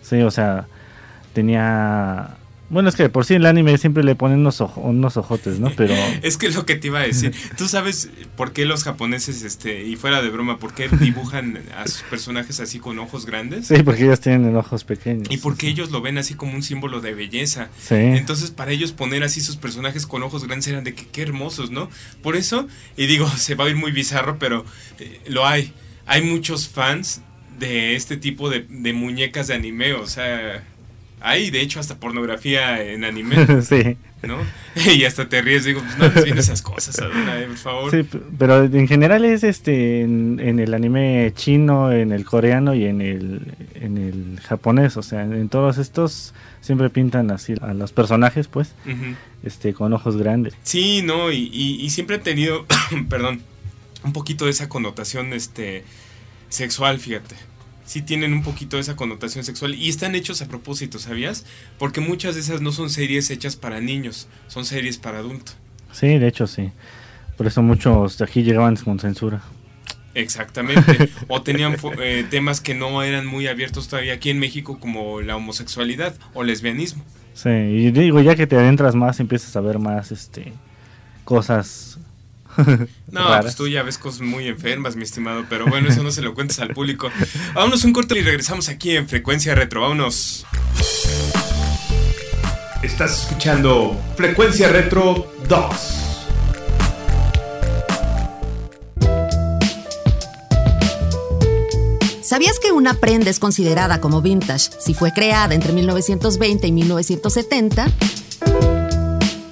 Sí, 0.00 0.22
o 0.22 0.30
sea, 0.30 0.68
tenía 1.34 2.35
bueno, 2.68 2.88
es 2.88 2.96
que 2.96 3.08
por 3.08 3.24
sí 3.24 3.34
en 3.34 3.42
el 3.42 3.46
anime 3.46 3.78
siempre 3.78 4.02
le 4.02 4.16
ponen 4.16 4.40
unos, 4.40 4.60
unos 4.76 5.16
ojotes, 5.16 5.60
¿no? 5.60 5.70
Pero... 5.76 5.94
es 6.22 6.36
que 6.36 6.46
es 6.46 6.56
lo 6.56 6.66
que 6.66 6.74
te 6.74 6.88
iba 6.88 7.00
a 7.00 7.02
decir. 7.02 7.32
¿Tú 7.56 7.68
sabes 7.68 8.10
por 8.36 8.52
qué 8.52 8.64
los 8.64 8.82
japoneses, 8.82 9.42
este, 9.42 9.84
y 9.84 9.94
fuera 9.94 10.20
de 10.20 10.30
broma, 10.30 10.58
por 10.58 10.74
qué 10.74 10.88
dibujan 11.00 11.62
a 11.78 11.86
sus 11.86 12.02
personajes 12.02 12.58
así 12.58 12.80
con 12.80 12.98
ojos 12.98 13.24
grandes? 13.24 13.68
Sí, 13.68 13.82
porque 13.84 14.04
ellos 14.04 14.20
tienen 14.20 14.56
ojos 14.56 14.82
pequeños. 14.82 15.28
Y 15.30 15.36
porque 15.36 15.68
ellos 15.68 15.92
lo 15.92 16.00
ven 16.00 16.18
así 16.18 16.34
como 16.34 16.54
un 16.54 16.62
símbolo 16.62 17.00
de 17.00 17.14
belleza. 17.14 17.68
Sí. 17.78 17.94
Entonces, 17.94 18.50
para 18.50 18.72
ellos 18.72 18.92
poner 18.92 19.22
así 19.22 19.40
sus 19.40 19.56
personajes 19.56 20.06
con 20.06 20.24
ojos 20.24 20.44
grandes 20.44 20.66
eran 20.66 20.82
de 20.82 20.94
que 20.94 21.06
qué 21.06 21.22
hermosos, 21.22 21.70
¿no? 21.70 21.88
Por 22.22 22.34
eso, 22.34 22.66
y 22.96 23.06
digo, 23.06 23.28
se 23.28 23.54
va 23.54 23.66
a 23.66 23.68
ir 23.68 23.76
muy 23.76 23.92
bizarro, 23.92 24.38
pero 24.38 24.64
eh, 24.98 25.20
lo 25.28 25.46
hay. 25.46 25.72
Hay 26.06 26.22
muchos 26.22 26.68
fans 26.68 27.20
de 27.60 27.94
este 27.94 28.16
tipo 28.16 28.50
de, 28.50 28.66
de 28.68 28.92
muñecas 28.92 29.46
de 29.46 29.54
anime, 29.54 29.94
o 29.94 30.06
sea 30.06 30.64
hay, 31.26 31.50
de 31.50 31.60
hecho, 31.60 31.80
hasta 31.80 31.98
pornografía 31.98 32.80
en 32.80 33.02
anime. 33.02 33.62
sí. 33.62 33.96
¿No? 34.22 34.38
y 34.92 35.04
hasta 35.04 35.28
te 35.28 35.42
ríes, 35.42 35.64
digo, 35.64 35.80
pues 35.80 35.98
no 35.98 36.08
les 36.08 36.24
vienen 36.24 36.38
esas 36.38 36.62
cosas, 36.62 36.96
por 36.96 37.56
favor. 37.56 37.90
Sí, 37.90 38.08
pero 38.38 38.64
en 38.64 38.88
general 38.88 39.24
es 39.24 39.44
este 39.44 40.02
en, 40.02 40.58
el 40.58 40.72
anime 40.72 41.32
chino, 41.34 41.92
en 41.92 42.12
el 42.12 42.24
coreano 42.24 42.74
y 42.74 42.84
en 42.84 43.00
el, 43.00 43.54
en 43.74 43.98
el 43.98 44.40
japonés. 44.40 44.96
O 44.96 45.02
sea, 45.02 45.22
en, 45.22 45.48
todos 45.48 45.78
estos 45.78 46.32
siempre 46.60 46.90
pintan 46.90 47.30
así 47.30 47.54
a 47.60 47.74
los 47.74 47.92
personajes, 47.92 48.48
pues, 48.48 48.74
este 49.42 49.74
con 49.74 49.92
ojos 49.92 50.16
grandes. 50.16 50.54
Sí, 50.62 51.02
no, 51.02 51.30
y, 51.32 51.50
y, 51.52 51.84
y 51.84 51.90
siempre 51.90 52.16
han 52.16 52.22
tenido, 52.22 52.66
perdón, 53.08 53.42
un 54.04 54.12
poquito 54.12 54.44
de 54.44 54.52
esa 54.52 54.68
connotación 54.68 55.32
este 55.32 55.84
sexual, 56.48 56.98
fíjate 56.98 57.34
sí 57.86 58.02
tienen 58.02 58.32
un 58.32 58.42
poquito 58.42 58.76
de 58.76 58.82
esa 58.82 58.96
connotación 58.96 59.44
sexual 59.44 59.74
y 59.74 59.88
están 59.88 60.14
hechos 60.14 60.42
a 60.42 60.48
propósito, 60.48 60.98
¿sabías? 60.98 61.46
Porque 61.78 62.00
muchas 62.00 62.34
de 62.34 62.42
esas 62.42 62.60
no 62.60 62.72
son 62.72 62.90
series 62.90 63.30
hechas 63.30 63.56
para 63.56 63.80
niños, 63.80 64.28
son 64.48 64.64
series 64.66 64.98
para 64.98 65.18
adultos. 65.18 65.56
Sí, 65.92 66.18
de 66.18 66.28
hecho 66.28 66.46
sí. 66.46 66.70
Por 67.36 67.46
eso 67.46 67.62
muchos 67.62 68.18
de 68.18 68.24
aquí 68.24 68.42
llegaban 68.42 68.76
con 68.76 68.98
censura. 68.98 69.42
Exactamente. 70.14 71.10
o 71.28 71.42
tenían 71.42 71.76
eh, 72.00 72.26
temas 72.28 72.60
que 72.60 72.74
no 72.74 73.02
eran 73.02 73.26
muy 73.26 73.46
abiertos 73.46 73.88
todavía 73.88 74.14
aquí 74.14 74.30
en 74.30 74.38
México 74.38 74.78
como 74.80 75.20
la 75.20 75.36
homosexualidad 75.36 76.14
o 76.34 76.42
lesbianismo. 76.42 77.04
Sí, 77.34 77.50
y 77.50 77.90
digo, 77.90 78.20
ya 78.20 78.34
que 78.34 78.46
te 78.46 78.56
adentras 78.56 78.94
más, 78.94 79.20
empiezas 79.20 79.54
a 79.56 79.60
ver 79.60 79.78
más 79.78 80.10
este 80.10 80.52
cosas 81.24 81.98
no, 83.10 83.40
pues 83.40 83.56
tú 83.56 83.68
ya 83.68 83.82
ves 83.82 83.98
cosas 83.98 84.20
muy 84.20 84.48
enfermas, 84.48 84.96
mi 84.96 85.02
estimado, 85.04 85.44
pero 85.48 85.66
bueno, 85.66 85.88
eso 85.88 86.02
no 86.02 86.10
se 86.10 86.22
lo 86.22 86.34
cuentes 86.34 86.58
al 86.58 86.70
público. 86.70 87.10
Vámonos 87.54 87.84
un 87.84 87.92
corto 87.92 88.16
y 88.16 88.22
regresamos 88.22 88.68
aquí 88.68 88.96
en 88.96 89.08
Frecuencia 89.08 89.54
Retro. 89.54 89.82
Vámonos. 89.82 90.46
Estás 92.82 93.22
escuchando 93.22 94.00
Frecuencia 94.16 94.68
Retro 94.68 95.32
2. 95.48 96.06
¿Sabías 102.26 102.58
que 102.58 102.72
una 102.72 102.94
prenda 102.94 103.30
es 103.30 103.38
considerada 103.38 104.00
como 104.00 104.20
vintage 104.20 104.70
si 104.80 104.94
fue 104.94 105.12
creada 105.12 105.54
entre 105.54 105.72
1920 105.72 106.66
y 106.66 106.72
1970? 106.72 107.86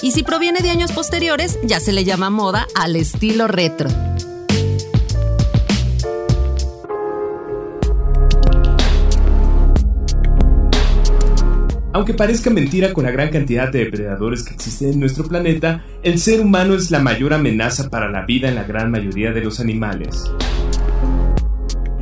Y 0.04 0.10
si 0.10 0.22
proviene 0.22 0.60
de 0.60 0.68
años 0.68 0.92
posteriores, 0.92 1.58
ya 1.64 1.80
se 1.80 1.90
le 1.90 2.04
llama 2.04 2.28
moda 2.28 2.66
al 2.74 2.94
estilo 2.94 3.48
retro. 3.48 3.88
Aunque 11.94 12.12
parezca 12.12 12.50
mentira 12.50 12.92
con 12.92 13.04
la 13.04 13.12
gran 13.12 13.30
cantidad 13.30 13.72
de 13.72 13.78
depredadores 13.78 14.42
que 14.42 14.52
existen 14.52 14.92
en 14.92 15.00
nuestro 15.00 15.24
planeta, 15.26 15.86
el 16.02 16.18
ser 16.18 16.42
humano 16.42 16.74
es 16.74 16.90
la 16.90 16.98
mayor 16.98 17.32
amenaza 17.32 17.88
para 17.88 18.10
la 18.10 18.26
vida 18.26 18.50
en 18.50 18.56
la 18.56 18.64
gran 18.64 18.90
mayoría 18.90 19.32
de 19.32 19.40
los 19.40 19.58
animales. 19.58 20.30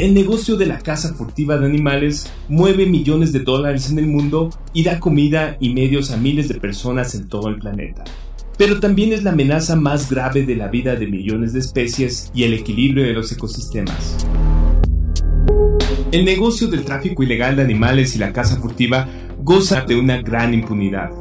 El 0.02 0.14
negocio 0.14 0.56
de 0.56 0.66
la 0.66 0.80
caza 0.80 1.14
furtiva 1.14 1.58
de 1.58 1.66
animales 1.66 2.28
mueve 2.48 2.86
millones 2.86 3.32
de 3.32 3.38
dólares 3.38 3.88
en 3.88 4.00
el 4.00 4.08
mundo 4.08 4.50
y 4.72 4.82
da 4.82 4.98
comida 4.98 5.56
y 5.60 5.72
medios 5.72 6.10
a 6.10 6.16
miles 6.16 6.48
de 6.48 6.58
personas 6.58 7.14
en 7.14 7.28
todo 7.28 7.48
el 7.48 7.60
planeta. 7.60 8.02
Pero 8.58 8.80
también 8.80 9.12
es 9.12 9.22
la 9.22 9.30
amenaza 9.30 9.76
más 9.76 10.10
grave 10.10 10.44
de 10.44 10.56
la 10.56 10.66
vida 10.66 10.96
de 10.96 11.06
millones 11.06 11.52
de 11.52 11.60
especies 11.60 12.32
y 12.34 12.42
el 12.42 12.52
equilibrio 12.52 13.04
de 13.04 13.12
los 13.12 13.30
ecosistemas. 13.30 14.26
El 16.10 16.24
negocio 16.24 16.66
del 16.66 16.84
tráfico 16.84 17.22
ilegal 17.22 17.54
de 17.54 17.62
animales 17.62 18.16
y 18.16 18.18
la 18.18 18.32
caza 18.32 18.56
furtiva 18.56 19.06
goza 19.38 19.82
de 19.82 19.94
una 19.94 20.20
gran 20.20 20.52
impunidad, 20.52 21.12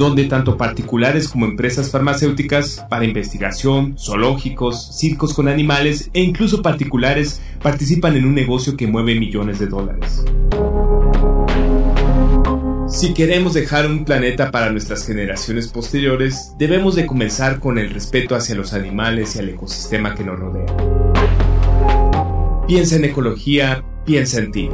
donde 0.00 0.24
tanto 0.24 0.56
particulares 0.56 1.28
como 1.28 1.44
empresas 1.44 1.90
farmacéuticas 1.90 2.86
para 2.88 3.04
investigación, 3.04 3.96
zoológicos, 3.98 4.96
circos 4.96 5.34
con 5.34 5.46
animales 5.46 6.08
e 6.14 6.22
incluso 6.22 6.62
particulares 6.62 7.42
participan 7.62 8.16
en 8.16 8.24
un 8.24 8.34
negocio 8.34 8.78
que 8.78 8.86
mueve 8.86 9.14
millones 9.20 9.58
de 9.58 9.66
dólares. 9.66 10.24
Si 12.88 13.12
queremos 13.12 13.52
dejar 13.52 13.86
un 13.86 14.06
planeta 14.06 14.50
para 14.50 14.72
nuestras 14.72 15.06
generaciones 15.06 15.68
posteriores, 15.68 16.54
debemos 16.58 16.94
de 16.94 17.04
comenzar 17.04 17.60
con 17.60 17.76
el 17.76 17.90
respeto 17.90 18.34
hacia 18.34 18.54
los 18.54 18.72
animales 18.72 19.36
y 19.36 19.40
al 19.40 19.50
ecosistema 19.50 20.14
que 20.14 20.24
nos 20.24 20.38
rodea. 20.38 20.74
Piensa 22.66 22.96
en 22.96 23.04
ecología, 23.04 23.84
piensa 24.06 24.38
en 24.38 24.50
ti. 24.50 24.70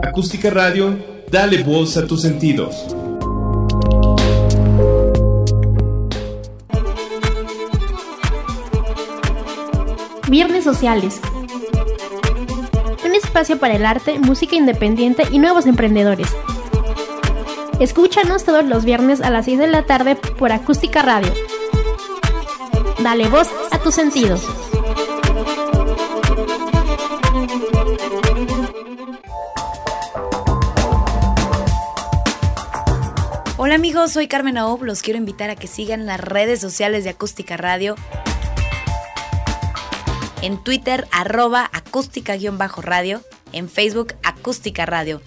Acústica 0.00 0.50
Radio, 0.50 0.96
dale 1.32 1.64
voz 1.64 1.96
a 1.96 2.06
tus 2.06 2.22
sentidos. 2.22 2.94
Viernes 10.34 10.64
Sociales. 10.64 11.20
Un 13.04 13.14
espacio 13.14 13.60
para 13.60 13.76
el 13.76 13.86
arte, 13.86 14.18
música 14.18 14.56
independiente 14.56 15.22
y 15.30 15.38
nuevos 15.38 15.64
emprendedores. 15.64 16.26
Escúchanos 17.78 18.42
todos 18.42 18.64
los 18.64 18.84
viernes 18.84 19.20
a 19.20 19.30
las 19.30 19.44
6 19.44 19.60
de 19.60 19.68
la 19.68 19.86
tarde 19.86 20.16
por 20.16 20.50
Acústica 20.50 21.02
Radio. 21.02 21.32
Dale 23.00 23.28
voz 23.28 23.48
a 23.70 23.78
tus 23.78 23.94
sentidos. 23.94 24.44
Hola 33.56 33.76
amigos, 33.76 34.10
soy 34.10 34.26
Carmen 34.26 34.58
Aob, 34.58 34.82
los 34.82 35.00
quiero 35.02 35.16
invitar 35.16 35.50
a 35.50 35.54
que 35.54 35.68
sigan 35.68 36.06
las 36.06 36.18
redes 36.18 36.60
sociales 36.60 37.04
de 37.04 37.10
Acústica 37.10 37.56
Radio. 37.56 37.94
En 40.44 40.62
Twitter, 40.62 41.08
arroba 41.10 41.70
acústica-radio. 41.72 43.22
En 43.52 43.70
Facebook, 43.70 44.12
acústica 44.22 44.84
radio. 44.84 45.22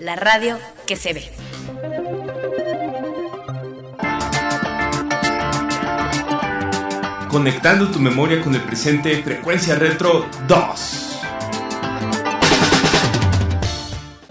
La 0.00 0.16
radio 0.16 0.58
que 0.84 0.96
se 0.96 1.12
ve. 1.12 1.30
Conectando 7.30 7.88
tu 7.92 8.00
memoria 8.00 8.42
con 8.42 8.52
el 8.56 8.62
presente, 8.62 9.22
frecuencia 9.22 9.76
retro 9.76 10.26
2. 10.48 11.05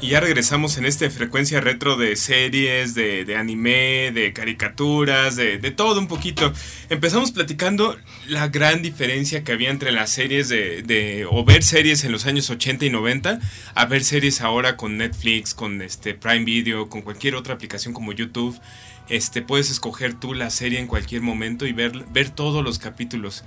Y 0.05 0.09
ya 0.09 0.19
regresamos 0.19 0.77
en 0.77 0.85
esta 0.85 1.09
frecuencia 1.09 1.61
retro 1.61 1.97
de 1.97 2.15
series, 2.15 2.93
de, 2.93 3.35
anime, 3.35 4.11
de 4.11 4.33
caricaturas, 4.33 5.35
de, 5.35 5.57
todo 5.71 5.99
un 5.99 6.07
poquito. 6.07 6.53
Empezamos 6.91 7.31
platicando 7.31 7.97
la 8.27 8.49
gran 8.49 8.83
diferencia 8.83 9.43
que 9.43 9.51
había 9.51 9.71
entre 9.71 9.91
las 9.91 10.11
series 10.11 10.47
de, 10.47 10.83
de, 10.83 11.25
o 11.27 11.43
ver 11.43 11.63
series 11.63 12.03
en 12.03 12.11
los 12.11 12.27
años 12.27 12.51
80 12.51 12.85
y 12.85 12.91
90 12.91 13.39
a 13.73 13.85
ver 13.87 14.03
series 14.03 14.41
ahora 14.41 14.77
con 14.77 14.95
Netflix, 14.97 15.55
con 15.55 15.81
este 15.81 16.13
Prime 16.13 16.45
Video, 16.45 16.87
con 16.87 17.01
cualquier 17.01 17.33
otra 17.33 17.55
aplicación 17.55 17.95
como 17.95 18.13
YouTube. 18.13 18.61
Este, 19.09 19.41
puedes 19.41 19.71
escoger 19.71 20.13
tú 20.13 20.35
la 20.35 20.51
serie 20.51 20.77
en 20.77 20.85
cualquier 20.85 21.23
momento 21.23 21.65
y 21.65 21.73
ver, 21.73 22.05
ver 22.11 22.29
todos 22.29 22.63
los 22.63 22.77
capítulos. 22.77 23.43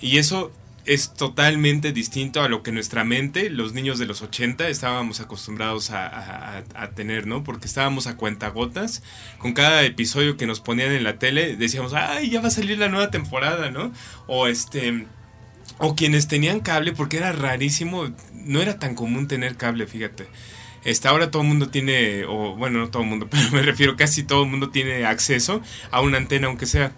Y 0.00 0.18
eso 0.18 0.50
es 0.86 1.12
totalmente 1.14 1.92
distinto 1.92 2.42
a 2.42 2.48
lo 2.48 2.62
que 2.62 2.72
nuestra 2.72 3.04
mente, 3.04 3.50
los 3.50 3.74
niños 3.74 3.98
de 3.98 4.06
los 4.06 4.22
80, 4.22 4.68
estábamos 4.68 5.20
acostumbrados 5.20 5.90
a, 5.90 6.62
tener, 6.94 7.26
¿no? 7.26 7.44
Porque 7.44 7.66
estábamos 7.66 8.06
a 8.06 8.16
cuentagotas. 8.16 9.02
Con 9.38 9.52
cada 9.52 9.82
episodio 9.84 10.36
que 10.36 10.46
nos 10.46 10.60
ponían 10.60 10.92
en 10.92 11.04
la 11.04 11.18
tele, 11.18 11.56
decíamos, 11.56 11.92
ay, 11.94 12.30
ya 12.30 12.40
va 12.40 12.48
a 12.48 12.50
salir 12.50 12.78
la 12.78 12.88
nueva 12.88 13.10
temporada, 13.10 13.70
¿no? 13.70 13.92
O 14.26 14.46
este. 14.46 15.06
O 15.78 15.94
quienes 15.96 16.28
tenían 16.28 16.60
cable, 16.60 16.92
porque 16.92 17.16
era 17.16 17.32
rarísimo, 17.32 18.10
no 18.34 18.60
era 18.60 18.78
tan 18.78 18.94
común 18.94 19.28
tener 19.28 19.56
cable, 19.56 19.86
fíjate. 19.86 20.28
Este, 20.84 21.08
ahora 21.08 21.30
todo 21.30 21.42
el 21.42 21.48
mundo 21.48 21.68
tiene, 21.68 22.24
o 22.24 22.56
bueno, 22.56 22.78
no 22.78 22.88
todo 22.90 23.02
el 23.02 23.08
mundo, 23.08 23.28
pero 23.30 23.50
me 23.50 23.62
refiero 23.62 23.96
casi 23.96 24.22
todo 24.22 24.44
el 24.44 24.50
mundo 24.50 24.70
tiene 24.70 25.04
acceso 25.04 25.62
a 25.90 26.00
una 26.00 26.16
antena, 26.16 26.48
aunque 26.48 26.66
sea. 26.66 26.92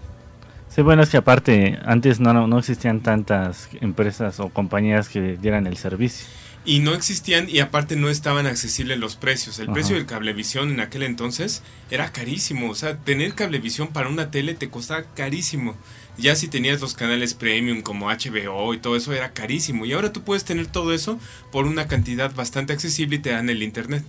Sí, 0.75 0.81
bueno, 0.81 1.03
es 1.03 1.11
que 1.11 1.19
aparte, 1.19 1.79
antes 1.85 2.19
no, 2.19 2.33
no, 2.47 2.59
existían 2.59 3.01
tantas 3.01 3.69
empresas 3.83 4.41
o 4.41 4.49
compañías 4.49 5.11
que 5.11 5.37
dieran 5.37 5.67
el 5.67 5.77
servicio. 5.77 6.27
Y 6.65 6.79
no 6.79 6.95
existían 6.95 7.51
y 7.51 7.59
aparte 7.59 7.95
no 7.95 8.09
estaban 8.09 8.47
accesibles 8.47 8.99
los 8.99 9.17
precios. 9.17 9.59
El 9.59 9.71
precio 9.71 9.97
del 9.97 10.07
cablevisión 10.07 10.71
en 10.71 10.81
aquel 10.81 11.03
entonces 11.03 11.63
era 11.91 12.11
carísimo. 12.13 12.71
O 12.71 12.75
sea, 12.75 12.97
tener 12.97 13.35
cablevisión 13.35 13.89
para 13.89 14.09
una 14.09 14.31
tele 14.31 14.55
te 14.55 14.71
costaba 14.71 15.03
carísimo. 15.15 15.77
Ya 16.17 16.37
si 16.37 16.49
tenías 16.49 16.81
los 16.81 16.95
canales 16.95 17.35
premium 17.35 17.83
como 17.83 18.07
HBO 18.07 18.73
y 18.73 18.79
todo 18.79 18.97
eso 18.97 19.13
era 19.13 19.33
carísimo. 19.33 19.85
Y 19.85 19.93
ahora 19.93 20.13
tú 20.13 20.23
puedes 20.23 20.45
tener 20.45 20.69
todo 20.69 20.95
eso 20.95 21.19
por 21.51 21.67
una 21.67 21.87
cantidad 21.89 22.35
bastante 22.35 22.73
accesible 22.73 23.17
y 23.17 23.19
te 23.19 23.31
dan 23.31 23.51
el 23.51 23.63
internet. 23.63 24.05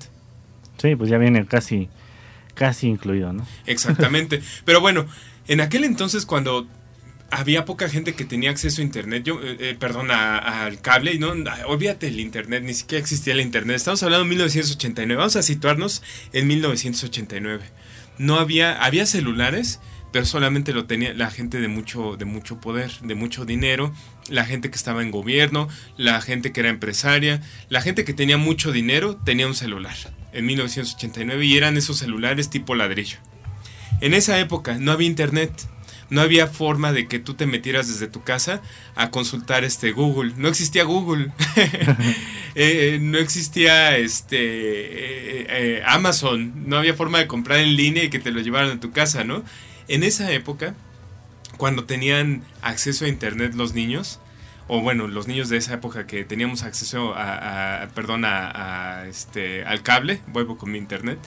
Sí, 0.78 0.95
pues 0.95 1.09
ya 1.09 1.18
viene 1.18 1.45
casi, 1.45 1.89
casi 2.53 2.88
incluido, 2.88 3.34
¿no? 3.34 3.45
Exactamente. 3.66 4.43
Pero 4.64 4.80
bueno, 4.80 5.07
en 5.48 5.62
aquel 5.62 5.84
entonces 5.84 6.26
cuando 6.26 6.68
había 7.34 7.66
poca 7.66 7.89
gente 7.89 8.14
que 8.14 8.26
tenía 8.26 8.52
acceso 8.52 8.82
a 8.82 8.84
internet, 8.84 9.24
yo, 9.24 9.41
eh, 9.41 9.58
eh, 9.60 9.76
perdón, 9.80 10.12
al 10.12 10.80
cable, 10.82 11.14
y 11.14 11.20
no, 11.20 11.34
olvídate 11.66 12.08
el 12.08 12.20
internet, 12.20 12.64
ni 12.64 12.74
siquiera 12.74 13.02
existía 13.02 13.34
el 13.34 13.41
internet. 13.41 13.78
Estamos 13.78 14.04
hablando 14.04 14.24
de 14.24 14.30
1989, 14.30 15.18
vamos 15.18 15.36
a 15.36 15.41
situarnos 15.41 16.04
en 16.32 16.48
1989. 16.48 17.64
No 18.20 18.38
había, 18.38 18.84
había 18.84 19.08
celulares, 19.08 19.80
pero 20.12 20.26
solamente 20.26 20.74
lo 20.74 20.86
tenía 20.86 21.14
la 21.16 21.32
gente 21.32 21.60
de 21.60 21.68
mucho, 21.68 22.18
de 22.18 22.26
mucho 22.26 22.60
poder, 22.62 22.91
de 23.02 23.16
mucho 23.16 23.46
dinero, 23.46 23.91
la 24.30 24.46
gente 24.46 24.70
que 24.70 24.76
estaba 24.76 25.02
en 25.02 25.10
gobierno, 25.10 25.68
la 25.98 26.22
gente 26.22 26.52
que 26.52 26.60
era 26.60 26.70
empresaria, 26.70 27.41
la 27.70 27.82
gente 27.82 28.06
que 28.06 28.14
tenía 28.14 28.38
mucho 28.38 28.72
dinero 28.72 29.18
tenía 29.18 29.48
un 29.48 29.56
celular 29.56 29.96
en 30.34 30.46
1989 30.46 31.46
y 31.46 31.58
eran 31.58 31.78
esos 31.78 31.98
celulares 31.98 32.52
tipo 32.52 32.76
ladrillo. 32.76 33.18
En 34.04 34.14
esa 34.14 34.38
época 34.38 34.76
no 34.80 34.91
había 34.91 35.08
internet. 35.08 35.49
No 36.10 36.20
había 36.20 36.47
forma 36.47 36.91
de 36.91 37.08
que 37.08 37.20
tú 37.20 37.36
te 37.36 37.45
metieras 37.45 37.88
desde 37.88 38.08
tu 38.08 38.22
casa 38.22 38.62
a 38.95 39.12
consultar 39.12 39.64
este 39.64 39.93
Google. 39.93 40.34
No 40.36 40.49
existía 40.49 40.84
Google. 40.84 41.32
Eh, 42.56 42.99
no 43.01 43.18
existía 43.18 43.97
este 43.97 44.38
eh, 44.38 45.47
eh, 45.49 45.84
Amazon. 45.88 46.70
No 46.70 46.78
había 46.78 46.93
forma 46.93 47.18
de 47.18 47.26
comprar 47.26 47.58
en 47.58 47.76
línea 47.76 48.04
y 48.04 48.12
que 48.12 48.20
te 48.20 48.30
lo 48.30 48.41
llevaran 48.41 48.70
a 48.70 48.80
tu 48.80 48.91
casa, 48.91 49.24
¿no? 49.24 49.43
En 49.88 50.04
esa 50.04 50.32
época, 50.32 50.76
cuando 51.58 51.86
tenían 51.86 52.43
acceso 52.62 53.06
a 53.06 53.08
internet 53.08 53.56
los 53.56 53.74
niños, 53.74 54.20
o 54.68 54.82
bueno, 54.82 55.08
los 55.08 55.28
niños 55.28 55.49
de 55.49 55.58
esa 55.58 55.74
época 55.74 56.06
que 56.06 56.26
teníamos 56.26 56.62
acceso 56.62 57.16
a, 57.18 57.88
perdón, 57.95 58.24
a, 58.24 59.06
este, 59.10 59.66
al 59.66 59.82
cable, 59.82 60.22
vuelvo 60.28 60.56
con 60.56 60.72
mi 60.72 60.78
internet, 60.78 61.18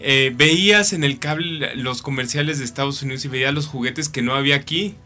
eh, 0.00 0.32
veías 0.34 0.94
en 0.94 1.04
el 1.04 1.18
cable 1.18 1.76
los 1.76 2.00
comerciales 2.00 2.58
de 2.58 2.64
Estados 2.64 3.02
Unidos 3.02 3.24
y 3.26 3.28
veías 3.28 3.52
los 3.52 3.66
juguetes 3.66 4.08
que 4.08 4.22
no 4.22 4.34
había 4.34 4.56
aquí. 4.56 4.96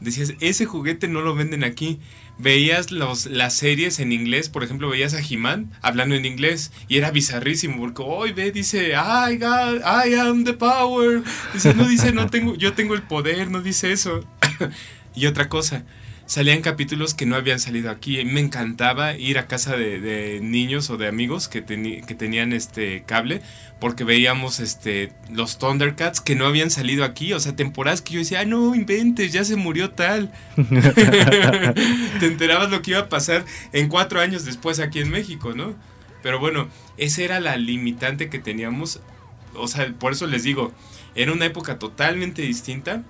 Decías, 0.00 0.34
ese 0.40 0.66
juguete 0.66 1.08
no 1.08 1.20
lo 1.20 1.34
venden 1.34 1.62
aquí. 1.62 2.00
Veías 2.38 2.90
los, 2.90 3.26
las 3.26 3.54
series 3.54 4.00
en 4.00 4.12
inglés, 4.12 4.48
por 4.48 4.64
ejemplo, 4.64 4.88
veías 4.88 5.12
a 5.12 5.20
He-Man 5.20 5.70
hablando 5.82 6.14
en 6.14 6.24
inglés 6.24 6.72
y 6.88 6.96
era 6.96 7.10
bizarrísimo 7.10 7.78
porque 7.78 8.02
hoy 8.02 8.32
ve, 8.32 8.50
dice, 8.50 8.92
I, 8.94 9.36
got, 9.36 9.82
I 9.82 10.14
am 10.14 10.44
the 10.44 10.54
power. 10.54 11.22
Dice, 11.52 11.74
no 11.74 11.86
dice, 11.86 12.12
no 12.12 12.28
tengo, 12.28 12.54
yo 12.56 12.72
tengo 12.72 12.94
el 12.94 13.02
poder, 13.02 13.50
no 13.50 13.60
dice 13.60 13.92
eso. 13.92 14.24
y 15.14 15.26
otra 15.26 15.48
cosa, 15.50 15.84
salían 16.30 16.62
capítulos 16.62 17.12
que 17.12 17.26
no 17.26 17.34
habían 17.34 17.58
salido 17.58 17.90
aquí. 17.90 18.24
Me 18.24 18.38
encantaba 18.38 19.16
ir 19.16 19.36
a 19.36 19.48
casa 19.48 19.76
de, 19.76 20.38
niños 20.40 20.88
o 20.88 20.96
de 20.96 21.08
amigos 21.08 21.48
que, 21.48 21.64
que 21.64 22.14
tenían 22.14 22.52
este 22.52 23.02
cable 23.02 23.42
porque 23.80 24.04
veíamos 24.04 24.60
este 24.60 25.12
los 25.28 25.58
Thundercats 25.58 26.20
que 26.20 26.36
no 26.36 26.46
habían 26.46 26.70
salido 26.70 27.02
aquí, 27.02 27.32
o 27.32 27.40
sea, 27.40 27.56
temporadas 27.56 28.00
que 28.00 28.12
yo 28.12 28.20
decía, 28.20 28.40
ah, 28.40 28.44
no 28.44 28.76
inventes, 28.76 29.32
ya 29.32 29.42
se 29.42 29.56
murió 29.56 29.90
tal. 29.90 30.30
Te 32.20 32.26
enterabas 32.26 32.70
lo 32.70 32.80
que 32.80 32.92
iba 32.92 33.00
a 33.00 33.08
pasar 33.08 33.44
en 33.72 33.88
cuatro 33.88 34.20
años 34.20 34.44
después 34.44 34.78
aquí 34.78 35.00
en 35.00 35.10
México, 35.10 35.52
¿no? 35.56 35.74
Pero 36.22 36.38
bueno, 36.38 36.68
esa 36.96 37.22
era 37.22 37.40
la 37.40 37.56
limitante 37.56 38.30
que 38.30 38.38
teníamos. 38.38 39.00
O 39.54 39.66
sea, 39.66 39.92
por 39.98 40.12
eso 40.12 40.28
les 40.28 40.44
digo, 40.44 40.72
era 41.16 41.32
una 41.32 41.46
época 41.46 41.80
totalmente 41.80 42.42
distinta 42.42 43.02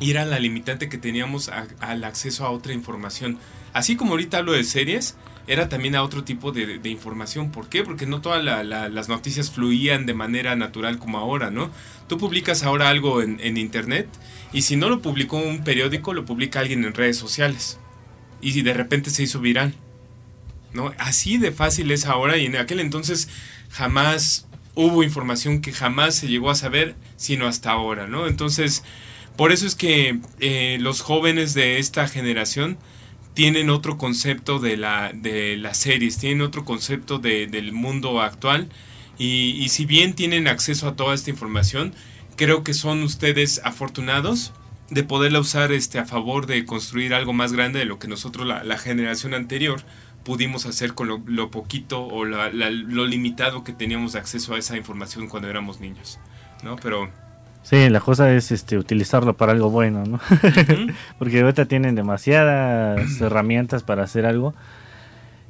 y 0.00 0.10
era 0.10 0.24
la 0.24 0.38
limitante 0.38 0.88
que 0.88 0.98
teníamos 0.98 1.50
al 1.80 2.04
acceso 2.04 2.44
a 2.44 2.50
otra 2.50 2.72
información. 2.72 3.38
Así 3.72 3.96
como 3.96 4.12
ahorita 4.12 4.38
hablo 4.38 4.52
de 4.52 4.64
series, 4.64 5.16
era 5.46 5.68
también 5.68 5.94
a 5.94 6.02
otro 6.02 6.24
tipo 6.24 6.52
de, 6.52 6.80
información. 6.88 7.50
¿Por 7.50 7.68
qué? 7.68 7.82
Porque 7.82 8.06
no 8.06 8.20
todas 8.20 8.42
las 8.42 9.08
noticias 9.08 9.50
fluían 9.50 10.06
de 10.06 10.14
manera 10.14 10.56
natural 10.56 10.98
como 10.98 11.18
ahora, 11.18 11.50
¿no? 11.50 11.70
Tú 12.08 12.18
publicas 12.18 12.62
ahora 12.62 12.88
algo 12.88 13.22
en, 13.22 13.38
en, 13.40 13.56
internet 13.56 14.08
y 14.52 14.62
si 14.62 14.76
no 14.76 14.88
lo 14.88 15.00
publicó 15.02 15.36
un 15.36 15.64
periódico, 15.64 16.14
lo 16.14 16.24
publica 16.24 16.60
alguien 16.60 16.84
en 16.84 16.94
redes 16.94 17.16
sociales. 17.16 17.78
Y 18.40 18.62
de 18.62 18.74
repente 18.74 19.10
se 19.10 19.22
hizo 19.22 19.40
viral. 19.40 19.74
¿No? 20.72 20.92
Así 20.98 21.38
de 21.38 21.52
fácil 21.52 21.92
es 21.92 22.04
ahora 22.04 22.36
y 22.36 22.46
en 22.46 22.56
aquel 22.56 22.80
entonces 22.80 23.28
jamás 23.70 24.48
hubo 24.74 25.04
información 25.04 25.60
que 25.60 25.72
jamás 25.72 26.16
se 26.16 26.26
llegó 26.26 26.50
a 26.50 26.54
saber, 26.56 26.96
sino 27.16 27.46
hasta 27.46 27.70
ahora, 27.70 28.08
¿no? 28.08 28.26
Entonces, 28.26 28.82
por 29.36 29.52
eso 29.52 29.66
es 29.66 29.74
que 29.74 30.20
eh, 30.40 30.78
los 30.80 31.00
jóvenes 31.00 31.54
de 31.54 31.78
esta 31.78 32.06
generación 32.06 32.78
tienen 33.34 33.68
otro 33.68 33.98
concepto 33.98 34.60
de, 34.60 34.76
la, 34.76 35.12
de 35.12 35.56
las 35.56 35.76
series, 35.76 36.18
tienen 36.18 36.40
otro 36.40 36.64
concepto 36.64 37.18
del 37.18 37.72
mundo 37.72 38.20
actual 38.20 38.68
y, 39.18 39.68
si 39.68 39.86
bien 39.86 40.14
tienen 40.14 40.48
acceso 40.48 40.88
a 40.88 40.96
toda 40.96 41.14
esta 41.14 41.30
información, 41.30 41.94
creo 42.36 42.62
que 42.64 42.74
son 42.74 43.02
ustedes 43.02 43.60
afortunados 43.64 44.52
de 44.90 45.02
poderla 45.02 45.40
usar 45.40 45.72
este, 45.72 45.98
a 45.98 46.04
favor 46.04 46.46
de 46.46 46.64
construir 46.64 47.14
algo 47.14 47.32
más 47.32 47.52
grande 47.52 47.80
de 47.80 47.84
lo 47.84 47.98
que 47.98 48.08
nosotros, 48.08 48.46
la, 48.46 48.78
generación 48.78 49.34
anterior, 49.34 49.82
pudimos 50.24 50.66
hacer 50.66 50.94
con 50.94 51.08
lo, 51.08 51.50
poquito 51.50 52.06
o 52.06 52.24
lo 52.24 53.06
limitado 53.06 53.64
que 53.64 53.72
teníamos 53.72 54.12
de 54.12 54.20
acceso 54.20 54.54
a 54.54 54.58
esa 54.58 54.76
información 54.76 55.28
cuando 55.28 55.48
éramos 55.48 55.80
niños. 55.80 56.18
¿no? 56.62 56.76
Pero 56.76 57.10
Sí, 57.64 57.88
la 57.88 58.00
cosa 58.00 58.30
es 58.32 58.52
este 58.52 58.76
utilizarlo 58.76 59.38
para 59.38 59.52
algo 59.52 59.70
bueno, 59.70 60.04
¿no? 60.04 60.20
Porque 61.18 61.40
ahorita 61.40 61.64
tienen 61.64 61.94
demasiadas 61.94 63.20
herramientas 63.22 63.82
para 63.82 64.04
hacer 64.04 64.26
algo 64.26 64.54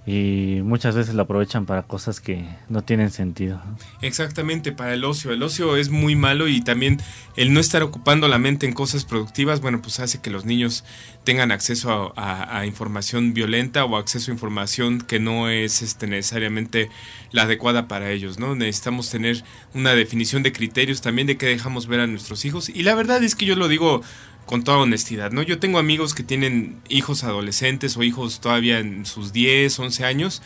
y 0.06 0.60
muchas 0.62 0.94
veces 0.94 1.14
lo 1.14 1.22
aprovechan 1.22 1.64
para 1.64 1.84
cosas 1.84 2.20
que 2.20 2.46
no 2.68 2.82
tienen 2.82 3.10
sentido. 3.10 3.62
Exactamente, 4.02 4.70
para 4.70 4.92
el 4.92 5.02
ocio. 5.02 5.32
El 5.32 5.42
ocio 5.42 5.76
es 5.76 5.88
muy 5.88 6.14
malo 6.14 6.46
y 6.46 6.60
también 6.60 7.00
el 7.36 7.54
no 7.54 7.60
estar 7.60 7.82
ocupando 7.82 8.28
la 8.28 8.38
mente 8.38 8.66
en 8.66 8.74
cosas 8.74 9.06
productivas, 9.06 9.62
bueno, 9.62 9.80
pues 9.80 10.00
hace 10.00 10.20
que 10.20 10.28
los 10.28 10.44
niños 10.44 10.84
tengan 11.24 11.52
acceso 11.52 12.12
a, 12.16 12.66
información 12.66 13.32
violenta 13.32 13.84
o 13.86 13.96
acceso 13.96 14.30
a 14.30 14.34
información 14.34 15.00
que 15.00 15.20
no 15.20 15.48
es 15.48 15.80
este, 15.80 16.06
necesariamente 16.06 16.90
la 17.32 17.42
adecuada 17.42 17.88
para 17.88 18.10
ellos, 18.10 18.38
¿no? 18.38 18.54
Necesitamos 18.54 19.08
tener 19.08 19.42
una 19.72 19.94
definición 19.94 20.42
de 20.42 20.52
criterios 20.52 21.00
también 21.00 21.26
de 21.26 21.38
qué 21.38 21.46
dejamos 21.46 21.86
ver 21.86 22.00
a 22.00 22.06
nuestros 22.06 22.44
hijos. 22.44 22.68
Y 22.68 22.82
la 22.82 22.94
verdad 22.94 23.22
es 23.22 23.34
que 23.34 23.46
yo 23.46 23.56
lo 23.56 23.68
digo 23.68 24.02
con 24.46 24.62
toda 24.64 24.78
honestidad, 24.78 25.32
¿no? 25.32 25.42
Yo 25.42 25.58
tengo 25.58 25.78
amigos 25.78 26.14
que 26.14 26.22
tienen 26.22 26.80
hijos 26.88 27.24
adolescentes 27.24 27.96
o 27.96 28.02
hijos 28.02 28.40
todavía 28.40 28.78
en 28.78 29.06
sus 29.06 29.32
10, 29.32 29.78
11 29.78 30.04
años 30.04 30.42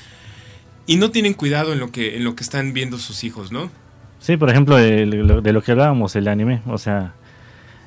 y 0.87 0.97
no 0.97 1.11
tienen 1.11 1.35
cuidado 1.35 1.73
en 1.73 1.81
lo 1.81 1.91
que 1.91 2.17
en 2.17 2.25
lo 2.25 2.35
que 2.35 2.43
están 2.43 2.73
viendo 2.73 2.99
sus 2.99 3.25
hijos, 3.25 3.53
¿no? 3.53 3.71
Sí, 4.21 4.37
por 4.37 4.51
ejemplo, 4.51 4.77
de, 4.77 5.07
lo 5.07 5.63
que 5.63 5.73
hablábamos, 5.73 6.17
el 6.17 6.27
anime, 6.27 6.61
o 6.67 6.77
sea, 6.77 7.15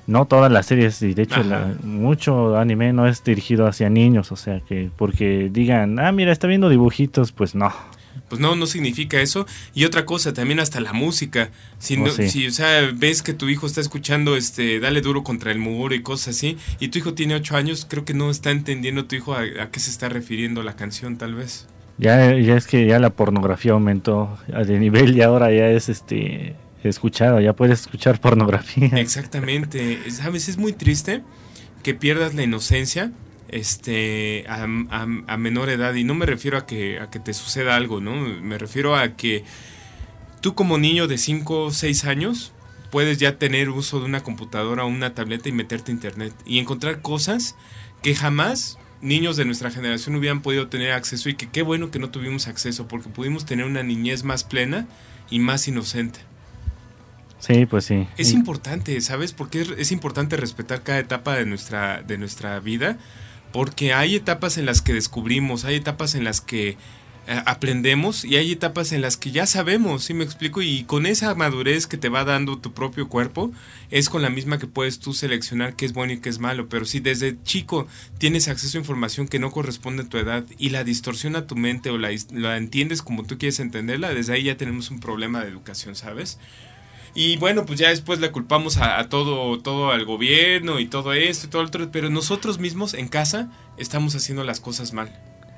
no 0.08 0.26
todas 0.26 0.52
las 0.52 0.66
series, 0.66 1.02
y 1.02 1.14
de 1.14 1.24
hecho 1.24 1.44
mucho 1.84 2.58
anime 2.58 2.94
no 2.94 3.06
es 3.06 3.24
dirigido 3.24 3.68
hacia 3.68 3.90
niños, 3.90 4.32
o 4.32 4.36
sea, 4.36 4.62
que 4.62 4.90
porque 4.96 5.50
digan, 5.52 6.00
ah, 6.00 6.12
mira, 6.12 6.32
está 6.32 6.48
viendo 6.48 6.70
dibujitos, 6.70 7.32
pues 7.34 7.54
no, 7.54 7.74
pues 8.30 8.40
no, 8.40 8.56
no 8.56 8.66
significa 8.66 9.22
eso. 9.22 9.46
Y 9.74 9.86
otra 9.86 10.06
cosa, 10.06 10.34
también 10.34 10.60
hasta 10.60 10.80
la 10.80 10.94
música. 10.94 11.52
Si, 11.80 11.98
oh, 11.98 12.10
si 12.10 12.48
o 12.48 12.52
sea, 12.52 12.92
ves 12.94 13.22
que 13.22 13.34
tu 13.34 13.50
hijo 13.50 13.68
está 13.68 13.82
escuchando 13.82 14.36
este 14.36 14.80
Dale 14.80 15.02
duro 15.02 15.24
contra 15.24 15.52
el 15.52 15.60
muro 15.60 15.94
y 15.96 16.02
cosas 16.02 16.36
así, 16.36 16.58
y 16.80 16.90
tu 16.90 17.00
hijo 17.00 17.14
tiene 17.14 17.36
ocho 17.36 17.56
años, 17.58 17.86
creo 17.90 18.06
que 18.06 18.14
no 18.14 18.30
está 18.30 18.52
entendiendo 18.52 19.06
tu 19.06 19.16
hijo 19.16 19.34
a, 19.34 19.70
qué 19.72 19.80
se 19.80 19.90
está 19.90 20.10
refiriendo 20.10 20.64
la 20.64 20.76
canción, 20.76 21.18
tal 21.18 21.36
vez. 21.36 21.68
Ya, 21.98 22.36
ya 22.38 22.56
es 22.56 22.68
que 22.68 22.88
ya 22.88 23.00
la 23.00 23.12
pornografía 23.12 23.74
aumentó 23.74 24.40
de 24.48 24.80
nivel 24.80 25.16
y 25.16 25.22
ahora 25.22 25.52
ya 25.52 25.70
es 25.70 25.90
este 25.90 26.56
escuchado, 26.84 27.40
ya 27.40 27.54
puedes 27.54 27.82
escuchar 27.82 28.20
pornografía. 28.20 28.90
Exactamente, 28.96 30.00
sabes, 30.10 30.50
es 30.50 30.58
muy 30.58 30.74
triste 30.74 31.22
que 31.84 31.94
pierdas 31.94 32.34
la 32.34 32.44
inocencia 32.44 33.12
este 33.52 34.46
a, 34.48 34.66
menor 35.38 35.70
edad 35.70 35.94
y 35.94 36.04
no 36.04 36.16
me 36.16 36.26
refiero 36.26 36.58
a 36.58 36.66
que, 36.66 37.00
a 37.00 37.10
que 37.10 37.20
te 37.20 37.34
suceda 37.34 37.76
algo, 37.76 38.02
¿no? 38.02 38.16
Me 38.16 38.58
refiero 38.58 38.96
a 38.96 39.16
que 39.16 39.44
tú 40.42 40.56
como 40.56 40.78
niño 40.78 41.08
de 41.08 41.18
5 41.18 41.66
o 41.66 41.72
6 41.72 42.06
años 42.06 42.54
puedes 42.92 43.18
ya 43.18 43.38
tener 43.38 43.70
uso 43.70 44.00
de 44.00 44.06
una 44.06 44.22
computadora 44.22 44.86
o 44.86 44.88
una 44.88 45.14
tableta 45.14 45.50
y 45.50 45.52
meterte 45.52 45.92
a 45.92 45.96
internet 45.96 46.34
y 46.46 46.60
encontrar 46.60 47.02
cosas 47.02 47.56
que 48.02 48.16
jamás 48.16 48.78
niños 49.02 49.36
de 49.36 49.46
nuestra 49.46 49.72
generación 49.72 50.16
hubieran 50.16 50.42
podido 50.42 50.68
tener 50.68 50.92
acceso 50.92 51.30
y 51.30 51.36
que 51.36 51.50
qué 51.50 51.62
bueno 51.62 51.92
que 51.92 52.00
no 52.00 52.10
tuvimos 52.10 52.48
acceso 52.48 52.88
porque 52.88 53.10
pudimos 53.10 53.46
tener 53.46 53.66
una 53.66 53.84
niñez 53.84 54.24
más 54.24 54.44
plena 54.44 54.88
y 55.30 55.40
más 55.40 55.68
inocente. 55.68 56.20
Sí, 57.40 57.66
pues 57.66 57.86
sí. 57.86 58.08
Es 58.18 58.34
importante, 58.34 59.02
¿sabes? 59.02 59.34
Porque 59.34 59.66
es, 59.78 59.92
importante 59.92 60.38
respetar 60.38 60.84
cada 60.84 61.00
etapa 61.00 61.36
de 61.36 61.48
nuestra, 61.48 62.04
de 62.04 62.20
nuestra 62.20 62.60
vida 62.60 63.00
porque 63.52 63.94
hay 63.94 64.16
etapas 64.16 64.58
en 64.58 64.66
las 64.66 64.82
que 64.82 64.94
descubrimos, 64.94 65.66
hay 65.66 65.76
etapas 65.76 66.16
en 66.16 66.24
las 66.24 66.42
que 66.42 66.78
eh, 67.28 67.40
aprendemos 67.46 68.26
y 68.26 68.36
hay 68.38 68.52
etapas 68.52 68.92
en 68.94 69.02
las 69.02 69.16
que 69.16 69.30
ya 69.30 69.46
sabemos, 69.46 70.04
¿sí 70.04 70.16
me 70.16 70.24
explico? 70.24 70.64
Y 70.64 70.86
con 70.86 71.06
esa 71.06 71.36
madurez 71.36 71.86
que 71.86 71.98
te 71.98 72.10
va 72.10 72.26
dando 72.26 72.58
tu 72.58 72.74
propio 72.74 73.10
cuerpo, 73.10 73.52
es 73.92 74.10
con 74.10 74.24
la 74.24 74.32
misma 74.32 74.58
que 74.58 74.66
puedes 74.66 75.00
tú 75.00 75.14
seleccionar 75.14 75.76
qué 75.76 75.86
es 75.86 75.94
bueno 75.94 76.14
y 76.14 76.20
qué 76.20 76.30
es 76.30 76.40
malo. 76.40 76.68
Pero 76.68 76.86
si 76.86 77.00
desde 77.00 77.38
chico 77.44 77.88
tienes 78.18 78.48
acceso 78.48 78.78
a 78.78 78.82
información 78.82 79.28
que 79.28 79.38
no 79.38 79.52
corresponde 79.52 80.04
a 80.04 80.10
tu 80.10 80.18
edad 80.18 80.46
y 80.58 80.70
la 80.70 80.84
distorsiona 80.84 81.46
tu 81.46 81.56
mente 81.56 81.92
o 81.92 82.00
la, 82.00 82.10
la 82.32 82.58
entiendes 82.58 83.04
como 83.04 83.24
tú 83.24 83.38
quieres 83.38 83.60
entenderla, 83.60 84.14
desde 84.14 84.34
ahí 84.34 84.44
ya 84.44 84.58
tenemos 84.58 84.90
un 84.90 85.00
problema 85.00 85.42
de 85.42 85.50
educación, 85.50 85.96
¿sabes? 85.96 86.40
Y 87.14 87.38
bueno, 87.38 87.66
pues 87.66 87.80
ya 87.80 87.90
después 87.90 88.20
le 88.20 88.32
culpamos 88.32 88.78
a, 88.78 89.08
todo, 89.10 89.60
todo 89.60 89.92
al 89.92 90.06
gobierno 90.06 90.80
y 90.80 90.86
todo 90.86 91.14
esto 91.14 91.48
y 91.48 91.50
todo 91.50 91.62
lo 91.64 91.68
otro, 91.68 91.92
pero 91.92 92.10
nosotros 92.10 92.60
mismos 92.60 92.94
en 92.94 93.10
casa 93.10 93.50
estamos 93.78 94.16
haciendo 94.16 94.44
las 94.44 94.60
cosas 94.60 94.94
mal. 94.94 95.12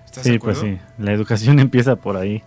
¿Estás 0.06 0.24
sí, 0.24 0.40
pues 0.40 0.58
sí, 0.60 0.80
la 0.98 1.14
educación 1.14 1.60
empieza 1.60 1.96
por 1.96 2.18
ahí. 2.18 2.44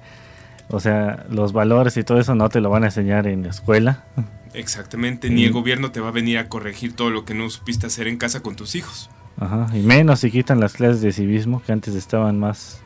O 0.68 0.80
sea, 0.80 1.24
los 1.30 1.52
valores 1.52 1.96
y 1.96 2.02
todo 2.02 2.18
eso 2.18 2.34
no 2.34 2.48
te 2.48 2.60
lo 2.60 2.70
van 2.70 2.82
a 2.82 2.86
enseñar 2.86 3.28
en 3.28 3.44
la 3.44 3.50
escuela. 3.50 4.04
Exactamente, 4.52 5.30
ni 5.30 5.44
el 5.44 5.52
gobierno 5.52 5.92
te 5.92 6.00
va 6.00 6.08
a 6.08 6.12
venir 6.12 6.38
a 6.38 6.48
corregir 6.48 6.94
todo 6.94 7.10
lo 7.10 7.24
que 7.24 7.34
no 7.34 7.48
supiste 7.50 7.86
hacer 7.86 8.08
en 8.08 8.16
casa 8.16 8.40
con 8.40 8.56
tus 8.56 8.74
hijos. 8.74 9.10
Ajá, 9.38 9.66
y 9.74 9.80
menos 9.80 10.20
si 10.20 10.30
quitan 10.30 10.60
las 10.60 10.72
clases 10.72 11.02
de 11.02 11.12
civismo 11.12 11.62
que 11.62 11.72
antes 11.72 11.94
estaban 11.94 12.40
más... 12.40 12.80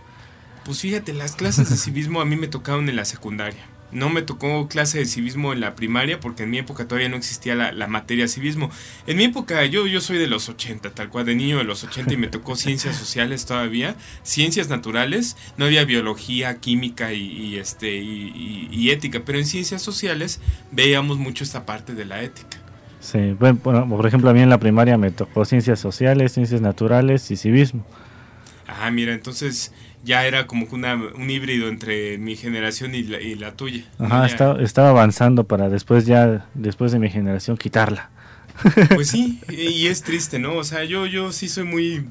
Pues 0.64 0.80
fíjate, 0.80 1.14
las 1.14 1.36
clases 1.36 1.70
de 1.70 1.76
civismo 1.76 2.20
a 2.20 2.24
mí 2.24 2.36
me 2.36 2.48
tocaron 2.48 2.88
en 2.88 2.96
la 2.96 3.04
secundaria. 3.04 3.64
No 3.92 4.08
me 4.08 4.22
tocó 4.22 4.68
clase 4.68 4.98
de 4.98 5.06
civismo 5.06 5.52
en 5.52 5.60
la 5.60 5.74
primaria 5.74 6.20
porque 6.20 6.44
en 6.44 6.50
mi 6.50 6.58
época 6.58 6.86
todavía 6.86 7.08
no 7.08 7.16
existía 7.16 7.54
la, 7.54 7.72
la, 7.72 7.86
materia 7.86 8.28
civismo. 8.28 8.70
En 9.06 9.16
mi 9.16 9.24
época 9.24 9.64
yo, 9.66 9.86
yo 9.86 10.00
soy 10.00 10.18
de 10.18 10.26
los 10.26 10.48
80, 10.48 10.90
tal 10.90 11.08
cual, 11.08 11.26
de 11.26 11.34
niño 11.34 11.58
de 11.58 11.64
los 11.64 11.84
80 11.84 12.14
y 12.14 12.16
me 12.16 12.28
tocó 12.28 12.56
ciencias 12.56 12.96
sociales 12.96 13.46
todavía, 13.46 13.96
ciencias 14.22 14.68
naturales, 14.68 15.36
no 15.56 15.64
había 15.64 15.84
biología, 15.84 16.58
química 16.58 17.12
y, 17.12 17.56
este, 17.56 17.96
y, 17.96 18.90
ética, 18.90 19.22
pero 19.24 19.38
en 19.38 19.46
ciencias 19.46 19.82
sociales 19.82 20.40
veíamos 20.70 21.18
mucho 21.18 21.44
esta 21.44 21.66
parte 21.66 21.94
de 21.94 22.04
la 22.04 22.22
ética. 22.22 22.58
Sí, 23.00 23.34
bueno, 23.38 23.58
por 23.60 24.06
ejemplo 24.06 24.28
a 24.30 24.34
mí 24.34 24.40
en 24.40 24.50
la 24.50 24.58
primaria 24.58 24.98
me 24.98 25.10
tocó 25.10 25.44
ciencias 25.44 25.80
sociales, 25.80 26.32
ciencias 26.32 26.60
naturales 26.60 27.30
y 27.30 27.36
civismo. 27.36 27.84
Ah, 28.66 28.90
mira, 28.90 29.12
entonces 29.14 29.72
ya 30.02 30.26
era 30.26 30.46
como 30.46 30.66
una, 30.70 30.94
un 30.94 31.30
híbrido 31.30 31.68
entre 31.68 32.18
mi 32.18 32.36
generación 32.36 32.94
y 32.94 33.02
la, 33.02 33.20
y 33.20 33.34
la 33.34 33.52
tuya. 33.52 33.84
Ajá, 33.98 34.26
estaba, 34.26 34.88
avanzando 34.88 35.44
para 35.44 35.68
después 35.68 36.06
ya, 36.06 36.46
después 36.54 36.92
de 36.92 36.98
mi 36.98 37.10
generación, 37.10 37.56
quitarla. 37.56 38.10
Pues 38.94 39.08
sí, 39.08 39.40
y 39.48 39.86
es 39.86 40.02
triste, 40.02 40.38
¿no? 40.38 40.56
O 40.56 40.64
sea, 40.64 40.84
yo, 40.84 41.06
yo 41.06 41.32
sí 41.32 41.48
soy 41.48 41.64
muy, 41.64 42.08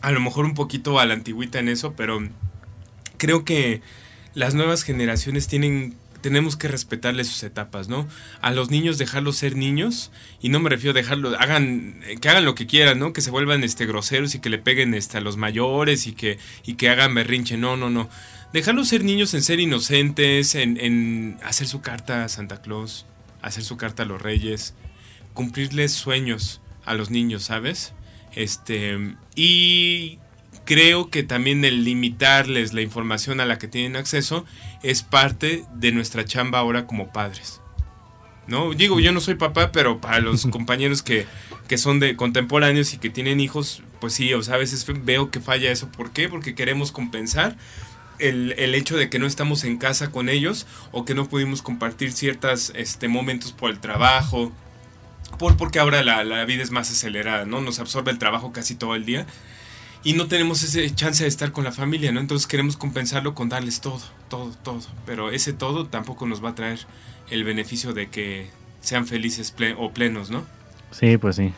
a 0.00 0.10
lo 0.10 0.20
mejor 0.20 0.46
un 0.46 0.54
poquito 0.54 0.98
a 0.98 1.04
la 1.04 1.14
antigüita 1.14 1.58
en 1.58 1.68
eso, 1.68 1.92
pero 1.94 2.18
creo 3.18 3.44
que 3.44 3.82
las 4.34 4.54
nuevas 4.54 4.82
generaciones 4.84 5.48
tienen 5.48 5.94
tenemos 6.26 6.56
que 6.56 6.66
respetarles 6.66 7.28
sus 7.28 7.44
etapas, 7.44 7.88
¿no? 7.88 8.08
A 8.40 8.50
los 8.50 8.68
niños 8.68 8.98
dejarlos 8.98 9.36
ser 9.36 9.54
niños 9.54 10.10
y 10.42 10.48
no 10.48 10.58
me 10.58 10.70
refiero 10.70 10.90
a 10.90 11.00
dejarlos, 11.00 11.36
hagan, 11.38 12.00
que 12.20 12.28
hagan 12.28 12.44
lo 12.44 12.56
que 12.56 12.66
quieran, 12.66 12.98
¿no? 12.98 13.12
Que 13.12 13.20
se 13.20 13.30
vuelvan 13.30 13.62
este 13.62 13.86
groseros 13.86 14.34
y 14.34 14.40
que 14.40 14.50
le 14.50 14.58
peguen 14.58 14.92
este, 14.94 15.18
a 15.18 15.20
los 15.20 15.36
mayores 15.36 16.08
y 16.08 16.14
que, 16.14 16.40
y 16.64 16.74
que 16.74 16.90
hagan 16.90 17.14
berrinche, 17.14 17.56
no, 17.56 17.76
no, 17.76 17.90
no. 17.90 18.10
Dejarlos 18.52 18.88
ser 18.88 19.04
niños 19.04 19.34
en 19.34 19.44
ser 19.44 19.60
inocentes, 19.60 20.56
en, 20.56 20.80
en 20.80 21.38
hacer 21.44 21.68
su 21.68 21.80
carta 21.80 22.24
a 22.24 22.28
Santa 22.28 22.60
Claus, 22.60 23.06
hacer 23.40 23.62
su 23.62 23.76
carta 23.76 24.02
a 24.02 24.06
los 24.06 24.20
reyes, 24.20 24.74
cumplirles 25.32 25.92
sueños 25.92 26.60
a 26.84 26.94
los 26.94 27.10
niños, 27.10 27.44
¿sabes? 27.44 27.92
Este, 28.34 29.14
y 29.36 30.18
creo 30.64 31.08
que 31.08 31.22
también 31.22 31.64
el 31.64 31.84
limitarles 31.84 32.74
la 32.74 32.82
información 32.82 33.40
a 33.40 33.46
la 33.46 33.58
que 33.58 33.68
tienen 33.68 33.94
acceso 33.94 34.44
es 34.86 35.02
parte 35.02 35.64
de 35.74 35.90
nuestra 35.90 36.24
chamba 36.24 36.60
ahora 36.60 36.86
como 36.86 37.12
padres. 37.12 37.60
¿No? 38.46 38.72
Digo, 38.72 39.00
yo 39.00 39.10
no 39.10 39.20
soy 39.20 39.34
papá, 39.34 39.72
pero 39.72 40.00
para 40.00 40.20
los 40.20 40.46
compañeros 40.50 41.02
que, 41.02 41.26
que 41.66 41.76
son 41.76 41.98
de 41.98 42.14
contemporáneos 42.14 42.94
y 42.94 42.98
que 42.98 43.10
tienen 43.10 43.40
hijos, 43.40 43.82
pues 44.00 44.14
sí, 44.14 44.32
o 44.32 44.42
sea, 44.42 44.54
a 44.54 44.58
veces 44.58 44.86
veo 45.04 45.32
que 45.32 45.40
falla 45.40 45.72
eso. 45.72 45.90
¿Por 45.90 46.12
qué? 46.12 46.28
Porque 46.28 46.54
queremos 46.54 46.92
compensar 46.92 47.56
el, 48.20 48.52
hecho 48.76 48.96
de 48.96 49.10
que 49.10 49.18
no 49.18 49.26
estamos 49.26 49.64
en 49.64 49.76
casa 49.76 50.12
con 50.12 50.28
ellos 50.28 50.68
o 50.92 51.04
que 51.04 51.14
no 51.14 51.28
pudimos 51.28 51.62
compartir 51.62 52.12
ciertos 52.12 52.72
este, 52.76 53.08
momentos 53.08 53.50
por 53.52 53.70
el 53.70 53.80
trabajo, 53.80 54.52
por, 55.40 55.56
porque 55.56 55.80
ahora 55.80 56.04
la, 56.04 56.22
la, 56.22 56.44
vida 56.44 56.62
es 56.62 56.70
más 56.70 56.92
acelerada, 56.92 57.44
¿no? 57.44 57.60
Nos 57.60 57.80
absorbe 57.80 58.12
el 58.12 58.18
trabajo 58.18 58.52
casi 58.52 58.76
todo 58.76 58.94
el 58.94 59.04
día 59.04 59.26
y 60.04 60.12
no 60.12 60.26
tenemos 60.28 60.62
ese 60.62 60.94
chance 60.94 61.24
de 61.24 61.28
estar 61.28 61.52
con 61.52 61.64
la 61.64 61.72
familia, 61.72 62.12
¿no? 62.12 62.20
Entonces 62.20 62.46
queremos 62.46 62.76
compensarlo 62.76 63.34
con 63.34 63.48
darles 63.48 63.80
todo, 63.80 64.00
todo, 64.28 64.52
todo. 64.62 64.80
Pero 65.04 65.30
ese 65.30 65.52
todo 65.52 65.86
tampoco 65.86 66.26
nos 66.26 66.44
va 66.44 66.50
a 66.50 66.54
traer 66.54 66.80
el 67.30 67.44
beneficio 67.44 67.92
de 67.92 68.08
que 68.08 68.48
sean 68.80 69.06
felices 69.06 69.54
o 69.78 69.90
plenos, 69.92 70.30
¿no? 70.30 70.46
Sí, 70.92 71.18
pues 71.18 71.36
sí. 71.36 71.52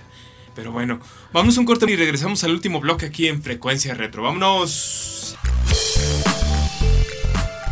Pero 0.55 0.72
bueno, 0.72 0.99
vamos 1.32 1.57
a 1.57 1.61
un 1.61 1.66
corte 1.66 1.91
y 1.91 1.95
regresamos 1.95 2.43
al 2.43 2.51
último 2.53 2.80
bloque 2.80 3.07
aquí 3.07 3.28
en 3.28 3.43
Frecuencia 3.43 3.95
Retro. 3.95 4.22
¡Vámonos! 4.22 5.36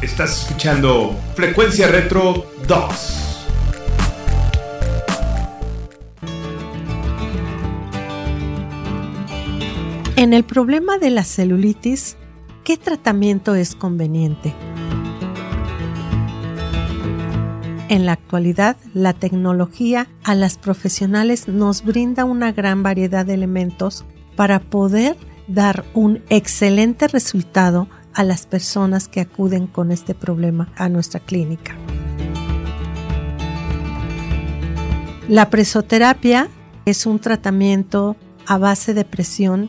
Estás 0.03 0.43
escuchando 0.43 1.19
Frecuencia 1.35 1.89
Retro 1.89 2.53
2. 2.69 3.26
En 10.19 10.33
el 10.33 10.45
problema 10.45 10.97
de 10.97 11.11
la 11.11 11.25
celulitis, 11.25 12.17
¿qué 12.64 12.79
tratamiento 12.79 13.55
es 13.55 13.75
conveniente? 13.75 14.55
En 17.91 18.07
la 18.07 18.12
actualidad, 18.12 18.79
la 18.95 19.12
tecnología 19.12 20.09
a 20.25 20.35
las 20.35 20.57
profesionales 20.57 21.49
nos 21.49 21.85
brinda 21.85 22.25
una 22.25 22.53
gran 22.53 22.83
variedad 22.83 23.27
de 23.27 23.35
elementos 23.35 24.07
para 24.37 24.59
poder 24.59 25.19
dar 25.49 25.85
un 25.93 26.23
excelente 26.31 27.09
resultado 27.09 27.87
a 28.14 28.25
las 28.25 28.47
personas 28.47 29.09
que 29.09 29.21
acuden 29.21 29.67
con 29.67 29.93
este 29.93 30.14
problema 30.14 30.73
a 30.77 30.89
nuestra 30.89 31.21
clínica. 31.21 31.77
La 35.29 35.51
presoterapia 35.51 36.49
es 36.87 37.05
un 37.05 37.19
tratamiento 37.19 38.17
a 38.47 38.57
base 38.57 38.95
de 38.95 39.05
presión 39.05 39.69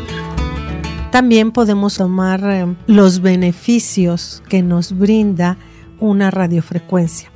También 1.11 1.51
podemos 1.51 1.95
tomar 1.95 2.41
eh, 2.45 2.65
los 2.87 3.19
beneficios 3.19 4.41
que 4.47 4.63
nos 4.63 4.97
brinda 4.97 5.57
una 5.99 6.31
radiofrecuencia. 6.31 7.29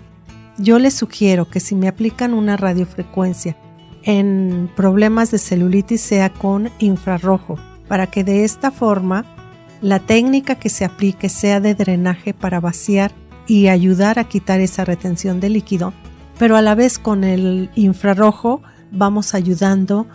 Yo 0.57 0.79
les 0.79 0.93
sugiero 0.93 1.49
que 1.49 1.59
si 1.59 1.75
me 1.75 1.89
aplican 1.89 2.33
una 2.33 2.55
radiofrecuencia 2.55 3.57
en 4.03 4.71
problemas 4.77 5.29
de 5.31 5.39
celulitis 5.39 5.99
sea 5.99 6.29
con 6.29 6.69
infrarrojo, 6.79 7.57
para 7.89 8.07
que 8.07 8.23
de 8.23 8.45
esta 8.45 8.71
forma 8.71 9.25
la 9.81 9.99
técnica 9.99 10.55
que 10.55 10.69
se 10.69 10.85
aplique 10.85 11.27
sea 11.27 11.59
de 11.59 11.75
drenaje 11.75 12.33
para 12.33 12.61
vaciar 12.61 13.11
y 13.45 13.67
ayudar 13.67 14.19
a 14.19 14.23
quitar 14.23 14.61
esa 14.61 14.85
retención 14.85 15.41
de 15.41 15.49
líquido, 15.49 15.91
pero 16.39 16.55
a 16.55 16.61
la 16.61 16.75
vez 16.75 16.97
con 16.97 17.25
el 17.25 17.69
infrarrojo 17.75 18.61
vamos 18.91 19.33
ayudando 19.33 20.07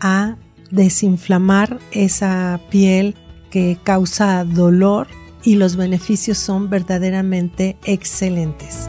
a 0.00 0.36
desinflamar 0.72 1.78
esa 1.92 2.60
piel 2.70 3.14
que 3.50 3.78
causa 3.84 4.44
dolor 4.44 5.06
y 5.44 5.54
los 5.54 5.76
beneficios 5.76 6.38
son 6.38 6.70
verdaderamente 6.70 7.76
excelentes. 7.84 8.88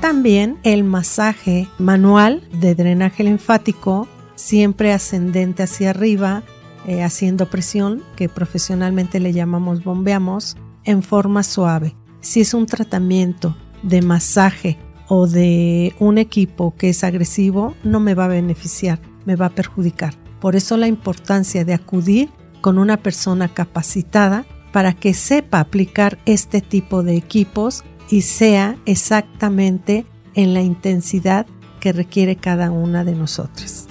También 0.00 0.58
el 0.64 0.82
masaje 0.82 1.68
manual 1.78 2.42
de 2.60 2.74
drenaje 2.74 3.22
linfático, 3.22 4.08
siempre 4.34 4.92
ascendente 4.92 5.62
hacia 5.62 5.90
arriba, 5.90 6.42
eh, 6.86 7.02
haciendo 7.02 7.48
presión, 7.50 8.02
que 8.16 8.28
profesionalmente 8.28 9.20
le 9.20 9.32
llamamos 9.32 9.84
bombeamos, 9.84 10.56
en 10.84 11.02
forma 11.02 11.42
suave. 11.42 11.94
Si 12.20 12.40
es 12.40 12.54
un 12.54 12.66
tratamiento 12.66 13.56
de 13.82 14.02
masaje 14.02 14.78
o 15.08 15.26
de 15.26 15.94
un 15.98 16.18
equipo 16.18 16.74
que 16.76 16.88
es 16.88 17.04
agresivo, 17.04 17.74
no 17.84 18.00
me 18.00 18.14
va 18.14 18.24
a 18.24 18.28
beneficiar, 18.28 19.00
me 19.24 19.36
va 19.36 19.46
a 19.46 19.54
perjudicar. 19.54 20.14
Por 20.40 20.56
eso 20.56 20.76
la 20.76 20.86
importancia 20.86 21.64
de 21.64 21.74
acudir 21.74 22.30
con 22.60 22.78
una 22.78 22.96
persona 22.96 23.48
capacitada 23.48 24.44
para 24.72 24.92
que 24.92 25.14
sepa 25.14 25.60
aplicar 25.60 26.18
este 26.26 26.60
tipo 26.60 27.02
de 27.02 27.16
equipos 27.16 27.84
y 28.10 28.22
sea 28.22 28.76
exactamente 28.86 30.06
en 30.34 30.54
la 30.54 30.62
intensidad 30.62 31.46
que 31.80 31.92
requiere 31.92 32.36
cada 32.36 32.70
una 32.70 33.04
de 33.04 33.14
nosotras. 33.14 33.86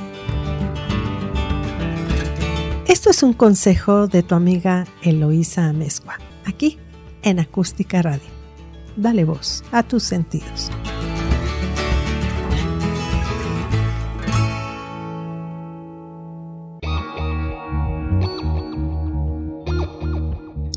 Esto 2.87 3.09
es 3.11 3.23
un 3.23 3.33
consejo 3.33 4.07
de 4.07 4.23
tu 4.23 4.35
amiga 4.35 4.85
Eloísa 5.03 5.67
Amezcua, 5.67 6.17
aquí 6.45 6.77
en 7.21 7.39
Acústica 7.39 8.01
Radio. 8.01 8.29
Dale 8.95 9.23
voz 9.23 9.63
a 9.71 9.83
tus 9.83 10.03
sentidos. 10.03 10.71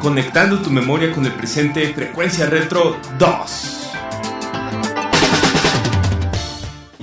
Conectando 0.00 0.60
tu 0.60 0.70
memoria 0.70 1.12
con 1.12 1.26
el 1.26 1.32
presente, 1.32 1.92
Frecuencia 1.92 2.46
Retro 2.46 2.96
2. 3.18 3.78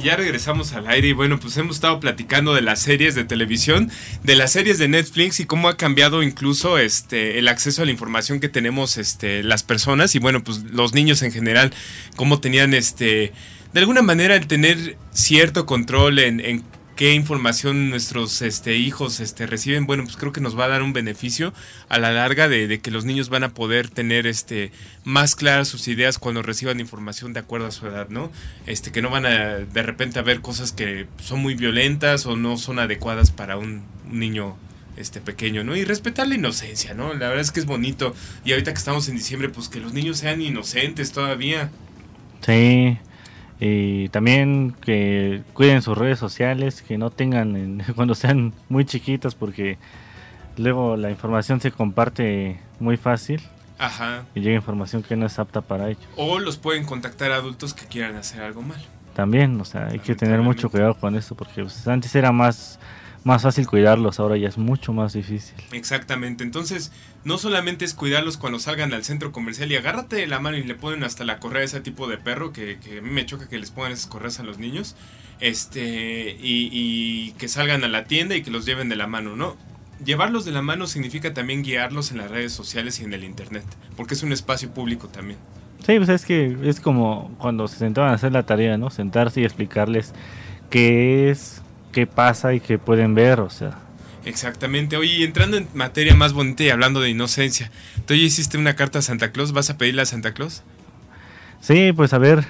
ya 0.06 0.16
regresamos 0.16 0.74
al 0.74 0.88
aire 0.88 1.08
y 1.08 1.14
bueno, 1.14 1.40
pues 1.40 1.58
hemos 1.58 1.78
estado 1.78 2.00
platicando 2.00 2.54
de 2.54 2.62
las 2.62 2.80
series 2.80 3.16
de 3.16 3.24
televisión, 3.24 3.90
de 4.22 4.36
las 4.36 4.52
series 4.52 4.78
de 4.78 4.88
Netflix 4.88 5.40
y 5.40 5.46
cómo 5.46 5.68
ha 5.68 5.78
cambiado 5.78 6.22
incluso 6.22 6.78
este 6.78 7.40
el 7.40 7.48
acceso 7.48 7.82
a 7.82 7.86
la 7.86 7.92
información 7.92 8.40
que 8.40 8.48
tenemos 8.48 8.98
este 8.98 9.42
las 9.42 9.64
personas 9.64 10.14
y 10.14 10.20
bueno, 10.20 10.44
pues 10.44 10.62
los 10.72 10.94
niños 10.94 11.24
en 11.24 11.32
general 11.32 11.74
cómo 12.16 12.40
tenían 12.40 12.76
este 12.76 13.34
de 13.74 13.80
alguna 13.80 14.04
manera 14.04 14.36
el 14.36 14.46
tener 14.46 14.96
cierto 15.12 15.66
control 15.66 16.20
en, 16.20 16.40
en 16.40 16.64
qué 16.96 17.14
información 17.14 17.90
nuestros 17.90 18.42
este, 18.42 18.76
hijos 18.78 19.20
este, 19.20 19.48
reciben, 19.48 19.86
bueno, 19.86 20.04
pues 20.04 20.16
creo 20.16 20.32
que 20.32 20.42
nos 20.42 20.58
va 20.58 20.66
a 20.66 20.70
dar 20.70 20.82
un 20.82 20.94
beneficio 20.94 21.54
a 21.90 22.00
la 22.00 22.12
larga 22.12 22.48
de, 22.48 22.80
que 22.80 22.92
los 22.92 23.06
niños 23.06 23.30
van 23.30 23.44
a 23.44 23.50
poder 23.50 23.90
tener 23.90 24.28
este, 24.28 24.72
más 25.04 25.36
claras 25.36 25.68
sus 25.68 25.88
ideas 25.88 26.18
cuando 26.18 26.42
reciban 26.42 26.80
información 26.80 27.34
de 27.34 27.42
acuerdo 27.42 27.68
a 27.68 27.72
su 27.72 27.88
edad, 27.88 28.10
¿no? 28.10 28.32
Este, 28.66 28.92
que 28.92 29.02
no 29.02 29.10
van 29.10 29.26
a 29.26 29.56
de 29.60 29.84
repente 29.84 30.20
a 30.20 30.22
ver 30.22 30.42
cosas 30.42 30.72
que 30.72 31.08
son 31.22 31.42
muy 31.42 31.56
violentas 31.56 32.26
o 32.26 32.36
no 32.36 32.58
son 32.58 32.80
adecuadas 32.80 33.32
para 33.32 33.58
un, 33.58 33.84
niño 34.10 34.56
este 34.98 35.20
pequeño, 35.20 35.64
¿no? 35.64 35.76
Y 35.76 35.84
respetar 35.84 36.28
la 36.28 36.36
inocencia, 36.36 36.94
¿no? 36.94 37.14
La 37.14 37.28
verdad 37.28 37.42
es 37.42 37.52
que 37.52 37.60
es 37.60 37.66
bonito. 37.66 38.16
Y 38.46 38.52
ahorita 38.52 38.72
que 38.72 38.78
estamos 38.78 39.10
en 39.10 39.16
diciembre, 39.16 39.50
pues 39.50 39.68
que 39.68 39.80
los 39.80 39.94
niños 39.94 40.20
sean 40.20 40.42
inocentes 40.42 41.12
todavía. 41.12 41.70
Sí, 42.46 42.98
y 43.60 44.10
también 44.10 44.76
que 44.82 45.44
cuiden 45.54 45.82
sus 45.82 45.98
redes 45.98 46.20
sociales, 46.20 46.82
que 46.82 46.98
no 46.98 47.10
tengan 47.10 47.84
cuando 47.96 48.16
sean 48.16 48.54
muy 48.70 48.86
chiquitos 48.86 49.36
porque 49.36 49.78
luego 50.58 50.98
la 50.98 51.10
información 51.10 51.62
se 51.62 51.72
comparte 51.72 52.60
muy 52.80 52.98
fácil 52.98 53.42
Ajá. 53.78 54.26
y 54.36 54.42
llega 54.42 54.56
información 54.56 55.04
que 55.04 55.16
no 55.16 55.26
es 55.26 55.40
apta 55.40 55.62
para 55.62 55.90
ellos. 55.90 56.06
O 56.18 56.40
los 56.40 56.58
pueden 56.58 56.86
contactar 56.86 57.32
adultos 57.32 57.74
que 57.74 57.86
quieran 57.86 58.16
hacer 58.16 58.42
algo 58.42 58.62
mal. 58.62 58.82
También, 59.14 59.60
o 59.62 59.66
sea, 59.66 59.88
hay 59.88 60.00
que 60.00 60.16
tener 60.16 60.42
mucho 60.42 60.70
cuidado 60.70 60.94
con 60.96 61.16
eso 61.16 61.36
porque 61.36 61.62
pues, 61.62 61.88
antes 61.88 62.14
era 62.16 62.34
más 62.34 62.80
más 63.26 63.42
fácil 63.42 63.66
cuidarlos, 63.66 64.20
ahora 64.20 64.38
ya 64.38 64.48
es 64.48 64.60
mucho 64.60 64.94
más 64.94 65.14
difícil. 65.14 65.56
Exactamente, 65.72 66.44
entonces 66.44 66.92
no 67.24 67.40
solamente 67.40 67.84
es 67.84 67.96
cuidarlos 67.96 68.38
cuando 68.38 68.60
salgan 68.60 68.94
al 68.94 69.04
centro 69.04 69.32
comercial 69.32 69.72
y 69.72 69.76
agárrate 69.76 70.16
de 70.16 70.28
la 70.28 70.40
mano 70.40 70.58
y 70.58 70.64
le 70.64 70.76
ponen 70.76 71.04
hasta 71.04 71.26
la 71.26 71.40
correa 71.40 71.64
a 71.64 71.66
ese 71.66 71.82
tipo 71.82 72.08
de 72.08 72.20
perro, 72.20 72.54
que, 72.54 72.78
a 73.00 73.02
mí 73.02 73.10
me 73.10 73.26
choca 73.26 73.50
que 73.50 73.58
les 73.58 73.72
pongan 73.72 73.94
esas 73.94 74.06
correas 74.06 74.40
a 74.40 74.44
los 74.44 74.60
niños, 74.60 74.96
este, 75.40 76.38
y, 76.40 76.70
y 76.72 77.32
que 77.40 77.48
salgan 77.48 77.84
a 77.84 77.88
la 77.88 78.06
tienda 78.06 78.36
y 78.36 78.44
que 78.44 78.52
los 78.52 78.64
lleven 78.64 78.90
de 78.90 78.96
la 78.96 79.08
mano, 79.08 79.36
¿no? 79.36 79.58
Llevarlos 80.06 80.46
de 80.46 80.52
la 80.52 80.62
mano 80.62 80.86
significa 80.86 81.34
también 81.34 81.64
guiarlos 81.64 82.12
en 82.12 82.18
las 82.18 82.30
redes 82.30 82.54
sociales 82.54 83.00
y 83.00 83.06
en 83.06 83.14
el 83.14 83.24
internet, 83.24 83.66
porque 83.98 84.14
es 84.14 84.22
un 84.22 84.34
espacio 84.34 84.70
público 84.70 85.08
también. 85.08 85.40
Sí, 85.84 85.98
pues 85.98 86.10
es 86.10 86.26
que 86.26 86.58
es 86.64 86.80
como 86.80 87.36
cuando 87.40 87.68
se 87.68 87.78
sentaban 87.78 88.12
a 88.12 88.14
hacer 88.14 88.32
la 88.32 88.44
tarea, 88.44 88.78
¿no? 88.78 88.92
Sentarse 88.92 89.42
y 89.42 89.46
explicarles 89.46 90.14
qué 90.70 91.32
es, 91.32 91.64
qué 91.96 92.06
pasa 92.08 92.54
y 92.54 92.60
qué 92.60 92.78
pueden 92.78 93.16
ver, 93.16 93.40
o 93.40 93.50
sea. 93.50 93.80
Exactamente. 94.26 94.98
Oye, 94.98 95.24
entrando 95.24 95.56
en 95.56 95.70
materia 95.74 96.14
más 96.14 96.34
bonita 96.34 96.64
y 96.64 96.70
hablando 96.70 97.00
de 97.00 97.10
inocencia, 97.10 97.72
¿tú 98.06 98.14
ya 98.14 98.22
hiciste 98.22 98.58
una 98.58 98.76
carta 98.76 99.00
a 99.00 99.02
Santa 99.02 99.32
Claus? 99.32 99.54
¿Vas 99.54 99.70
a 99.70 99.78
pedirle 99.78 100.02
a 100.02 100.06
Santa 100.06 100.34
Claus? 100.34 100.62
Sí, 101.62 101.94
pues 101.94 102.12
a 102.12 102.18
ver. 102.18 102.44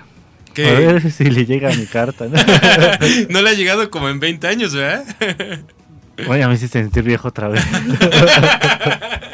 ¿Qué? 0.56 0.68
A 0.68 0.74
ver 0.74 1.12
si 1.12 1.26
le 1.26 1.46
llega 1.46 1.70
mi 1.76 1.86
carta. 1.86 2.26
¿no? 2.26 2.40
no 3.30 3.42
le 3.44 3.50
ha 3.52 3.54
llegado 3.54 3.92
como 3.92 4.10
en 4.10 4.20
20 4.20 4.48
años, 4.48 4.74
¿verdad? 4.74 5.06
Oye, 6.28 6.48
me 6.48 6.56
hiciste 6.56 6.82
sentir 6.82 7.04
viejo 7.04 7.28
otra 7.28 7.50
vez. 7.50 7.64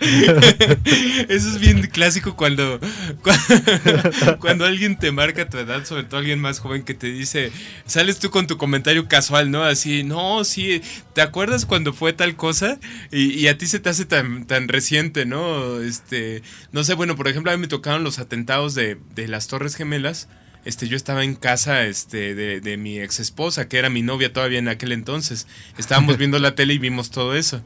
Eso 1.28 1.48
es 1.48 1.58
bien 1.58 1.82
clásico 1.88 2.36
cuando, 2.36 2.80
cuando, 4.40 4.64
alguien 4.64 4.98
te 4.98 5.12
marca 5.12 5.48
tu 5.48 5.58
edad, 5.58 5.84
sobre 5.84 6.04
todo 6.04 6.20
alguien 6.20 6.40
más 6.40 6.58
joven 6.58 6.82
que 6.82 6.94
te 6.94 7.08
dice, 7.08 7.52
sales 7.86 8.18
tú 8.18 8.30
con 8.30 8.46
tu 8.46 8.58
comentario 8.58 9.08
casual, 9.08 9.50
¿no? 9.50 9.62
Así, 9.62 10.04
no, 10.04 10.44
sí, 10.44 10.82
¿te 11.14 11.20
acuerdas 11.20 11.66
cuando 11.66 11.92
fue 11.92 12.12
tal 12.12 12.36
cosa? 12.36 12.78
Y, 13.10 13.46
a 13.46 13.58
ti 13.58 13.66
se 13.66 13.80
te 13.80 13.90
hace 13.90 14.04
tan, 14.04 14.46
tan 14.46 14.68
reciente, 14.68 15.26
¿no? 15.26 15.80
Este, 15.80 16.42
no 16.72 16.84
sé, 16.84 16.94
bueno, 16.94 17.16
por 17.16 17.28
ejemplo, 17.28 17.50
a 17.52 17.56
mí 17.56 17.60
me 17.60 17.68
tocaron 17.68 18.04
los 18.04 18.18
atentados 18.18 18.74
de, 18.74 18.98
de 19.14 19.28
las 19.28 19.48
Torres 19.48 19.76
Gemelas 19.76 20.28
este, 20.64 20.86
yo 20.86 20.96
estaba 20.96 21.24
en 21.24 21.34
casa 21.34 21.84
este, 21.84 22.34
de, 22.34 22.60
de, 22.60 22.76
mi 22.76 23.00
ex 23.00 23.18
esposa, 23.18 23.68
que 23.68 23.78
era 23.78 23.90
mi 23.90 24.02
novia 24.02 24.32
todavía 24.32 24.60
en 24.60 24.68
aquel 24.68 24.92
entonces. 24.92 25.48
Estábamos 25.76 26.18
viendo 26.18 26.38
la 26.38 26.54
tele 26.54 26.74
y 26.74 26.78
vimos 26.78 27.10
todo 27.10 27.34
eso. 27.34 27.62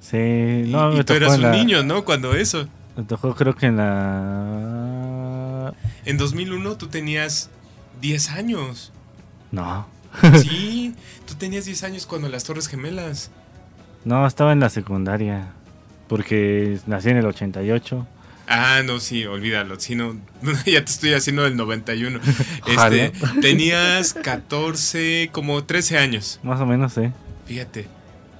Sí, 0.00 0.64
no, 0.66 0.96
y, 0.96 1.04
tú 1.04 1.12
eras 1.12 1.38
un 1.38 1.50
niño, 1.50 1.82
¿no? 1.82 2.04
Cuando 2.04 2.34
eso. 2.34 2.66
Me 2.96 3.04
tocó 3.04 3.34
creo 3.34 3.54
que 3.54 3.66
en 3.66 3.76
la... 3.76 5.72
En 6.04 6.16
2001 6.16 6.76
tú 6.76 6.88
tenías 6.88 7.50
10 8.00 8.30
años. 8.30 8.92
No. 9.52 9.86
sí, 10.40 10.94
tú 11.26 11.34
tenías 11.34 11.66
10 11.66 11.84
años 11.84 12.06
cuando 12.06 12.28
las 12.28 12.44
Torres 12.44 12.66
Gemelas. 12.66 13.30
No, 14.04 14.26
estaba 14.26 14.52
en 14.52 14.60
la 14.60 14.70
secundaria. 14.70 15.52
Porque 16.08 16.80
nací 16.86 17.10
en 17.10 17.18
el 17.18 17.26
88. 17.26 18.06
Ah, 18.48 18.82
no, 18.84 18.98
sí, 18.98 19.24
olvídalo. 19.26 19.78
Si 19.78 19.94
no, 19.94 20.16
ya 20.66 20.84
te 20.84 20.90
estoy 20.90 21.14
haciendo 21.14 21.46
el 21.46 21.56
91. 21.56 22.18
Este, 22.66 23.12
tenías 23.40 24.14
14, 24.14 25.30
como 25.32 25.62
13 25.64 25.98
años. 25.98 26.40
Más 26.42 26.60
o 26.60 26.66
menos, 26.66 26.94
sí. 26.94 27.12
Fíjate, 27.46 27.86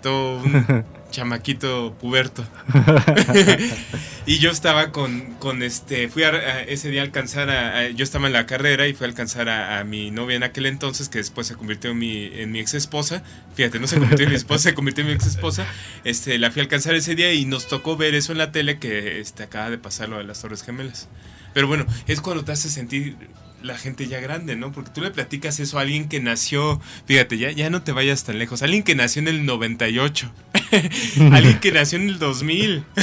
todo 0.02 0.42
un 0.42 0.84
chamaquito 1.10 1.94
puberto. 2.00 2.46
y 4.26 4.38
yo 4.38 4.50
estaba 4.50 4.92
con, 4.92 5.34
con 5.34 5.62
este, 5.62 6.08
fui 6.08 6.22
a, 6.22 6.62
ese 6.62 6.90
día 6.90 7.02
a 7.02 7.04
alcanzar 7.04 7.50
a, 7.50 7.88
yo 7.88 8.04
estaba 8.04 8.26
en 8.26 8.32
la 8.32 8.46
carrera 8.46 8.86
y 8.86 8.94
fui 8.94 9.04
a 9.04 9.08
alcanzar 9.08 9.48
a, 9.48 9.82
mi 9.84 10.10
novia 10.10 10.36
en 10.36 10.42
aquel 10.42 10.66
entonces, 10.66 11.08
que 11.08 11.18
después 11.18 11.46
se 11.46 11.54
convirtió 11.54 11.90
en 11.90 11.98
mi, 11.98 12.26
en 12.26 12.52
mi 12.52 12.60
ex 12.60 12.74
esposa. 12.74 13.22
Fíjate, 13.54 13.78
no 13.78 13.86
se 13.86 13.98
convirtió 13.98 14.24
en 14.24 14.30
mi 14.30 14.36
esposa, 14.36 14.70
se 14.70 14.74
convirtió 14.74 15.02
en 15.02 15.08
mi 15.08 15.14
ex 15.14 15.26
esposa. 15.26 15.66
Este, 16.04 16.38
la 16.38 16.50
fui 16.50 16.60
a 16.60 16.64
alcanzar 16.64 16.94
ese 16.94 17.14
día 17.14 17.32
y 17.32 17.44
nos 17.44 17.68
tocó 17.68 17.96
ver 17.96 18.14
eso 18.14 18.32
en 18.32 18.38
la 18.38 18.52
tele 18.52 18.78
que 18.78 19.20
este, 19.20 19.42
acaba 19.42 19.70
de 19.70 19.78
pasar 19.78 20.08
lo 20.08 20.18
de 20.18 20.24
las 20.24 20.40
Torres 20.40 20.62
Gemelas. 20.62 21.08
Pero 21.52 21.66
bueno, 21.66 21.86
es 22.06 22.20
cuando 22.20 22.44
te 22.44 22.52
hace 22.52 22.68
sentir 22.68 23.16
la 23.62 23.76
gente 23.76 24.08
ya 24.08 24.20
grande, 24.20 24.56
¿no? 24.56 24.72
Porque 24.72 24.90
tú 24.90 25.00
le 25.00 25.10
platicas 25.10 25.60
eso 25.60 25.78
a 25.78 25.82
alguien 25.82 26.08
que 26.08 26.20
nació, 26.20 26.80
fíjate, 27.06 27.38
ya, 27.38 27.50
ya 27.50 27.70
no 27.70 27.82
te 27.82 27.92
vayas 27.92 28.24
tan 28.24 28.38
lejos, 28.38 28.62
alguien 28.62 28.82
que 28.82 28.94
nació 28.94 29.22
en 29.22 29.28
el 29.28 29.46
98, 29.46 30.32
alguien 31.32 31.58
que 31.60 31.72
nació 31.72 31.98
en 31.98 32.08
el 32.08 32.18
2000. 32.18 32.84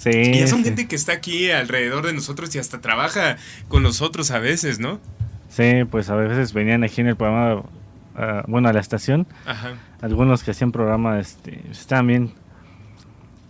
Sí. 0.00 0.08
Y 0.14 0.38
ya 0.38 0.46
son 0.46 0.64
gente 0.64 0.88
que 0.88 0.96
está 0.96 1.12
aquí 1.12 1.50
alrededor 1.50 2.06
de 2.06 2.14
nosotros 2.14 2.54
y 2.54 2.58
hasta 2.58 2.80
trabaja 2.80 3.36
con 3.68 3.82
nosotros 3.82 4.30
a 4.30 4.38
veces, 4.38 4.78
¿no? 4.78 4.98
Sí, 5.50 5.84
pues 5.90 6.08
a 6.08 6.14
veces 6.14 6.54
venían 6.54 6.84
aquí 6.84 7.02
en 7.02 7.08
el 7.08 7.16
programa, 7.16 7.64
ah, 8.16 8.42
bueno, 8.46 8.70
a 8.70 8.72
la 8.72 8.80
estación. 8.80 9.26
Ajá. 9.44 9.74
Algunos 10.00 10.42
que 10.42 10.52
hacían 10.52 10.72
programa, 10.72 11.20
este, 11.20 11.60
estaban 11.70 12.06
bien, 12.06 12.32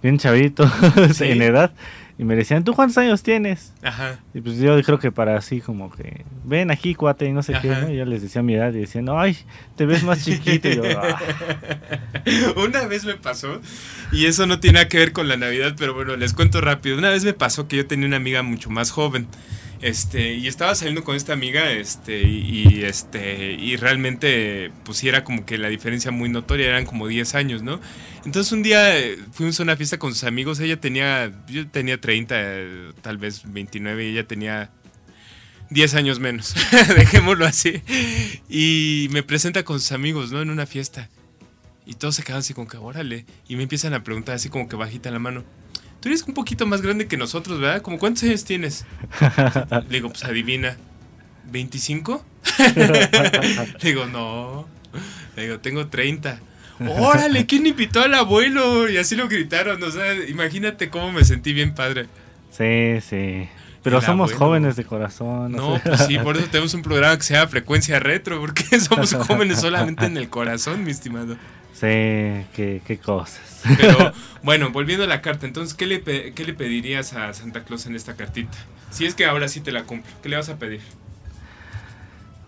bien 0.03 0.19
chavitos 0.19 0.69
en 1.21 1.41
edad. 1.41 1.73
Y 2.21 2.25
me 2.25 2.37
decían, 2.37 2.65
¿tú 2.65 2.75
cuántos 2.75 2.99
años 2.99 3.23
tienes? 3.23 3.73
Ajá. 3.81 4.19
Y 4.35 4.43
pues 4.43 4.59
yo 4.59 4.79
creo 4.83 4.99
que 4.99 5.11
para 5.11 5.39
así 5.39 5.63
como 5.63 5.91
que, 5.91 6.27
ven 6.45 6.71
aquí, 6.71 6.95
cuate, 6.95 7.25
y 7.25 7.33
no 7.33 7.43
sé 7.43 7.55
qué, 7.63 7.69
¿no? 7.69 7.91
Y 7.91 7.97
yo 7.97 8.05
les 8.05 8.21
decía 8.21 8.43
mi 8.43 8.53
edad 8.53 8.75
y 8.75 8.81
decían, 8.81 9.07
ay, 9.09 9.39
te 9.75 9.87
ves 9.87 10.05
más 10.05 10.23
chiquito. 10.23 10.69
Y 10.69 10.77
yo, 10.77 10.83
ah". 10.99 11.19
Una 12.63 12.85
vez 12.85 13.07
me 13.07 13.15
pasó, 13.15 13.63
y 14.13 14.27
eso 14.27 14.45
no 14.45 14.61
tiene 14.61 14.75
nada 14.75 14.89
que 14.89 14.99
ver 14.99 15.15
con 15.15 15.29
la 15.29 15.39
Navidad, 15.39 15.77
pero 15.79 15.95
bueno, 15.95 16.15
les 16.17 16.35
cuento 16.35 16.61
rápido. 16.61 16.99
Una 16.99 17.09
vez 17.09 17.25
me 17.25 17.33
pasó 17.33 17.69
que 17.69 17.79
yo 17.79 17.87
tenía 17.87 18.07
una 18.07 18.19
amiga 18.19 18.43
mucho 18.43 18.69
más 18.69 18.91
joven. 18.91 19.27
Este, 19.83 20.35
y 20.35 20.47
estaba 20.47 20.75
saliendo 20.75 21.05
con 21.05 21.17
esta 21.17 21.33
amiga, 21.33 21.73
este, 21.73 22.23
y, 22.23 22.83
este, 22.85 23.53
y 23.53 23.77
realmente, 23.77 24.71
pues 24.85 25.03
era 25.05 25.25
como 25.25 25.47
que 25.47 25.57
la 25.57 25.69
diferencia 25.69 26.11
muy 26.11 26.29
notoria, 26.29 26.67
eran 26.67 26.85
como 26.85 27.09
10 27.09 27.35
años, 27.35 27.63
¿no? 27.63 27.81
Entonces 28.27 28.53
un 28.53 28.63
día 28.63 28.99
eh, 28.99 29.17
fuimos 29.33 29.59
a 29.59 29.63
una 29.63 29.77
fiesta 29.77 29.99
con 29.99 30.13
sus 30.13 30.25
amigos, 30.25 30.61
ella 30.61 30.79
tenía, 30.79 31.33
yo 31.49 31.67
tenía 31.67 31.99
30, 31.99 32.37
tal 33.01 33.17
vez 33.17 33.43
29, 33.47 34.05
y 34.05 34.11
ella 34.11 34.27
tenía 34.27 34.71
10 35.71 35.95
años 35.95 36.21
menos, 36.21 36.55
dejémoslo 36.97 37.47
así. 37.47 37.81
Y 38.51 39.09
me 39.13 39.23
presenta 39.23 39.63
con 39.65 39.81
sus 39.81 39.93
amigos, 39.93 40.31
¿no? 40.31 40.43
En 40.43 40.51
una 40.51 40.67
fiesta. 40.67 41.09
Y 41.87 41.95
todos 41.95 42.17
se 42.17 42.23
quedan 42.23 42.41
así 42.41 42.53
como 42.53 42.69
que, 42.69 42.77
órale. 42.77 43.25
Y 43.49 43.57
me 43.57 43.63
empiezan 43.63 43.95
a 43.95 44.05
preguntar 44.05 44.35
así 44.35 44.51
como 44.51 44.69
que 44.69 44.77
bajita 44.77 45.11
la 45.11 45.19
mano. 45.19 45.45
Tú 46.01 46.09
eres 46.09 46.23
un 46.23 46.35
poquito 46.35 46.67
más 46.67 46.81
grande 46.81 47.07
que 47.07 47.17
nosotros, 47.17 47.61
¿verdad? 47.61 47.83
¿Como 47.83 47.99
cuántos 47.99 48.25
años 48.25 48.45
tienes? 48.45 48.87
Le 49.89 49.97
digo, 49.97 50.09
pues 50.09 50.25
adivina. 50.25 50.77
¿25? 51.53 52.23
Le 53.83 53.89
digo, 53.89 54.07
no. 54.07 54.67
Le 55.37 55.43
digo, 55.43 55.59
tengo 55.61 55.89
30. 55.89 56.41
¡Órale! 56.89 57.45
¿Quién 57.45 57.67
invitó 57.67 58.01
al 58.01 58.15
abuelo? 58.15 58.89
Y 58.89 58.97
así 58.97 59.15
lo 59.15 59.29
gritaron. 59.29 59.83
O 59.83 59.91
sea, 59.91 60.15
imagínate 60.27 60.89
cómo 60.89 61.13
me 61.13 61.25
sentí 61.25 61.53
bien 61.53 61.75
padre. 61.75 62.07
Sí, 62.51 63.01
sí. 63.07 63.49
Pero 63.83 64.01
somos 64.03 64.33
jóvenes 64.33 64.77
de 64.77 64.85
corazón. 64.85 65.53
No, 65.53 65.81
pues 65.83 66.07
sí, 66.07 66.19
por 66.19 66.37
eso 66.37 66.47
tenemos 66.51 66.75
un 66.75 66.83
programa 66.83 67.17
que 67.17 67.23
se 67.23 67.35
llama 67.35 67.49
Frecuencia 67.49 67.99
Retro, 67.99 68.41
porque 68.41 68.63
somos 68.81 69.15
jóvenes 69.15 69.61
solamente 69.61 70.07
en 70.07 70.17
el 70.17 70.29
corazón, 70.29 70.85
mi 70.85 70.91
estimado. 70.91 71.37
Sí, 71.73 71.87
qué, 72.55 72.83
qué 72.87 72.99
cosas. 73.03 73.63
Pero 73.79 74.13
bueno, 74.43 74.71
volviendo 74.71 75.05
a 75.05 75.07
la 75.07 75.23
carta, 75.23 75.47
entonces, 75.47 75.75
¿qué 75.75 75.87
le, 75.87 76.03
¿qué 76.03 76.45
le 76.45 76.55
pedirías 76.55 77.13
a 77.15 77.33
Santa 77.33 77.65
Claus 77.65 77.87
en 77.87 77.95
esta 77.95 78.15
cartita? 78.17 78.59
Si 78.91 79.07
es 79.07 79.15
que 79.15 79.25
ahora 79.25 79.49
sí 79.49 79.61
te 79.61 79.73
la 79.73 79.85
cumple, 79.85 80.11
¿qué 80.23 80.29
le 80.29 80.37
vas 80.37 80.49
a 80.49 80.57
pedir? 80.57 80.81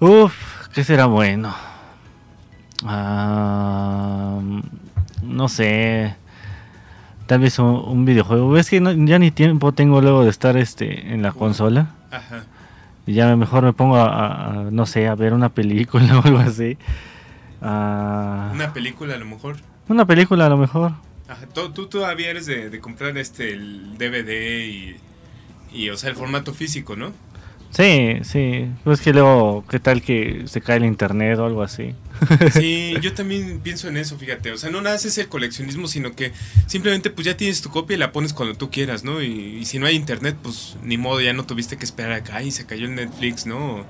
Uf, 0.01 0.35
¿qué 0.75 0.83
será 0.83 1.07
bueno? 1.07 1.55
Ah, 2.85 4.41
no 5.23 5.49
sé. 5.49 6.17
Tal 7.27 7.41
vez 7.41 7.59
un, 7.59 8.05
videojuego. 8.05 8.57
Es 8.57 8.69
que 8.69 8.81
ya 8.81 9.19
ni 9.19 9.31
tiempo 9.31 9.73
tengo 9.73 10.01
luego 10.01 10.25
de 10.25 10.31
estar 10.31 10.57
este 10.57 11.13
en 11.13 11.23
la 11.23 11.33
consola. 11.33 11.91
Ajá. 12.11 12.45
Y 13.07 13.15
ya 13.15 13.35
mejor 13.37 13.65
me 13.65 13.73
pongo 13.73 13.97
a, 13.97 14.69
no 14.71 14.87
sé, 14.87 15.09
a 15.09 15.15
ver 15.15 15.33
una 15.33 15.49
película 15.49 16.19
o 16.19 16.27
algo 16.27 16.39
así. 16.39 16.77
Ah. 17.63 18.51
una 18.53 18.73
película 18.73 19.15
a 19.15 19.19
lo 19.19 19.25
mejor. 19.25 19.57
Una 19.89 20.07
película 20.07 20.47
a 20.47 20.49
lo 20.49 20.57
mejor. 20.57 20.93
tú, 21.55 21.87
todavía 21.87 22.31
eres 22.31 22.47
de, 22.47 22.81
comprar 22.81 23.17
este 23.19 23.53
el 23.53 23.97
DVD 23.99 24.67
y, 24.67 24.97
y, 25.73 25.91
o 25.91 25.97
sea, 25.97 26.11
el 26.11 26.17
formato 26.17 26.53
físico, 26.53 26.97
¿no? 26.97 27.13
Sí, 27.73 28.19
sí. 28.23 28.69
Pues 28.85 29.01
que 29.01 29.13
luego, 29.15 29.65
¿qué 29.69 29.81
tal 29.81 30.03
que 30.03 30.43
se 30.47 30.61
cae 30.61 30.77
el 30.77 30.85
internet 30.85 31.39
o 31.39 31.47
algo 31.47 31.63
así? 31.63 31.95
Sí, 32.53 32.95
yo 33.01 33.15
también 33.15 33.61
pienso 33.61 33.89
en 33.89 33.97
eso, 33.97 34.19
fíjate. 34.19 34.53
O 34.53 34.59
sea, 34.59 34.71
no 34.71 34.83
nada 34.83 34.97
es 34.97 35.19
el 35.19 35.29
coleccionismo, 35.29 35.89
sino 35.89 36.15
que 36.15 36.33
simplemente 36.67 37.11
pues 37.11 37.27
ya 37.27 37.37
tienes 37.37 37.63
tu 37.63 37.71
copia 37.71 37.95
y 37.95 37.99
la 37.99 38.13
pones 38.13 38.35
cuando 38.35 38.55
tú 38.55 38.71
quieras, 38.71 39.05
¿no? 39.05 39.23
Y, 39.23 39.65
si 39.65 39.79
no 39.79 39.87
hay 39.87 39.97
internet, 39.97 40.37
pues 40.43 40.77
ni 40.83 40.99
modo, 40.99 41.21
ya 41.21 41.33
no 41.33 41.45
tuviste 41.45 41.79
que 41.79 41.85
esperar 41.85 42.13
acá 42.13 42.43
y 42.43 42.51
se 42.51 42.67
cayó 42.67 42.87
el 42.87 42.95
Netflix, 42.95 43.47
¿no? 43.47 43.87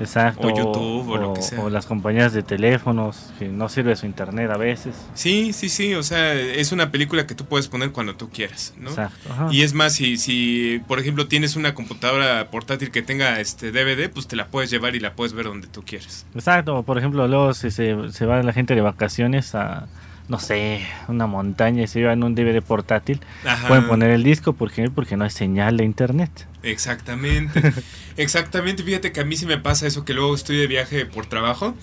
Exacto. 0.00 0.46
O 0.46 0.50
YouTube 0.50 1.08
o, 1.08 1.16
lo 1.16 1.32
que 1.34 1.42
sea. 1.42 1.60
O 1.60 1.70
las 1.70 1.86
compañías 1.86 2.32
de 2.32 2.42
teléfonos, 2.42 3.32
que 3.38 3.48
no 3.48 3.68
sirve 3.68 3.96
su 3.96 4.06
internet 4.06 4.50
a 4.50 4.56
veces. 4.56 4.94
Sí, 5.14 5.52
sí, 5.52 5.68
sí. 5.68 5.94
O 5.94 6.02
sea, 6.02 6.34
es 6.34 6.72
una 6.72 6.90
película 6.90 7.26
que 7.26 7.34
tú 7.34 7.44
puedes 7.44 7.68
poner 7.68 7.92
cuando 7.92 8.14
tú 8.14 8.30
quieras, 8.30 8.74
¿no? 8.78 8.90
Exacto. 8.90 9.48
Y 9.50 9.62
es 9.62 9.72
más, 9.72 9.94
si, 9.94 10.16
si, 10.16 10.82
por 10.86 10.98
ejemplo, 10.98 11.26
tienes 11.28 11.56
una 11.56 11.74
computadora 11.74 12.50
portátil 12.50 12.90
que 12.90 13.02
tenga 13.02 13.40
este 13.40 13.72
DVD, 13.72 14.10
pues 14.10 14.26
te 14.26 14.36
la 14.36 14.48
puedes 14.48 14.70
llevar 14.70 14.96
y 14.96 15.00
la 15.00 15.14
puedes 15.14 15.32
ver 15.32 15.46
donde 15.46 15.68
tú 15.68 15.82
quieras. 15.82 16.26
Exacto. 16.34 16.82
Por 16.82 16.98
ejemplo, 16.98 17.26
luego 17.28 17.54
si 17.54 17.70
se, 17.70 18.12
se 18.12 18.26
va 18.26 18.42
la 18.42 18.52
gente 18.52 18.74
de 18.74 18.80
vacaciones 18.80 19.54
a 19.54 19.86
no 20.28 20.40
sé, 20.40 20.84
una 21.08 21.26
montaña 21.26 21.84
y 21.84 21.86
se 21.86 22.00
llevan 22.00 22.22
un 22.22 22.34
DVD 22.34 22.60
portátil, 22.62 23.20
pueden 23.68 23.86
poner 23.86 24.10
el 24.10 24.24
disco 24.24 24.52
porque, 24.54 24.90
porque 24.90 25.16
no 25.16 25.24
hay 25.24 25.30
señal 25.30 25.76
de 25.76 25.84
internet. 25.84 26.46
Exactamente, 26.62 27.72
exactamente. 28.16 28.82
Fíjate 28.82 29.12
que 29.12 29.20
a 29.20 29.24
mí 29.24 29.36
sí 29.36 29.46
me 29.46 29.58
pasa 29.58 29.86
eso, 29.86 30.04
que 30.04 30.14
luego 30.14 30.34
estoy 30.34 30.56
de 30.56 30.66
viaje 30.66 31.06
por 31.06 31.26
trabajo 31.26 31.74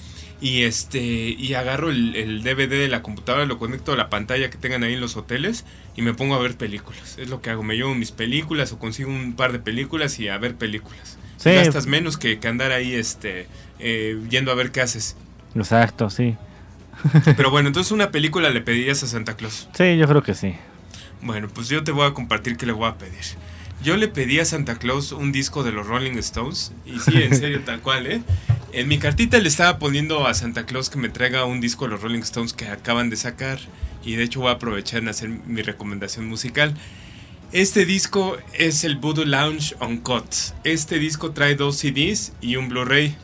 y 0.42 0.64
este 0.64 1.00
y 1.00 1.54
agarro 1.54 1.90
el, 1.90 2.44
DVD 2.44 2.68
de 2.68 2.90
la 2.90 3.02
computadora, 3.02 3.46
lo 3.46 3.58
conecto 3.58 3.94
a 3.94 3.96
la 3.96 4.10
pantalla 4.10 4.50
que 4.50 4.58
tengan 4.58 4.84
ahí 4.84 4.94
en 4.94 5.00
los 5.00 5.16
hoteles 5.16 5.64
y 5.96 6.02
me 6.02 6.14
pongo 6.14 6.36
a 6.36 6.40
ver 6.40 6.58
películas. 6.58 7.18
Es 7.18 7.30
lo 7.30 7.42
que 7.42 7.50
hago, 7.50 7.64
me 7.64 7.76
llevo 7.76 7.96
mis 7.96 8.12
películas 8.12 8.74
o 8.74 8.80
consigo 8.80 9.10
un 9.10 9.36
par 9.36 9.54
de 9.54 9.60
películas 9.60 10.20
y 10.20 10.28
a 10.28 10.38
ver 10.38 10.56
películas. 10.56 11.18
Sí. 11.38 11.52
Gastas 11.54 11.88
menos 11.88 12.18
que, 12.18 12.40
que 12.40 12.48
andar 12.50 12.74
ahí 12.74 12.94
este 12.94 13.48
eh, 13.80 14.20
yendo 14.30 14.52
a 14.52 14.56
ver 14.56 14.72
qué 14.72 14.82
haces. 14.82 15.16
Exacto, 15.56 16.10
sí. 16.10 16.36
Pero 17.38 17.52
bueno, 17.52 17.68
entonces 17.68 17.92
una 17.92 18.12
película 18.12 18.50
le 18.50 18.62
pedirías 18.62 19.04
a 19.04 19.08
Santa 19.08 19.36
Claus. 19.36 19.68
Sí, 19.74 19.98
yo 19.98 20.08
creo 20.08 20.24
que 20.24 20.34
sí. 20.34 20.56
Bueno, 21.22 21.48
pues 21.48 21.70
yo 21.70 21.84
te 21.84 21.92
voy 21.92 22.06
a 22.06 22.14
compartir 22.14 22.58
qué 22.58 22.66
le 22.66 22.74
voy 22.74 22.88
a 22.88 22.98
pedir. 22.98 23.22
Yo 23.82 23.98
le 23.98 24.08
pedí 24.08 24.40
a 24.40 24.46
Santa 24.46 24.76
Claus 24.76 25.12
un 25.12 25.32
disco 25.32 25.64
de 25.64 25.72
los 25.72 25.88
Rolling 25.88 26.18
Stones. 26.18 26.72
Y 26.86 27.00
sí, 27.00 27.22
en 27.22 27.36
serio, 27.36 27.62
tal 27.66 27.82
cual, 27.82 28.08
¿eh? 28.08 28.22
En 28.72 28.88
mi 28.88 28.98
cartita 28.98 29.38
le 29.40 29.48
estaba 29.48 29.78
poniendo 29.78 30.26
a 30.26 30.34
Santa 30.34 30.66
Claus 30.66 30.90
que 30.90 30.98
me 30.98 31.10
traiga 31.10 31.46
un 31.46 31.62
disco 31.62 31.86
de 31.86 31.92
los 31.92 32.02
Rolling 32.02 32.22
Stones 32.22 32.54
que 32.54 32.68
acaban 32.68 33.10
de 33.10 33.18
sacar. 33.18 33.60
Y 34.04 34.16
de 34.16 34.24
hecho 34.24 34.42
voy 34.42 34.50
a 34.50 34.54
aprovechar 34.54 35.02
en 35.02 35.10
hacer 35.10 35.30
mi 35.30 35.62
recomendación 35.62 36.28
musical. 36.28 36.74
Este 37.52 37.86
disco 37.86 38.38
es 38.54 38.84
el 38.84 38.98
Voodoo 38.98 39.26
Lounge 39.26 39.76
on 39.80 39.98
Cut. 39.98 40.26
Este 40.64 40.98
disco 40.98 41.32
trae 41.32 41.56
dos 41.56 41.78
CDs 41.78 42.34
y 42.42 42.56
un 42.56 42.70
Blu-ray. 42.70 43.16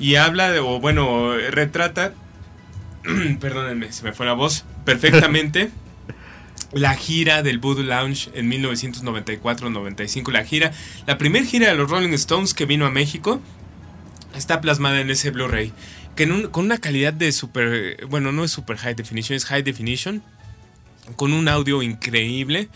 Y 0.00 0.16
habla, 0.16 0.50
de, 0.50 0.58
o 0.58 0.80
bueno, 0.80 1.36
retrata 1.50 2.12
perdónenme, 3.40 3.92
se 3.92 4.02
me 4.04 4.12
fue 4.12 4.26
la 4.26 4.34
voz, 4.34 4.64
perfectamente. 4.84 5.70
la 6.72 6.94
gira 6.94 7.42
del 7.42 7.58
Voodoo 7.58 7.82
Lounge 7.84 8.30
en 8.34 8.50
1994-95, 8.50 10.30
la 10.32 10.44
gira, 10.44 10.72
la 11.06 11.16
primera 11.18 11.44
gira 11.44 11.68
de 11.68 11.74
los 11.74 11.90
Rolling 11.90 12.12
Stones 12.12 12.54
que 12.54 12.66
vino 12.66 12.86
a 12.86 12.90
México, 12.90 13.40
está 14.34 14.60
plasmada 14.60 15.00
en 15.00 15.10
ese 15.10 15.30
Blu-ray, 15.30 15.72
que 16.14 16.28
con 16.50 16.66
una 16.66 16.78
calidad 16.78 17.12
de 17.12 17.32
super, 17.32 18.04
bueno, 18.06 18.32
no 18.32 18.44
es 18.44 18.50
super 18.50 18.76
high 18.76 18.94
definition, 18.94 19.36
es 19.36 19.46
high 19.46 19.62
definition, 19.62 20.22
con 21.16 21.32
un 21.32 21.48
audio 21.48 21.82
increíble. 21.82 22.68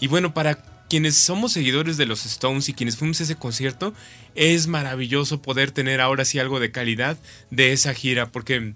Y 0.00 0.06
bueno, 0.06 0.32
para 0.32 0.56
quienes 0.88 1.16
somos 1.16 1.52
seguidores 1.52 1.96
de 1.96 2.06
los 2.06 2.24
Stones 2.24 2.68
y 2.68 2.74
quienes 2.74 2.96
fuimos 2.96 3.20
a 3.20 3.24
ese 3.24 3.36
concierto, 3.36 3.94
es 4.34 4.68
maravilloso 4.68 5.42
poder 5.42 5.70
tener 5.70 6.00
ahora 6.00 6.24
sí 6.24 6.38
algo 6.38 6.60
de 6.60 6.70
calidad 6.70 7.18
de 7.50 7.72
esa 7.72 7.94
gira, 7.94 8.30
porque 8.30 8.74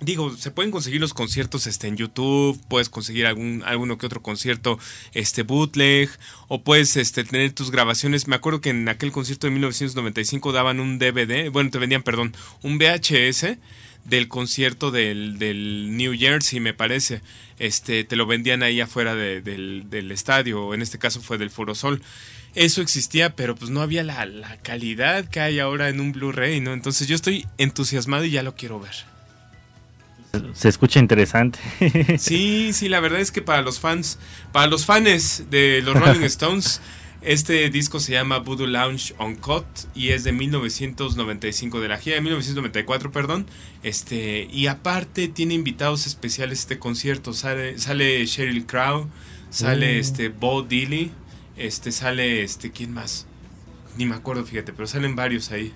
Digo, 0.00 0.34
se 0.34 0.50
pueden 0.50 0.70
conseguir 0.70 0.98
los 0.98 1.12
conciertos 1.12 1.66
este, 1.66 1.86
en 1.86 1.98
YouTube, 1.98 2.58
puedes 2.68 2.88
conseguir 2.88 3.26
algún, 3.26 3.62
alguno 3.66 3.98
que 3.98 4.06
otro 4.06 4.22
concierto 4.22 4.78
este, 5.12 5.42
bootleg, 5.42 6.08
o 6.48 6.62
puedes 6.62 6.96
este, 6.96 7.22
tener 7.22 7.52
tus 7.52 7.70
grabaciones. 7.70 8.26
Me 8.26 8.36
acuerdo 8.36 8.62
que 8.62 8.70
en 8.70 8.88
aquel 8.88 9.12
concierto 9.12 9.46
de 9.46 9.50
1995 9.52 10.52
daban 10.52 10.80
un 10.80 10.98
DVD, 10.98 11.50
bueno, 11.50 11.68
te 11.70 11.78
vendían, 11.78 12.02
perdón, 12.02 12.34
un 12.62 12.78
VHS 12.78 13.58
del 14.06 14.28
concierto 14.28 14.90
del, 14.90 15.38
del 15.38 15.94
New 15.94 16.14
Jersey, 16.18 16.60
me 16.60 16.72
parece. 16.72 17.20
Este, 17.58 18.04
te 18.04 18.16
lo 18.16 18.24
vendían 18.24 18.62
ahí 18.62 18.80
afuera 18.80 19.14
del, 19.14 19.90
del, 19.90 20.12
estadio, 20.12 20.72
en 20.72 20.80
este 20.80 20.98
caso 20.98 21.20
fue 21.20 21.36
del 21.36 21.50
Foro 21.50 21.74
Sol. 21.74 22.00
Eso 22.54 22.80
existía, 22.80 23.36
pero 23.36 23.54
pues 23.54 23.70
no 23.70 23.82
había 23.82 24.02
la, 24.02 24.24
la 24.24 24.56
calidad 24.56 25.28
que 25.28 25.40
hay 25.40 25.58
ahora 25.58 25.90
en 25.90 26.00
un 26.00 26.12
Blu-ray, 26.12 26.60
¿no? 26.60 26.72
Entonces 26.72 27.06
yo 27.06 27.14
estoy 27.14 27.46
entusiasmado 27.58 28.24
y 28.24 28.30
ya 28.30 28.42
lo 28.42 28.54
quiero 28.54 28.80
ver. 28.80 29.09
Se 30.54 30.68
escucha 30.68 31.00
interesante. 31.00 31.58
Sí, 32.18 32.72
sí, 32.72 32.88
la 32.88 33.00
verdad 33.00 33.20
es 33.20 33.32
que 33.32 33.42
para 33.42 33.62
los 33.62 33.80
fans, 33.80 34.18
para 34.52 34.66
los 34.66 34.86
fans 34.86 35.44
de 35.50 35.82
los 35.82 35.94
Rolling 35.94 36.20
Stones, 36.24 36.80
este 37.22 37.68
disco 37.68 38.00
se 38.00 38.12
llama 38.12 38.38
Voodoo 38.38 38.66
Lounge 38.66 39.14
on 39.18 39.36
Cut 39.36 39.66
y 39.94 40.10
es 40.10 40.24
de 40.24 40.32
1995, 40.32 41.80
de 41.80 41.88
la 41.88 41.98
gira 41.98 42.16
de 42.16 42.22
1994, 42.22 43.12
perdón. 43.12 43.46
Este, 43.82 44.48
y 44.50 44.68
aparte 44.68 45.28
tiene 45.28 45.54
invitados 45.54 46.06
especiales 46.06 46.60
este 46.60 46.78
concierto. 46.78 47.32
Sale, 47.32 47.78
sale 47.78 48.24
Sheryl 48.24 48.64
Crow, 48.66 49.08
sale 49.50 49.96
mm. 49.96 50.00
este 50.00 50.28
Bo 50.28 50.62
Dilly, 50.62 51.10
este, 51.56 51.92
sale 51.92 52.42
este, 52.42 52.70
¿quién 52.70 52.92
más? 52.92 53.26
Ni 53.98 54.06
me 54.06 54.14
acuerdo, 54.14 54.44
fíjate, 54.44 54.72
pero 54.72 54.86
salen 54.86 55.14
varios 55.14 55.50
ahí. 55.50 55.74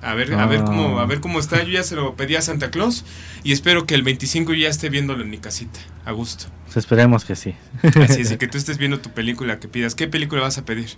A 0.00 0.14
ver, 0.14 0.32
a 0.34 0.46
ver 0.46 0.62
cómo, 0.62 1.00
a 1.00 1.06
ver 1.06 1.20
cómo 1.20 1.40
está. 1.40 1.62
Yo 1.62 1.70
ya 1.70 1.82
se 1.82 1.96
lo 1.96 2.14
pedí 2.14 2.36
a 2.36 2.42
Santa 2.42 2.70
Claus 2.70 3.04
y 3.42 3.52
espero 3.52 3.84
que 3.84 3.94
el 3.94 4.02
25 4.02 4.54
ya 4.54 4.68
esté 4.68 4.90
viéndolo 4.90 5.22
en 5.22 5.30
mi 5.30 5.38
casita, 5.38 5.80
a 6.04 6.12
gusto. 6.12 6.46
Pues 6.64 6.76
esperemos 6.76 7.24
que 7.24 7.34
sí. 7.34 7.54
Así 8.00 8.20
es, 8.20 8.36
que 8.36 8.46
tú 8.46 8.58
estés 8.58 8.78
viendo 8.78 9.00
tu 9.00 9.10
película 9.10 9.58
que 9.58 9.68
pidas. 9.68 9.94
¿Qué 9.94 10.06
película 10.06 10.42
vas 10.42 10.58
a 10.58 10.64
pedir? 10.64 10.90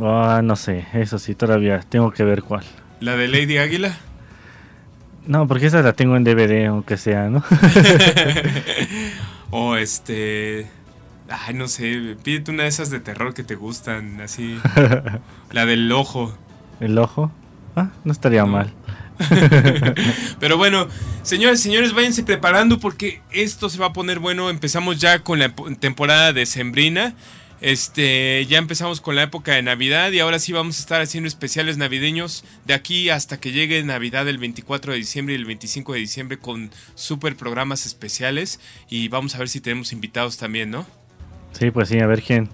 Ah, 0.00 0.40
no 0.42 0.56
sé, 0.56 0.86
eso 0.94 1.18
sí, 1.18 1.34
todavía 1.34 1.80
tengo 1.80 2.10
que 2.10 2.24
ver 2.24 2.42
cuál. 2.42 2.64
¿La 3.00 3.16
de 3.16 3.28
Lady 3.28 3.58
Águila? 3.58 3.96
No, 5.26 5.46
porque 5.46 5.66
esa 5.66 5.82
la 5.82 5.92
tengo 5.92 6.16
en 6.16 6.24
DVD, 6.24 6.66
aunque 6.66 6.96
sea, 6.96 7.28
¿no? 7.28 7.44
o 9.50 9.76
este... 9.76 10.66
Ay, 11.28 11.52
no 11.52 11.68
sé, 11.68 12.16
pídete 12.22 12.50
una 12.50 12.62
de 12.62 12.70
esas 12.70 12.88
de 12.88 13.00
terror 13.00 13.34
que 13.34 13.44
te 13.44 13.54
gustan, 13.54 14.22
así. 14.22 14.58
la 15.50 15.66
del 15.66 15.92
ojo. 15.92 16.34
¿El 16.80 16.96
ojo? 16.96 17.30
Ah, 17.78 17.90
no 18.04 18.12
estaría 18.12 18.44
mal. 18.44 18.72
Pero 20.40 20.56
bueno, 20.56 20.88
señores, 21.22 21.60
señores, 21.60 21.92
váyanse 21.92 22.22
preparando 22.22 22.78
porque 22.78 23.20
esto 23.30 23.68
se 23.68 23.78
va 23.78 23.86
a 23.86 23.92
poner 23.92 24.18
bueno. 24.18 24.50
Empezamos 24.50 24.98
ya 24.98 25.20
con 25.20 25.38
la 25.38 25.54
temporada 25.78 26.32
de 26.32 26.46
Sembrina. 26.46 27.14
Este, 27.60 28.46
ya 28.46 28.58
empezamos 28.58 29.00
con 29.00 29.16
la 29.16 29.24
época 29.24 29.52
de 29.52 29.62
Navidad 29.62 30.12
y 30.12 30.20
ahora 30.20 30.38
sí 30.38 30.52
vamos 30.52 30.78
a 30.78 30.80
estar 30.80 31.00
haciendo 31.00 31.26
especiales 31.26 31.76
navideños 31.76 32.44
de 32.66 32.74
aquí 32.74 33.10
hasta 33.10 33.40
que 33.40 33.50
llegue 33.50 33.82
Navidad 33.82 34.28
el 34.28 34.38
24 34.38 34.92
de 34.92 34.98
diciembre 34.98 35.34
y 35.34 35.38
el 35.38 35.44
25 35.44 35.94
de 35.94 35.98
diciembre 35.98 36.38
con 36.38 36.70
super 36.94 37.36
programas 37.36 37.84
especiales 37.84 38.60
y 38.88 39.08
vamos 39.08 39.34
a 39.34 39.38
ver 39.38 39.48
si 39.48 39.60
tenemos 39.60 39.92
invitados 39.92 40.36
también, 40.36 40.70
¿no? 40.70 40.86
Sí, 41.52 41.72
pues 41.72 41.88
sí, 41.88 41.98
a 41.98 42.06
ver 42.06 42.22
quién 42.22 42.48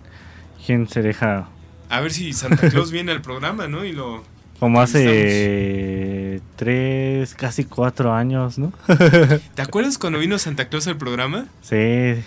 quién 0.65 0.89
se 0.89 1.03
deja. 1.03 1.49
A 1.91 2.01
ver 2.01 2.13
si 2.13 2.33
Santa 2.33 2.71
Claus 2.71 2.91
viene 2.91 3.13
al 3.13 3.21
programa, 3.21 3.69
¿no? 3.69 3.85
Y 3.85 3.93
lo 3.93 4.25
como 4.59 4.81
hace 4.81 6.41
tres, 6.57 7.35
casi 7.35 7.65
cuatro 7.65 8.13
años, 8.13 8.59
¿no? 8.59 8.73
¿Te 9.55 9.63
acuerdas 9.63 9.99
cuando 9.99 10.19
vino 10.19 10.39
Santa 10.39 10.69
Claus 10.69 10.87
al 10.87 10.97
programa? 10.97 11.47
Sí. 11.63 12.23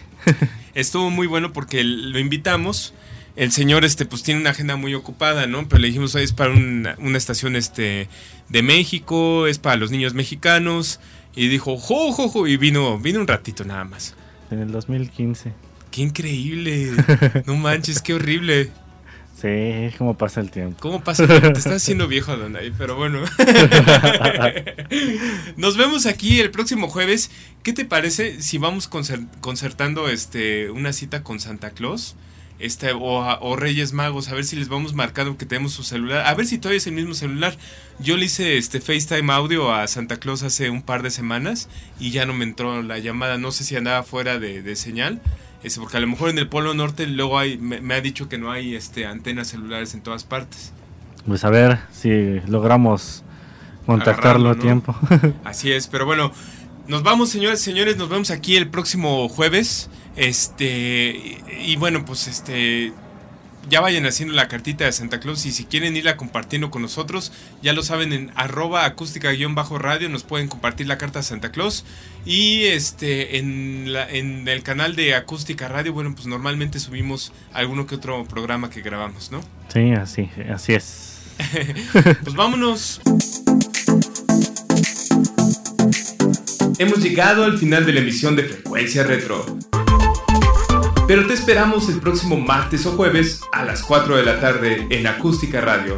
Estuvo 0.73 1.09
muy 1.09 1.27
bueno 1.27 1.53
porque 1.53 1.83
lo 1.83 2.19
invitamos. 2.19 2.93
El 3.35 3.51
señor, 3.51 3.85
este, 3.85 4.05
pues 4.05 4.23
tiene 4.23 4.41
una 4.41 4.49
agenda 4.49 4.75
muy 4.77 4.95
ocupada, 4.95 5.45
¿no? 5.45 5.67
Pero 5.67 5.79
le 5.79 5.87
dijimos, 5.87 6.15
es 6.15 6.33
para 6.33 6.51
una, 6.51 7.17
estación, 7.17 7.55
este, 7.55 8.09
de 8.49 8.63
México, 8.63 9.45
es 9.45 9.59
para 9.59 9.75
los 9.75 9.91
niños 9.91 10.13
mexicanos. 10.13 10.99
Y 11.35 11.47
dijo, 11.47 11.77
jo, 11.77 12.11
jo, 12.11 12.29
jo, 12.29 12.47
y 12.47 12.57
vino, 12.57 12.97
vino 12.97 13.19
un 13.19 13.27
ratito 13.27 13.63
nada 13.63 13.83
más. 13.83 14.15
En 14.49 14.59
el 14.59 14.71
2015. 14.71 15.53
Qué 15.91 16.01
increíble. 16.01 16.91
No 17.45 17.55
manches, 17.55 18.01
qué 18.01 18.15
horrible. 18.15 18.71
Sí, 19.39 19.95
cómo 19.99 20.17
pasa 20.17 20.41
el 20.41 20.49
tiempo. 20.49 20.77
¿Cómo 20.79 21.03
pasa 21.03 21.23
el 21.23 21.29
tiempo? 21.29 21.53
Te 21.53 21.59
estás 21.59 21.83
haciendo 21.83 22.07
viejo, 22.07 22.35
Donay, 22.35 22.71
pero 22.75 22.95
bueno. 22.95 23.19
Nos 25.57 25.77
vemos 25.77 26.07
aquí 26.07 26.39
el 26.39 26.49
próximo 26.49 26.87
jueves. 26.87 27.29
¿Qué 27.61 27.71
te 27.71 27.85
parece 27.85 28.41
si 28.41 28.57
vamos 28.57 28.87
concertando 28.87 30.09
este, 30.09 30.71
una 30.71 30.91
cita 30.91 31.21
con 31.21 31.39
Santa 31.39 31.69
Claus? 31.69 32.15
Este, 32.57 32.93
o, 32.93 33.55
Reyes 33.55 33.93
Magos, 33.93 34.29
a 34.29 34.33
ver 34.33 34.43
si 34.43 34.55
les 34.55 34.69
vamos 34.69 34.95
marcando 34.95 35.37
que 35.37 35.45
tenemos 35.45 35.73
su 35.73 35.83
celular, 35.83 36.25
a 36.25 36.33
ver 36.33 36.47
si 36.47 36.57
todavía 36.57 36.79
es 36.79 36.87
el 36.87 36.93
mismo 36.93 37.13
celular. 37.13 37.55
Yo 37.99 38.17
le 38.17 38.25
hice 38.25 38.57
este 38.57 38.81
FaceTime 38.81 39.31
audio 39.31 39.71
a 39.71 39.85
Santa 39.85 40.17
Claus 40.17 40.41
hace 40.41 40.71
un 40.71 40.81
par 40.81 41.03
de 41.03 41.11
semanas 41.11 41.69
y 41.99 42.09
ya 42.09 42.25
no 42.25 42.33
me 42.33 42.43
entró 42.43 42.81
la 42.81 42.97
llamada, 42.97 43.37
no 43.37 43.51
sé 43.51 43.63
si 43.63 43.75
andaba 43.75 44.01
fuera 44.01 44.39
de, 44.39 44.63
de 44.63 44.75
señal, 44.75 45.21
este, 45.63 45.79
porque 45.79 45.97
a 45.97 45.99
lo 45.99 46.07
mejor 46.07 46.29
en 46.29 46.37
el 46.37 46.47
Polo 46.47 46.73
Norte 46.73 47.07
luego 47.07 47.39
hay, 47.39 47.57
me, 47.57 47.93
ha 47.93 48.01
dicho 48.01 48.29
que 48.29 48.37
no 48.37 48.51
hay 48.51 48.75
este, 48.75 49.05
antenas 49.05 49.47
celulares 49.47 49.93
en 49.93 50.01
todas 50.01 50.23
partes. 50.23 50.73
Pues 51.25 51.43
a 51.43 51.49
ver 51.49 51.79
si 51.91 52.39
logramos 52.47 53.23
contactarlo 53.85 54.49
a 54.49 54.55
tiempo. 54.55 54.95
Así 55.43 55.71
es, 55.71 55.87
pero 55.87 56.05
bueno, 56.05 56.31
nos 56.87 57.03
vamos 57.03 57.29
señores, 57.29 57.59
señores, 57.59 57.97
nos 57.97 58.09
vemos 58.09 58.31
aquí 58.31 58.55
el 58.55 58.69
próximo 58.69 59.27
jueves. 59.29 59.89
Este, 60.15 61.41
y, 61.61 61.75
bueno, 61.75 62.05
pues 62.05 62.27
este, 62.27 62.91
ya 63.69 63.81
vayan 63.81 64.05
haciendo 64.05 64.33
la 64.33 64.47
cartita 64.47 64.85
de 64.85 64.91
Santa 64.91 65.19
Claus 65.19 65.45
y 65.45 65.51
si 65.51 65.65
quieren 65.65 65.95
irla 65.95 66.17
compartiendo 66.17 66.71
con 66.71 66.81
nosotros, 66.81 67.31
ya 67.61 67.73
lo 67.73 67.83
saben 67.83 68.13
en 68.13 68.31
arroba 68.35 68.85
acústica-radio 68.85 70.09
nos 70.09 70.23
pueden 70.23 70.47
compartir 70.47 70.87
la 70.87 70.97
carta 70.97 71.19
de 71.19 71.23
Santa 71.23 71.51
Claus 71.51 71.85
y 72.25 72.65
este 72.65 73.37
en, 73.37 73.87
en 74.09 74.47
el 74.47 74.63
canal 74.63 74.95
de 74.95 75.15
Acústica 75.15 75.67
Radio, 75.67 75.93
bueno, 75.93 76.13
pues 76.13 76.27
normalmente 76.27 76.79
subimos 76.79 77.31
alguno 77.53 77.87
que 77.87 77.95
otro 77.95 78.25
programa 78.25 78.69
que 78.69 78.81
grabamos, 78.81 79.31
¿no? 79.31 79.41
Sí, 79.73 79.91
así, 79.93 80.29
así 80.49 80.73
es. 80.73 81.21
pues 82.23 82.35
vámonos. 82.35 83.01
Hemos 86.79 86.99
llegado 86.99 87.43
al 87.43 87.57
final 87.57 87.85
de 87.85 87.93
la 87.93 88.01
emisión 88.01 88.35
de 88.35 88.43
Frecuencia 88.43 89.03
Retro. 89.03 89.57
Pero 91.07 91.25
te 91.25 91.33
esperamos 91.33 91.87
el 91.87 92.01
próximo 92.01 92.35
martes 92.35 92.85
o 92.85 92.91
jueves 92.91 93.41
a 93.53 93.63
las 93.63 93.81
4 93.81 94.17
de 94.17 94.23
la 94.23 94.41
tarde 94.41 94.87
en 94.89 95.07
Acústica 95.07 95.61
Radio. 95.61 95.97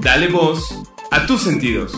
Dale 0.00 0.28
voz 0.28 0.82
a 1.10 1.26
tus 1.26 1.42
sentidos. 1.42 1.92